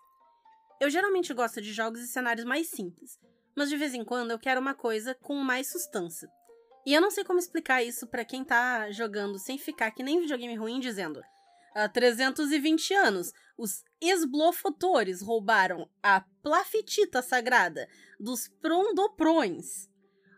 Eu 0.80 0.89
geralmente 0.89 1.34
gosto 1.34 1.62
de 1.62 1.72
jogos 1.74 2.02
e 2.02 2.08
cenários 2.08 2.46
mais 2.46 2.70
simples, 2.70 3.20
mas 3.56 3.70
de 3.70 3.78
vez 3.78 3.93
em 3.93 4.04
quando 4.04 4.32
eu 4.32 4.39
quero 4.39 4.62
uma 4.62 4.74
coisa 4.74 5.15
com 5.15 5.36
mais 5.36 5.72
sustância. 5.72 6.30
E 6.86 6.93
eu 6.93 7.02
não 7.02 7.12
sei 7.12 7.24
como 7.24 7.39
explicar 7.39 7.84
isso 7.84 8.08
para 8.08 8.24
quem 8.24 8.43
tá 8.43 8.89
jogando 8.91 9.38
sem 9.38 9.58
ficar 9.58 9.91
que 9.91 10.04
nem 10.04 10.22
videogame 10.22 10.56
ruim 10.56 10.80
dizendo: 10.80 11.22
há 11.76 11.89
320 11.89 12.93
anos, 12.93 13.34
os 13.58 13.84
esblofotores 14.00 15.22
roubaram 15.22 15.89
a 16.02 16.22
plafitita 16.41 17.22
sagrada 17.22 17.88
dos 18.20 18.48
prondoprões. 18.48 19.89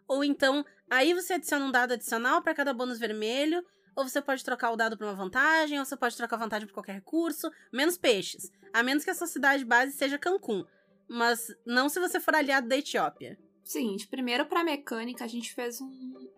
Ou 0.07 0.23
então, 0.23 0.65
aí 0.89 1.13
você 1.13 1.33
adiciona 1.33 1.65
um 1.65 1.71
dado 1.71 1.93
adicional 1.93 2.41
para 2.41 2.55
cada 2.55 2.73
bônus 2.73 2.97
vermelho, 2.97 3.63
ou 3.99 4.07
você 4.07 4.21
pode 4.21 4.45
trocar 4.45 4.71
o 4.71 4.77
dado 4.77 4.97
para 4.97 5.07
uma 5.07 5.13
vantagem, 5.13 5.77
ou 5.77 5.83
você 5.83 5.97
pode 5.97 6.15
trocar 6.15 6.37
a 6.37 6.39
vantagem 6.39 6.65
por 6.65 6.73
qualquer 6.73 6.93
recurso, 6.93 7.51
menos 7.71 7.97
peixes. 7.97 8.49
A 8.71 8.81
menos 8.81 9.03
que 9.03 9.09
a 9.09 9.13
sua 9.13 9.27
cidade 9.27 9.65
base 9.65 9.91
seja 9.91 10.17
Cancún. 10.17 10.63
Mas 11.05 11.53
não 11.65 11.89
se 11.89 11.99
você 11.99 12.17
for 12.17 12.33
aliado 12.33 12.69
da 12.69 12.77
Etiópia. 12.77 13.37
Seguinte, 13.61 14.07
primeiro 14.07 14.45
pra 14.45 14.63
mecânica, 14.63 15.25
a 15.25 15.27
gente 15.27 15.53
fez 15.53 15.81
um, 15.81 15.85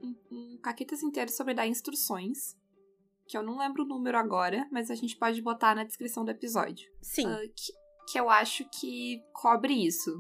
um, 0.01 0.15
um 0.31 0.57
caquitas 0.57 1.03
inteiro 1.03 1.29
sobre 1.29 1.53
dar 1.53 1.67
instruções. 1.67 2.57
Que 3.27 3.37
eu 3.37 3.43
não 3.43 3.59
lembro 3.59 3.83
o 3.83 3.87
número 3.87 4.17
agora, 4.17 4.67
mas 4.71 4.89
a 4.89 4.95
gente 4.95 5.15
pode 5.15 5.39
botar 5.39 5.75
na 5.75 5.83
descrição 5.83 6.25
do 6.25 6.31
episódio. 6.31 6.91
Sim. 6.99 7.27
Uh, 7.27 7.41
que, 7.55 7.73
que 8.11 8.19
eu 8.19 8.27
acho 8.27 8.67
que 8.71 9.21
cobre 9.33 9.85
isso. 9.85 10.11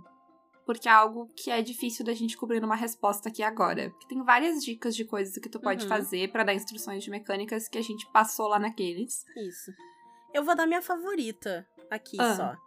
Porque 0.65 0.87
é 0.87 0.91
algo 0.91 1.27
que 1.35 1.49
é 1.49 1.61
difícil 1.61 2.05
da 2.05 2.13
gente 2.13 2.37
cobrir 2.37 2.59
numa 2.59 2.75
resposta 2.75 3.29
aqui 3.29 3.41
agora. 3.41 3.89
Porque 3.89 4.07
tem 4.07 4.23
várias 4.23 4.63
dicas 4.63 4.95
de 4.95 5.03
coisas 5.03 5.35
que 5.37 5.49
tu 5.49 5.59
pode 5.59 5.83
uhum. 5.83 5.89
fazer 5.89 6.31
para 6.31 6.43
dar 6.43 6.53
instruções 6.53 7.03
de 7.03 7.09
mecânicas 7.09 7.67
que 7.67 7.77
a 7.77 7.81
gente 7.81 8.05
passou 8.11 8.47
lá 8.47 8.59
naqueles. 8.59 9.25
Isso. 9.35 9.71
Eu 10.33 10.43
vou 10.43 10.55
dar 10.55 10.67
minha 10.67 10.81
favorita 10.81 11.67
aqui 11.89 12.17
ah. 12.19 12.35
só. 12.35 12.57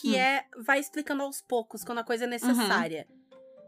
Que 0.00 0.12
hum. 0.12 0.18
é 0.18 0.46
vai 0.58 0.78
explicando 0.78 1.22
aos 1.22 1.40
poucos 1.40 1.82
quando 1.84 1.98
a 1.98 2.04
coisa 2.04 2.24
é 2.24 2.28
necessária. 2.28 3.06
Uhum. 3.08 3.18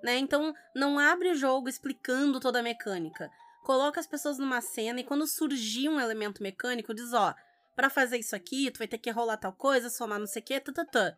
Né? 0.03 0.19
Então, 0.19 0.55
não 0.75 0.99
abre 0.99 1.31
o 1.31 1.35
jogo 1.35 1.69
explicando 1.69 2.41
toda 2.41 2.61
a 2.61 2.63
mecânica. 2.63 3.31
Coloca 3.63 4.01
as 4.01 4.07
pessoas 4.07 4.39
numa 4.39 4.61
cena 4.61 5.01
e 5.01 5.05
quando 5.05 5.27
surgir 5.27 5.89
um 5.89 6.01
elemento 6.01 6.43
mecânico, 6.43 6.95
diz, 6.95 7.13
ó, 7.13 7.35
para 7.77 7.91
fazer 7.91 8.19
isso 8.19 8.35
aqui, 8.35 8.71
tu 8.71 8.79
vai 8.79 8.89
ter 8.89 8.99
que 8.99 9.11
rolar 9.11 9.37
tal 9.37 9.53
coisa, 9.53 9.91
somar 9.91 10.19
não 10.19 10.27
sei 10.27 10.43
o 10.43 10.45
que, 10.45 10.61
tatatã. 10.61 11.17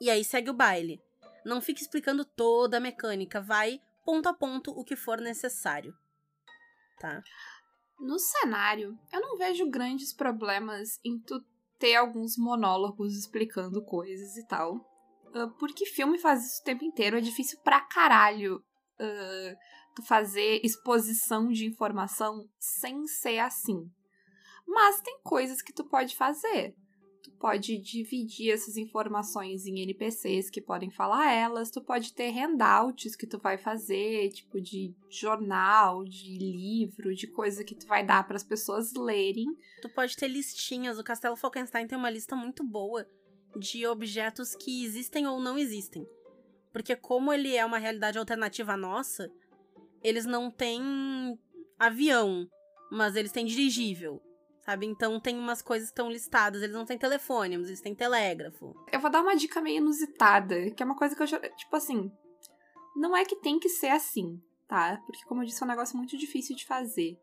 E 0.00 0.10
aí 0.10 0.24
segue 0.24 0.50
o 0.50 0.54
baile. 0.54 1.00
Não 1.44 1.60
fique 1.60 1.82
explicando 1.82 2.24
toda 2.24 2.78
a 2.78 2.80
mecânica, 2.80 3.40
vai 3.40 3.80
ponto 4.04 4.28
a 4.28 4.34
ponto 4.34 4.70
o 4.70 4.84
que 4.84 4.96
for 4.96 5.20
necessário. 5.20 5.94
Tá? 6.98 7.22
No 7.98 8.18
cenário, 8.18 8.98
eu 9.12 9.20
não 9.20 9.36
vejo 9.36 9.68
grandes 9.68 10.12
problemas 10.12 10.98
em 11.04 11.18
tu 11.20 11.42
ter 11.78 11.96
alguns 11.96 12.36
monólogos 12.36 13.14
explicando 13.14 13.84
coisas 13.84 14.36
e 14.36 14.46
tal. 14.46 14.80
Porque 15.58 15.86
filme 15.86 16.18
faz 16.18 16.44
isso 16.44 16.60
o 16.60 16.64
tempo 16.64 16.84
inteiro, 16.84 17.16
é 17.16 17.20
difícil 17.20 17.58
pra 17.62 17.80
caralho 17.80 18.56
uh, 18.56 19.56
tu 19.96 20.02
fazer 20.02 20.60
exposição 20.62 21.48
de 21.48 21.66
informação 21.66 22.48
sem 22.58 23.06
ser 23.06 23.38
assim. 23.38 23.90
Mas 24.66 25.00
tem 25.00 25.20
coisas 25.22 25.60
que 25.60 25.72
tu 25.72 25.84
pode 25.84 26.16
fazer 26.16 26.74
tu 27.24 27.30
pode 27.30 27.78
dividir 27.78 28.52
essas 28.52 28.76
informações 28.76 29.64
em 29.64 29.80
NPCs 29.80 30.50
que 30.50 30.60
podem 30.60 30.90
falar 30.90 31.32
elas, 31.32 31.70
tu 31.70 31.80
pode 31.80 32.12
ter 32.12 32.30
handouts 32.30 33.16
que 33.16 33.26
tu 33.26 33.38
vai 33.38 33.56
fazer, 33.56 34.30
tipo 34.30 34.60
de 34.60 34.94
jornal, 35.08 36.04
de 36.04 36.36
livro, 36.36 37.14
de 37.14 37.26
coisa 37.26 37.64
que 37.64 37.74
tu 37.74 37.86
vai 37.86 38.04
dar 38.04 38.26
para 38.26 38.36
as 38.36 38.44
pessoas 38.44 38.92
lerem. 38.92 39.46
Tu 39.80 39.88
pode 39.88 40.14
ter 40.14 40.28
listinhas, 40.28 40.98
o 40.98 41.04
Castelo 41.04 41.34
Falkenstein 41.34 41.86
tem 41.86 41.96
uma 41.96 42.10
lista 42.10 42.36
muito 42.36 42.62
boa 42.62 43.08
de 43.56 43.86
objetos 43.86 44.54
que 44.54 44.84
existem 44.84 45.26
ou 45.26 45.40
não 45.40 45.56
existem. 45.56 46.06
Porque 46.74 46.94
como 46.94 47.32
ele 47.32 47.56
é 47.56 47.64
uma 47.64 47.78
realidade 47.78 48.18
alternativa 48.18 48.74
à 48.74 48.76
nossa, 48.76 49.32
eles 50.02 50.26
não 50.26 50.50
têm 50.50 50.82
avião, 51.78 52.46
mas 52.92 53.16
eles 53.16 53.32
têm 53.32 53.46
dirigível 53.46 54.20
sabe? 54.64 54.86
Então 54.86 55.20
tem 55.20 55.38
umas 55.38 55.60
coisas 55.60 55.88
que 55.88 55.92
estão 55.92 56.10
listadas. 56.10 56.62
Eles 56.62 56.74
não 56.74 56.86
têm 56.86 56.98
telefone, 56.98 57.58
mas 57.58 57.68
eles 57.68 57.80
têm 57.80 57.94
telégrafo. 57.94 58.74
Eu 58.90 59.00
vou 59.00 59.10
dar 59.10 59.20
uma 59.20 59.36
dica 59.36 59.60
meio 59.60 59.78
inusitada, 59.78 60.70
que 60.70 60.82
é 60.82 60.86
uma 60.86 60.96
coisa 60.96 61.14
que 61.14 61.22
eu 61.22 61.26
já. 61.26 61.38
Tipo 61.38 61.76
assim. 61.76 62.10
Não 62.96 63.16
é 63.16 63.24
que 63.24 63.36
tem 63.36 63.58
que 63.58 63.68
ser 63.68 63.88
assim, 63.88 64.40
tá? 64.68 65.02
Porque, 65.04 65.24
como 65.24 65.42
eu 65.42 65.46
disse, 65.46 65.60
é 65.60 65.66
um 65.66 65.68
negócio 65.68 65.96
muito 65.96 66.16
difícil 66.16 66.56
de 66.56 66.64
fazer. 66.64 67.18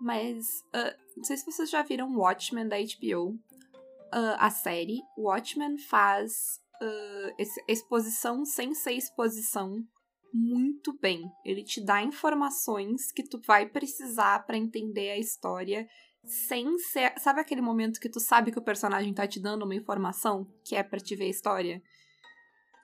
Mas. 0.00 0.46
Uh, 0.68 0.96
não 1.16 1.24
sei 1.24 1.36
se 1.36 1.46
vocês 1.46 1.70
já 1.70 1.82
viram 1.82 2.16
Watchmen 2.16 2.68
da 2.68 2.76
HBO. 2.76 3.30
Uh, 3.30 4.36
a 4.38 4.50
série. 4.50 5.02
Watchmen 5.16 5.78
faz 5.78 6.60
uh, 6.80 7.42
exposição 7.66 8.44
sem 8.44 8.74
ser 8.74 8.92
exposição 8.92 9.84
muito 10.32 10.92
bem. 10.98 11.30
Ele 11.44 11.64
te 11.64 11.82
dá 11.82 12.02
informações 12.02 13.10
que 13.10 13.22
tu 13.22 13.40
vai 13.40 13.66
precisar 13.66 14.44
para 14.44 14.58
entender 14.58 15.10
a 15.10 15.18
história 15.18 15.88
sem 16.26 16.78
ser. 16.78 17.14
Sabe 17.18 17.40
aquele 17.40 17.60
momento 17.60 18.00
que 18.00 18.08
tu 18.08 18.20
sabe 18.20 18.50
que 18.50 18.58
o 18.58 18.62
personagem 18.62 19.14
tá 19.14 19.26
te 19.26 19.40
dando 19.40 19.64
uma 19.64 19.74
informação 19.74 20.46
que 20.64 20.74
é 20.74 20.82
pra 20.82 20.98
te 20.98 21.14
ver 21.14 21.24
a 21.26 21.30
história? 21.30 21.82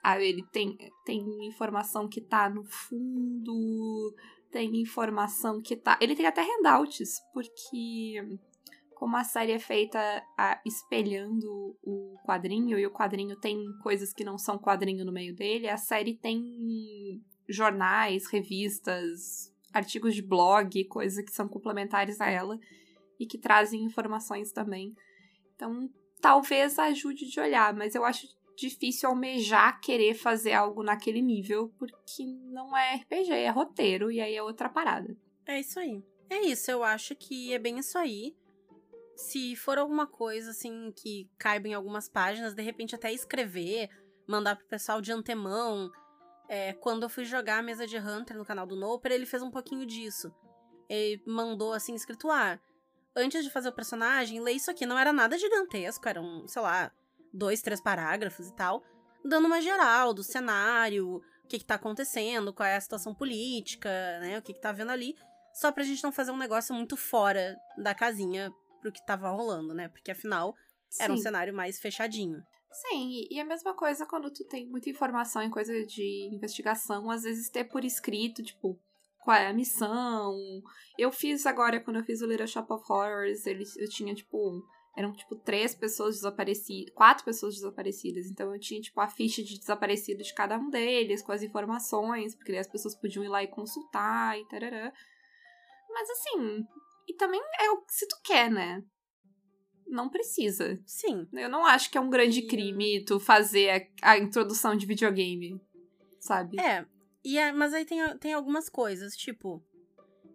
Ah, 0.03 0.19
ele 0.19 0.43
tem, 0.51 0.77
tem 1.05 1.47
informação 1.47 2.09
que 2.09 2.19
tá 2.19 2.49
no 2.49 2.63
fundo, 2.65 4.13
tem 4.51 4.81
informação 4.81 5.61
que 5.61 5.75
tá. 5.75 5.97
Ele 6.01 6.15
tem 6.15 6.25
até 6.25 6.41
handouts, 6.41 7.19
porque 7.33 8.21
como 8.95 9.17
a 9.17 9.23
série 9.23 9.51
é 9.51 9.59
feita 9.59 9.99
a, 10.37 10.61
espelhando 10.65 11.77
o 11.83 12.17
quadrinho 12.25 12.77
e 12.79 12.85
o 12.85 12.91
quadrinho 12.91 13.35
tem 13.37 13.65
coisas 13.81 14.13
que 14.13 14.23
não 14.23 14.37
são 14.37 14.57
quadrinho 14.57 15.05
no 15.05 15.11
meio 15.11 15.35
dele, 15.35 15.67
a 15.67 15.77
série 15.77 16.15
tem 16.15 17.21
jornais, 17.49 18.27
revistas, 18.27 19.53
artigos 19.73 20.15
de 20.15 20.21
blog, 20.21 20.85
coisas 20.85 21.23
que 21.23 21.31
são 21.31 21.47
complementares 21.47 22.21
a 22.21 22.29
ela 22.29 22.57
e 23.23 23.27
que 23.27 23.37
trazem 23.37 23.83
informações 23.83 24.51
também. 24.51 24.93
Então, 25.55 25.89
talvez 26.21 26.77
ajude 26.77 27.29
de 27.29 27.39
olhar, 27.39 27.73
mas 27.73 27.95
eu 27.95 28.03
acho 28.05 28.27
difícil 28.55 29.09
almejar 29.09 29.79
querer 29.81 30.13
fazer 30.13 30.53
algo 30.53 30.83
naquele 30.83 31.21
nível, 31.21 31.73
porque 31.77 32.23
não 32.51 32.77
é 32.77 32.95
RPG, 32.95 33.31
é 33.31 33.49
roteiro, 33.49 34.11
e 34.11 34.21
aí 34.21 34.35
é 34.35 34.43
outra 34.43 34.69
parada. 34.69 35.17
É 35.47 35.59
isso 35.59 35.79
aí. 35.79 36.03
É 36.29 36.41
isso, 36.41 36.69
eu 36.69 36.83
acho 36.83 37.15
que 37.15 37.53
é 37.53 37.59
bem 37.59 37.79
isso 37.79 37.97
aí. 37.97 38.35
Se 39.15 39.55
for 39.55 39.77
alguma 39.77 40.07
coisa 40.07 40.51
assim 40.51 40.91
que 40.95 41.29
caiba 41.37 41.67
em 41.67 41.73
algumas 41.73 42.09
páginas, 42.09 42.53
de 42.53 42.61
repente 42.61 42.95
até 42.95 43.11
escrever, 43.11 43.89
mandar 44.27 44.55
pro 44.55 44.67
pessoal 44.67 45.01
de 45.01 45.11
antemão. 45.11 45.91
É, 46.49 46.73
quando 46.73 47.03
eu 47.03 47.09
fui 47.09 47.25
jogar 47.25 47.59
a 47.59 47.63
mesa 47.63 47.85
de 47.85 47.97
Hunter 47.97 48.37
no 48.37 48.45
canal 48.45 48.65
do 48.65 48.75
Noper, 48.75 49.11
ele 49.11 49.25
fez 49.25 49.41
um 49.41 49.51
pouquinho 49.51 49.85
disso. 49.85 50.33
Ele 50.89 51.21
mandou 51.25 51.73
assim 51.73 51.93
escrito: 51.93 52.29
ah, 52.29 52.59
antes 53.15 53.43
de 53.43 53.49
fazer 53.49 53.69
o 53.69 53.73
personagem, 53.73 54.39
ler 54.39 54.53
isso 54.53 54.71
aqui. 54.71 54.85
Não 54.85 54.97
era 54.97 55.13
nada 55.13 55.37
gigantesco, 55.37 56.07
eram, 56.07 56.47
sei 56.47 56.61
lá, 56.61 56.91
dois, 57.33 57.61
três 57.61 57.81
parágrafos 57.81 58.47
e 58.47 58.53
tal, 58.53 58.83
dando 59.23 59.47
uma 59.47 59.61
geral 59.61 60.13
do 60.13 60.23
cenário, 60.23 61.21
o 61.43 61.47
que, 61.47 61.59
que 61.59 61.65
tá 61.65 61.75
acontecendo, 61.75 62.53
qual 62.53 62.67
é 62.67 62.75
a 62.75 62.81
situação 62.81 63.13
política, 63.13 63.89
né? 64.19 64.37
O 64.37 64.41
que, 64.41 64.53
que 64.53 64.61
tá 64.61 64.71
vendo 64.71 64.91
ali. 64.91 65.15
Só 65.53 65.71
pra 65.71 65.83
gente 65.83 66.03
não 66.03 66.11
fazer 66.11 66.31
um 66.31 66.37
negócio 66.37 66.73
muito 66.73 66.97
fora 66.97 67.55
da 67.77 67.93
casinha 67.93 68.51
pro 68.81 68.91
que 68.91 69.05
tava 69.05 69.29
rolando, 69.29 69.73
né? 69.73 69.87
Porque 69.87 70.11
afinal 70.11 70.55
Sim. 70.89 71.03
era 71.03 71.13
um 71.13 71.17
cenário 71.17 71.53
mais 71.53 71.79
fechadinho. 71.79 72.43
Sim, 72.71 73.27
e 73.29 73.39
a 73.39 73.45
mesma 73.45 73.75
coisa 73.75 74.05
quando 74.05 74.31
tu 74.31 74.43
tem 74.45 74.67
muita 74.67 74.89
informação 74.89 75.43
em 75.43 75.49
coisa 75.49 75.85
de 75.85 76.29
investigação, 76.33 77.09
às 77.11 77.21
vezes 77.21 77.49
ter 77.49 77.65
por 77.65 77.85
escrito, 77.85 78.41
tipo, 78.41 78.79
qual 79.23 79.37
é 79.37 79.47
a 79.47 79.53
missão. 79.53 80.35
Eu 80.97 81.11
fiz 81.11 81.45
agora, 81.45 81.79
quando 81.79 81.97
eu 81.97 82.03
fiz 82.03 82.21
o 82.21 82.27
Little 82.27 82.47
Shop 82.47 82.71
of 82.71 82.83
Horrors, 82.91 83.45
eles, 83.45 83.75
eu 83.77 83.89
tinha, 83.89 84.13
tipo, 84.13 84.61
eram, 84.95 85.13
tipo, 85.13 85.35
três 85.35 85.73
pessoas 85.73 86.15
desaparecidas, 86.15 86.93
quatro 86.93 87.23
pessoas 87.23 87.55
desaparecidas. 87.55 88.27
Então 88.27 88.53
eu 88.53 88.59
tinha, 88.59 88.81
tipo, 88.81 88.99
a 88.99 89.07
ficha 89.07 89.41
de 89.41 89.57
desaparecido 89.57 90.21
de 90.21 90.33
cada 90.33 90.57
um 90.57 90.69
deles, 90.69 91.21
com 91.21 91.31
as 91.31 91.41
informações, 91.41 92.35
porque 92.35 92.55
as 92.55 92.67
pessoas 92.67 92.95
podiam 92.95 93.23
ir 93.23 93.29
lá 93.29 93.41
e 93.41 93.47
consultar 93.47 94.37
e 94.39 94.45
tarará. 94.47 94.93
Mas 95.89 96.09
assim, 96.09 96.65
E 97.07 97.13
também 97.15 97.41
é 97.59 97.71
o 97.71 97.83
se 97.87 98.07
tu 98.07 98.15
quer, 98.23 98.49
né? 98.49 98.83
Não 99.87 100.09
precisa. 100.09 100.81
Sim. 100.85 101.27
Eu 101.33 101.49
não 101.49 101.65
acho 101.65 101.91
que 101.91 101.97
é 101.97 102.01
um 102.01 102.09
grande 102.09 102.41
crime 102.43 103.03
tu 103.05 103.19
fazer 103.19 103.91
a, 104.01 104.13
a 104.13 104.17
introdução 104.17 104.75
de 104.75 104.85
videogame, 104.85 105.59
sabe? 106.19 106.59
É, 106.59 106.85
e 107.23 107.37
é- 107.37 107.51
mas 107.51 107.73
aí 107.73 107.85
tem, 107.85 108.17
tem 108.17 108.33
algumas 108.33 108.69
coisas, 108.69 109.15
tipo, 109.15 109.63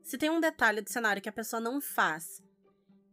se 0.03 0.17
tem 0.17 0.31
um 0.31 0.41
detalhe 0.41 0.81
do 0.81 0.91
cenário 0.91 1.21
que 1.23 1.29
a 1.29 1.33
pessoa 1.33 1.61
não 1.61 1.81
faz 1.81 2.43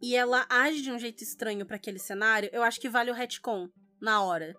e 0.01 0.15
ela 0.15 0.45
age 0.49 0.82
de 0.82 0.91
um 0.91 0.99
jeito 0.99 1.23
estranho 1.23 1.65
pra 1.65 1.76
aquele 1.76 1.99
cenário, 1.99 2.49
eu 2.53 2.63
acho 2.63 2.80
que 2.80 2.89
vale 2.89 3.11
o 3.11 3.13
retcon 3.13 3.69
na 3.99 4.21
hora. 4.21 4.55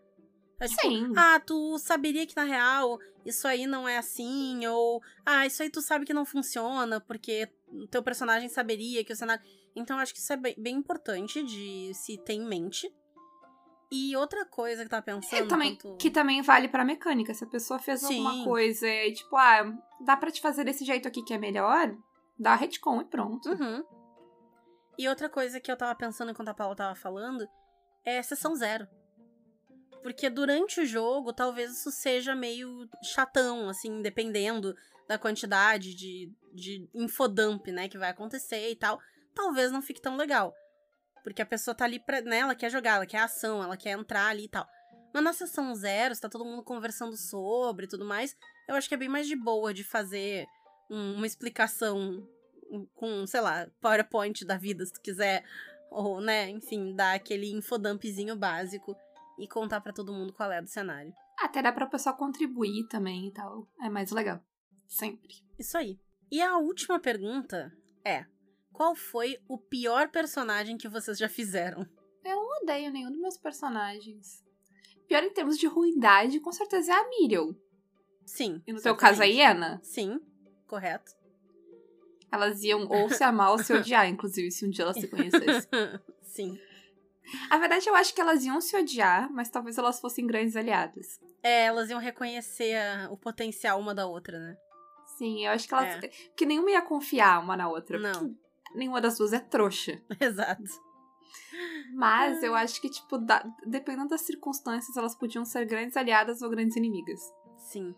É 0.59 0.67
tipo, 0.67 0.81
Sim. 0.81 1.13
ah, 1.17 1.39
tu 1.39 1.79
saberia 1.79 2.27
que 2.27 2.35
na 2.35 2.45
real 2.45 2.99
isso 3.25 3.47
aí 3.47 3.67
não 3.67 3.89
é 3.89 3.99
assim, 3.99 4.67
ou 4.67 5.03
ah, 5.25 5.45
isso 5.47 5.63
aí 5.63 5.69
tu 5.69 5.83
sabe 5.83 6.07
que 6.07 6.15
não 6.15 6.25
funciona, 6.25 7.01
porque 7.01 7.49
o 7.69 7.87
teu 7.87 8.03
personagem 8.03 8.49
saberia 8.49 9.05
que 9.05 9.13
o 9.13 9.17
cenário. 9.17 9.45
Então 9.75 9.97
eu 9.97 10.03
acho 10.03 10.15
que 10.15 10.21
isso 10.21 10.33
é 10.33 10.37
bem 10.37 10.77
importante 10.77 11.43
de 11.43 11.93
se 11.95 12.17
ter 12.19 12.35
em 12.35 12.47
mente. 12.47 12.91
E 13.91 14.17
outra 14.17 14.45
coisa 14.45 14.83
que 14.83 14.87
eu 14.87 14.91
tava 14.91 15.03
pensando. 15.03 15.45
E 15.45 15.49
também, 15.49 15.73
enquanto- 15.73 15.97
que 15.99 16.11
também 16.11 16.43
vale 16.43 16.69
pra 16.69 16.85
mecânica. 16.85 17.33
Se 17.35 17.45
a 17.45 17.47
pessoa 17.47 17.79
fez 17.79 18.01
Sim. 18.01 18.27
alguma 18.27 18.45
coisa 18.45 18.87
e, 18.89 19.13
tipo, 19.13 19.37
ah, 19.37 19.73
dá 20.01 20.17
pra 20.17 20.31
te 20.31 20.41
fazer 20.41 20.65
desse 20.65 20.85
jeito 20.85 21.07
aqui 21.07 21.23
que 21.23 21.33
é 21.33 21.39
melhor, 21.39 21.97
dá 22.39 22.55
retcon 22.57 23.01
e 23.01 23.05
pronto. 23.05 23.49
Uhum. 23.49 23.85
E 24.99 25.09
outra 25.09 25.29
coisa 25.29 25.61
que 25.61 25.71
eu 25.71 25.77
tava 25.77 25.95
pensando 25.95 26.31
enquanto 26.31 26.49
a 26.49 26.55
Paula 26.55 26.75
tava 26.75 26.95
falando 26.97 27.47
é 28.05 28.21
sessão 28.23 28.55
zero. 28.57 28.89
Porque 30.03 30.31
durante 30.31 30.81
o 30.81 30.87
jogo, 30.87 31.33
talvez 31.33 31.73
isso 31.79 31.91
seja 31.91 32.35
meio 32.35 32.89
chatão, 33.03 33.69
assim, 33.69 34.01
dependendo 34.03 34.75
da 35.09 35.19
quantidade 35.19 35.95
de, 35.95 36.33
de 36.55 36.89
infodump, 36.95 37.67
né, 37.69 37.89
que 37.89 37.99
vai 37.99 38.11
acontecer 38.11 38.71
e 38.71 38.77
tal. 38.77 38.99
Talvez 39.35 39.71
não 39.71 39.83
fique 39.83 40.01
tão 40.01 40.17
legal. 40.17 40.53
Porque 41.27 41.43
a 41.43 41.47
pessoa 41.47 41.75
tá 41.75 41.85
ali 41.85 41.99
pra. 41.99 42.21
né, 42.21 42.39
ela 42.39 42.55
quer 42.55 42.71
jogar, 42.71 42.95
ela 42.97 43.07
quer 43.07 43.19
ação, 43.19 43.61
ela 43.61 43.77
quer 43.77 43.99
entrar 43.99 44.29
ali 44.29 44.45
e 44.45 44.49
tal. 44.49 44.65
Mas 45.13 45.25
na 45.25 45.33
sessão 45.33 45.75
zero, 45.75 46.15
se 46.15 46.21
tá 46.21 46.29
todo 46.29 46.45
mundo 46.45 46.63
conversando 46.63 47.17
sobre 47.17 47.87
e 47.87 47.89
tudo 47.89 48.05
mais, 48.05 48.37
eu 48.69 48.77
acho 48.77 48.89
que 48.89 48.95
é 48.95 48.99
bem 48.99 49.09
mais 49.09 49.27
de 49.27 49.35
boa 49.35 49.75
de 49.75 49.83
fazer 49.83 50.47
um- 50.89 51.15
uma 51.17 51.27
explicação 51.27 52.25
com, 52.95 53.27
sei 53.27 53.41
lá, 53.41 53.67
PowerPoint 53.81 54.45
da 54.45 54.57
vida, 54.57 54.87
se 54.87 54.93
tu 54.93 55.01
quiser. 55.01 55.43
Ou, 55.91 56.21
né, 56.21 56.49
enfim, 56.49 56.95
dar 56.95 57.17
aquele 57.17 57.51
infodumpzinho 57.51 58.37
básico 58.37 58.95
e 59.37 59.49
contar 59.49 59.81
pra 59.81 59.93
todo 59.93 60.13
mundo 60.13 60.33
qual 60.33 60.53
é 60.53 60.63
do 60.63 60.69
cenário. 60.69 61.13
Até 61.41 61.61
dá 61.61 61.73
pra 61.73 61.87
pessoa 61.89 62.15
contribuir 62.15 62.87
também 62.87 63.27
e 63.27 63.33
tal. 63.33 63.67
É 63.83 63.89
mais 63.89 64.13
legal. 64.13 64.41
Sempre. 64.87 65.35
Isso 65.59 65.77
aí. 65.77 65.99
E 66.31 66.41
a 66.41 66.57
última 66.57 67.01
pergunta 67.01 67.73
é: 68.05 68.27
qual 68.77 68.95
foi 68.95 69.39
o 69.49 69.57
pior 69.57 70.09
personagem 70.11 70.77
que 70.77 70.87
vocês 70.89 71.17
já 71.17 71.29
fizeram? 71.31 71.87
Eu 72.23 72.37
não 72.37 72.63
odeio 72.63 72.93
nenhum 72.93 73.11
dos 73.11 73.19
meus 73.21 73.39
personagens. 73.39 74.45
Pior 75.09 75.23
em 75.23 75.31
termos 75.33 75.57
de 75.59 75.67
ruindade, 75.67 76.41
com 76.41 76.53
certeza 76.53 76.93
é 76.93 76.95
a 76.95 77.09
Miriel. 77.09 77.55
Sim. 78.27 78.61
E 78.67 78.73
no 78.73 78.83
teu 78.83 78.95
caso, 78.95 79.23
a. 79.23 79.27
Iena. 79.27 79.81
Sim, 79.83 80.21
correto. 80.67 81.13
Elas 82.31 82.63
iam 82.63 82.87
ou 82.89 83.09
se 83.09 83.23
amar 83.25 83.53
ou 83.53 83.59
se 83.59 83.73
odiar, 83.73 84.07
inclusive, 84.09 84.51
se 84.51 84.67
um 84.67 84.71
dia 84.71 84.85
elas 84.85 84.97
se 84.97 85.09
conhecessem. 85.09 85.71
Sim. 86.23 86.59
A 87.49 87.57
verdade, 87.59 87.89
eu 87.89 87.95
acho 87.95 88.15
que 88.15 88.21
elas 88.21 88.45
iam 88.45 88.61
se 88.61 88.77
odiar, 88.77 89.33
mas 89.33 89.49
talvez 89.49 89.79
elas 89.79 90.01
fossem 90.01 90.27
grandes 90.27 90.55
aliadas. 90.57 91.19
É, 91.43 91.65
elas 91.65 91.89
iam 91.89 91.99
reconhecer 92.01 92.75
a- 92.77 93.09
o 93.11 93.17
potencial 93.17 93.81
uma 93.81 93.95
da 93.95 94.07
outra, 94.07 94.39
né? 94.39 94.57
Sim, 95.17 95.47
eu 95.47 95.53
acho 95.53 95.67
que 95.67 95.73
elas. 95.75 96.05
É. 96.05 96.09
Que 96.37 96.45
nenhuma 96.45 96.71
ia 96.71 96.83
confiar 96.83 97.41
uma 97.41 97.57
na 97.57 97.69
outra. 97.71 97.99
Não. 97.99 98.37
Nenhuma 98.77 99.01
das 99.01 99.17
duas 99.17 99.33
é 99.33 99.41
trouxa. 99.41 100.01
Exato. 100.21 100.63
Mas 101.95 102.43
eu 102.43 102.55
acho 102.55 102.81
que, 102.81 102.91
tipo, 102.91 103.17
da- 103.19 103.45
dependendo 103.67 104.11
das 104.11 104.21
circunstâncias, 104.21 104.97
elas 104.97 105.15
podiam 105.15 105.45
ser 105.45 105.65
grandes 105.65 105.97
aliadas 105.97 106.43
ou 106.43 106.51
grandes 106.51 106.77
inimigas. 106.77 107.21
Sim. 107.57 107.95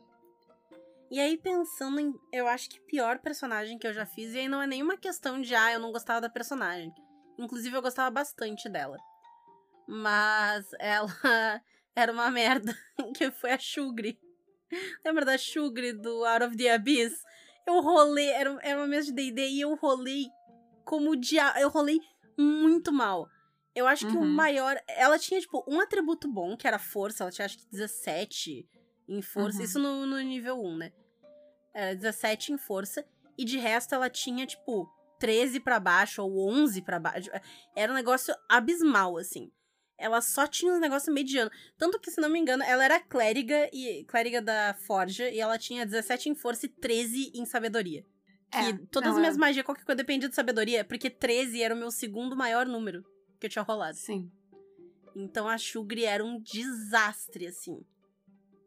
E 1.11 1.18
aí, 1.18 1.37
pensando 1.37 1.99
em. 1.99 2.14
Eu 2.33 2.47
acho 2.47 2.68
que 2.70 2.81
pior 2.81 3.18
personagem 3.18 3.79
que 3.79 3.87
eu 3.87 3.93
já 3.95 4.07
fiz, 4.07 4.35
e 4.35 4.39
aí 4.39 4.49
não 4.49 4.62
é 4.62 4.66
nenhuma 4.66 4.97
questão 4.97 5.41
de, 5.41 5.55
ah, 5.55 5.72
eu 5.72 5.81
não 5.81 5.91
gostava 5.91 6.20
da 6.20 6.29
personagem. 6.29 6.93
Inclusive, 7.39 7.74
eu 7.76 7.83
gostava 7.83 8.11
bastante 8.11 8.68
dela. 8.68 8.97
Mas 9.87 10.66
ela 10.79 11.09
era 11.97 12.12
uma 12.12 12.31
merda, 12.31 12.76
que 13.16 13.31
foi 13.31 13.51
a 13.53 13.59
Shugri. 13.59 14.18
Lembra 15.05 15.24
da 15.24 15.39
Shugri 15.39 15.93
do 15.93 16.24
Out 16.24 16.45
of 16.45 16.57
the 16.57 16.70
Abyss? 16.72 17.20
Eu 17.66 17.81
rolei, 17.81 18.29
era, 18.29 18.59
era 18.62 18.79
uma 18.79 18.87
mesa 18.87 19.07
de 19.07 19.12
D&D 19.12 19.49
e 19.49 19.61
eu 19.62 19.74
rolei 19.76 20.26
como 20.89 21.14
diabo. 21.14 21.59
Eu 21.59 21.68
rolei 21.68 22.01
muito 22.39 22.91
mal. 22.91 23.28
Eu 23.74 23.86
acho 23.86 24.07
que 24.09 24.16
o 24.16 24.20
Uhum. 24.20 24.26
maior. 24.26 24.80
Ela 24.89 25.18
tinha, 25.18 25.39
tipo, 25.39 25.62
um 25.68 25.78
atributo 25.80 26.26
bom, 26.32 26.57
que 26.57 26.66
era 26.66 26.78
força. 26.78 27.22
Ela 27.22 27.30
tinha, 27.30 27.45
acho 27.45 27.59
que 27.59 27.70
17 27.70 28.66
em 29.07 29.20
força. 29.20 29.59
Uhum. 29.59 29.64
Isso 29.64 29.78
no, 29.78 30.07
no 30.07 30.18
nível 30.20 30.59
1, 30.59 30.76
né? 30.78 30.93
Era 31.74 31.95
17 31.95 32.53
em 32.53 32.59
força. 32.59 33.05
E 33.36 33.45
de 33.45 33.59
resto, 33.59 33.95
ela 33.95 34.09
tinha, 34.09 34.47
tipo, 34.47 34.89
13 35.20 35.61
pra 35.61 35.78
baixo 35.78 36.22
ou 36.22 36.49
11 36.51 36.80
pra 36.80 36.99
baixo. 36.99 37.30
Era 37.76 37.93
um 37.93 37.95
negócio 37.95 38.34
abismal, 38.49 39.18
assim. 39.18 39.53
Ela 39.99 40.20
só 40.22 40.47
tinha 40.47 40.72
um 40.72 40.80
negócio 40.80 41.12
mediano. 41.12 41.51
Tanto 41.76 42.01
que, 42.01 42.11
se 42.11 42.20
não 42.20 42.30
me 42.30 42.39
engano, 42.39 42.62
ela 42.64 42.82
era 42.84 42.99
clériga 42.99 43.68
e 43.72 44.05
clériga 44.05 44.41
da 44.41 44.74
Forja. 44.86 45.28
E 45.28 45.39
ela 45.39 45.59
tinha 45.59 45.84
17 45.84 46.30
em 46.30 46.34
força 46.34 46.64
e 46.66 46.68
13 46.68 47.30
em 47.34 47.45
sabedoria. 47.45 48.05
Que 48.51 48.59
É, 48.59 48.73
todas 48.91 49.09
não, 49.11 49.17
as 49.17 49.21
minhas 49.21 49.37
é- 49.37 49.39
magias, 49.39 49.65
qualquer 49.65 49.85
coisa 49.85 49.97
dependia 49.97 50.29
de 50.29 50.35
sabedoria. 50.35 50.85
Porque 50.85 51.11
13 51.11 51.63
era 51.63 51.75
o 51.75 51.79
meu 51.79 51.91
segundo 51.91 52.35
maior 52.37 52.67
número 52.67 53.05
que 53.39 53.47
eu 53.47 53.51
tinha 53.51 53.63
rolado. 53.63 53.97
Sim. 53.97 54.31
Então 55.15 55.49
a 55.49 55.59
Shugri 55.59 56.05
era 56.05 56.25
um 56.25 56.41
desastre, 56.41 57.47
assim. 57.47 57.85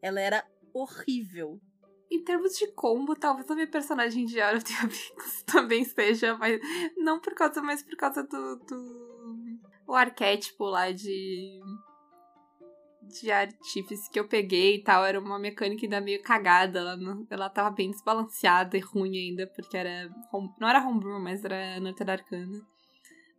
Ela 0.00 0.20
era 0.20 0.46
horrível. 0.72 1.60
Em 2.10 2.22
termos 2.22 2.58
de 2.58 2.66
combo, 2.72 3.16
talvez 3.16 3.50
a 3.50 3.54
minha 3.54 3.66
personagem 3.66 4.26
de 4.26 4.38
of 4.40 4.62
the 4.64 4.74
Abyss 4.82 5.42
também 5.46 5.82
seja, 5.84 6.36
mas 6.36 6.60
não 6.96 7.18
por 7.20 7.34
causa, 7.34 7.62
mas 7.62 7.82
por 7.82 7.96
causa 7.96 8.22
do, 8.22 8.56
do 8.56 9.58
o 9.86 9.94
arquétipo 9.94 10.64
lá 10.66 10.92
de 10.92 11.60
de 13.20 13.30
artífice 13.30 14.10
que 14.10 14.18
eu 14.18 14.26
peguei 14.26 14.76
e 14.76 14.82
tal, 14.82 15.04
era 15.04 15.20
uma 15.20 15.38
mecânica 15.38 15.84
ainda 15.84 16.00
meio 16.00 16.22
cagada, 16.22 16.80
ela, 16.80 16.96
não, 16.96 17.26
ela 17.30 17.48
tava 17.48 17.70
bem 17.70 17.90
desbalanceada 17.90 18.76
e 18.76 18.80
ruim 18.80 19.16
ainda, 19.16 19.46
porque 19.46 19.76
era 19.76 20.10
home- 20.32 20.54
não 20.58 20.68
era 20.68 20.86
homebrew, 20.86 21.20
mas 21.20 21.44
era 21.44 21.78
da 21.80 22.12
Arcana. 22.12 22.60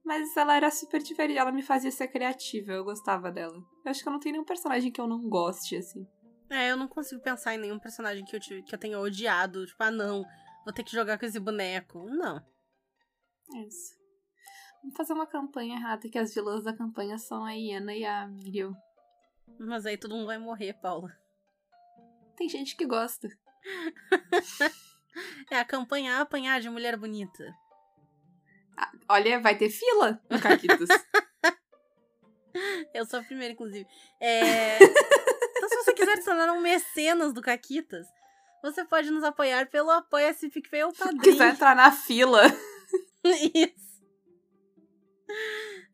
Mas 0.06 0.36
ela 0.36 0.56
era 0.56 0.70
super 0.70 1.02
divertida, 1.02 1.40
ela 1.40 1.52
me 1.52 1.64
fazia 1.64 1.92
ser 1.92 2.08
criativa, 2.10 2.74
eu 2.74 2.84
gostava 2.84 3.32
dela. 3.32 3.56
Eu 3.56 3.92
acho 3.92 4.02
que 4.04 4.08
eu 4.08 4.14
não 4.14 4.20
tenho 4.20 4.34
nenhum 4.34 4.46
personagem 4.46 4.92
que 4.92 5.00
eu 5.00 5.08
não 5.08 5.30
goste, 5.30 5.78
assim. 5.78 6.06
É, 6.50 6.72
eu 6.72 6.78
não 6.78 6.88
consigo 6.88 7.22
pensar 7.22 7.56
em 7.56 7.58
nenhum 7.58 7.80
personagem 7.80 8.24
que 8.26 8.36
eu, 8.36 8.40
tive, 8.40 8.64
que 8.64 8.76
eu 8.76 8.80
tenha 8.80 9.00
odiado. 9.00 9.66
Tipo, 9.66 9.84
ah, 9.84 9.92
não, 9.92 10.24
vou 10.64 10.74
ter 10.74 10.84
que 10.84 10.92
jogar 10.92 11.18
com 11.18 11.26
esse 11.26 11.40
boneco. 11.40 12.04
Não. 12.10 12.38
É 13.56 13.60
isso. 13.66 13.96
Vamos 14.82 14.98
fazer 14.98 15.14
uma 15.14 15.26
campanha 15.26 15.78
errada, 15.78 16.10
que 16.10 16.18
as 16.18 16.34
vilãs 16.34 16.64
da 16.64 16.76
campanha 16.76 17.18
são 17.18 17.46
a 17.46 17.54
Iena 17.54 17.96
e 17.96 18.04
a 18.04 18.28
Miriam. 18.28 18.74
Mas 19.60 19.86
aí 19.86 19.98
todo 19.98 20.16
mundo 20.16 20.28
vai 20.28 20.38
morrer, 20.38 20.74
Paula. 20.74 21.12
Tem 22.36 22.50
gente 22.50 22.76
que 22.76 22.86
gosta. 22.86 23.30
É 25.52 25.60
a 25.60 25.66
campanha 25.66 26.20
apanhar 26.20 26.60
de 26.60 26.70
mulher 26.70 26.98
bonita. 26.98 27.56
Olha, 29.08 29.40
vai 29.40 29.56
ter 29.56 29.70
fila 29.70 30.20
no 30.30 30.42
Caquitas. 30.42 30.90
Eu 32.94 33.06
sou 33.06 33.20
a 33.20 33.24
primeira, 33.24 33.54
inclusive. 33.54 33.88
É... 34.20 34.78
então, 34.82 35.70
se 35.70 35.76
você 35.76 35.94
quiser 35.94 36.18
se 36.18 36.26
tornar 36.26 36.52
um 36.52 36.62
mecenas 36.62 37.34
do 37.34 37.42
Caquitas, 37.42 38.08
você 38.62 38.84
pode 38.86 39.12
nos 39.12 39.24
apoiar 39.24 39.70
pelo 39.70 39.92
Apoia-se 39.92 40.50
PicPay 40.50 40.84
ou 40.84 40.94
Padrim. 40.94 41.20
Quiser 41.20 41.52
entrar 41.52 41.76
na 41.76 41.92
fila. 41.92 42.44
Isso. 43.24 44.04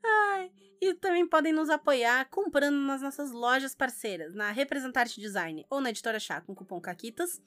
Ai, 0.04 0.52
e 0.82 0.94
também 0.94 1.28
podem 1.28 1.54
nos 1.54 1.70
apoiar 1.70 2.30
comprando 2.30 2.78
nas 2.78 3.02
nossas 3.02 3.32
lojas 3.32 3.76
parceiras, 3.76 4.34
na 4.34 4.52
Representarte 4.52 5.20
Design 5.20 5.66
ou 5.70 5.82
na 5.82 5.90
Editora 5.90 6.20
Chá 6.20 6.42
com 6.42 6.54
o 6.54 6.56
cupom 6.56 6.80
CAQUITAS, 6.80 7.42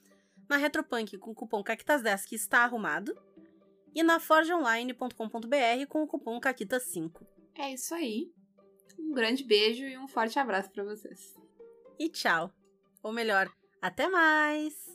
na 0.49 0.57
Retropunk 0.57 1.17
com 1.17 1.31
o 1.31 1.35
cupom 1.35 1.63
CAQUITAS10 1.63 2.25
que 2.25 2.35
está 2.35 2.59
arrumado, 2.59 3.15
e 3.95 4.03
na 4.03 4.19
forgeonline.com.br 4.19 5.87
com 5.89 6.03
o 6.03 6.07
cupom 6.07 6.39
CAQUITAS5. 6.39 7.21
É 7.55 7.73
isso 7.73 7.93
aí. 7.93 8.31
Um 8.99 9.13
grande 9.13 9.43
beijo 9.43 9.83
e 9.85 9.97
um 9.97 10.07
forte 10.07 10.39
abraço 10.39 10.71
pra 10.71 10.83
vocês. 10.83 11.35
E 11.99 12.09
tchau. 12.09 12.51
Ou 13.01 13.11
melhor, 13.11 13.51
até 13.81 14.07
mais! 14.07 14.92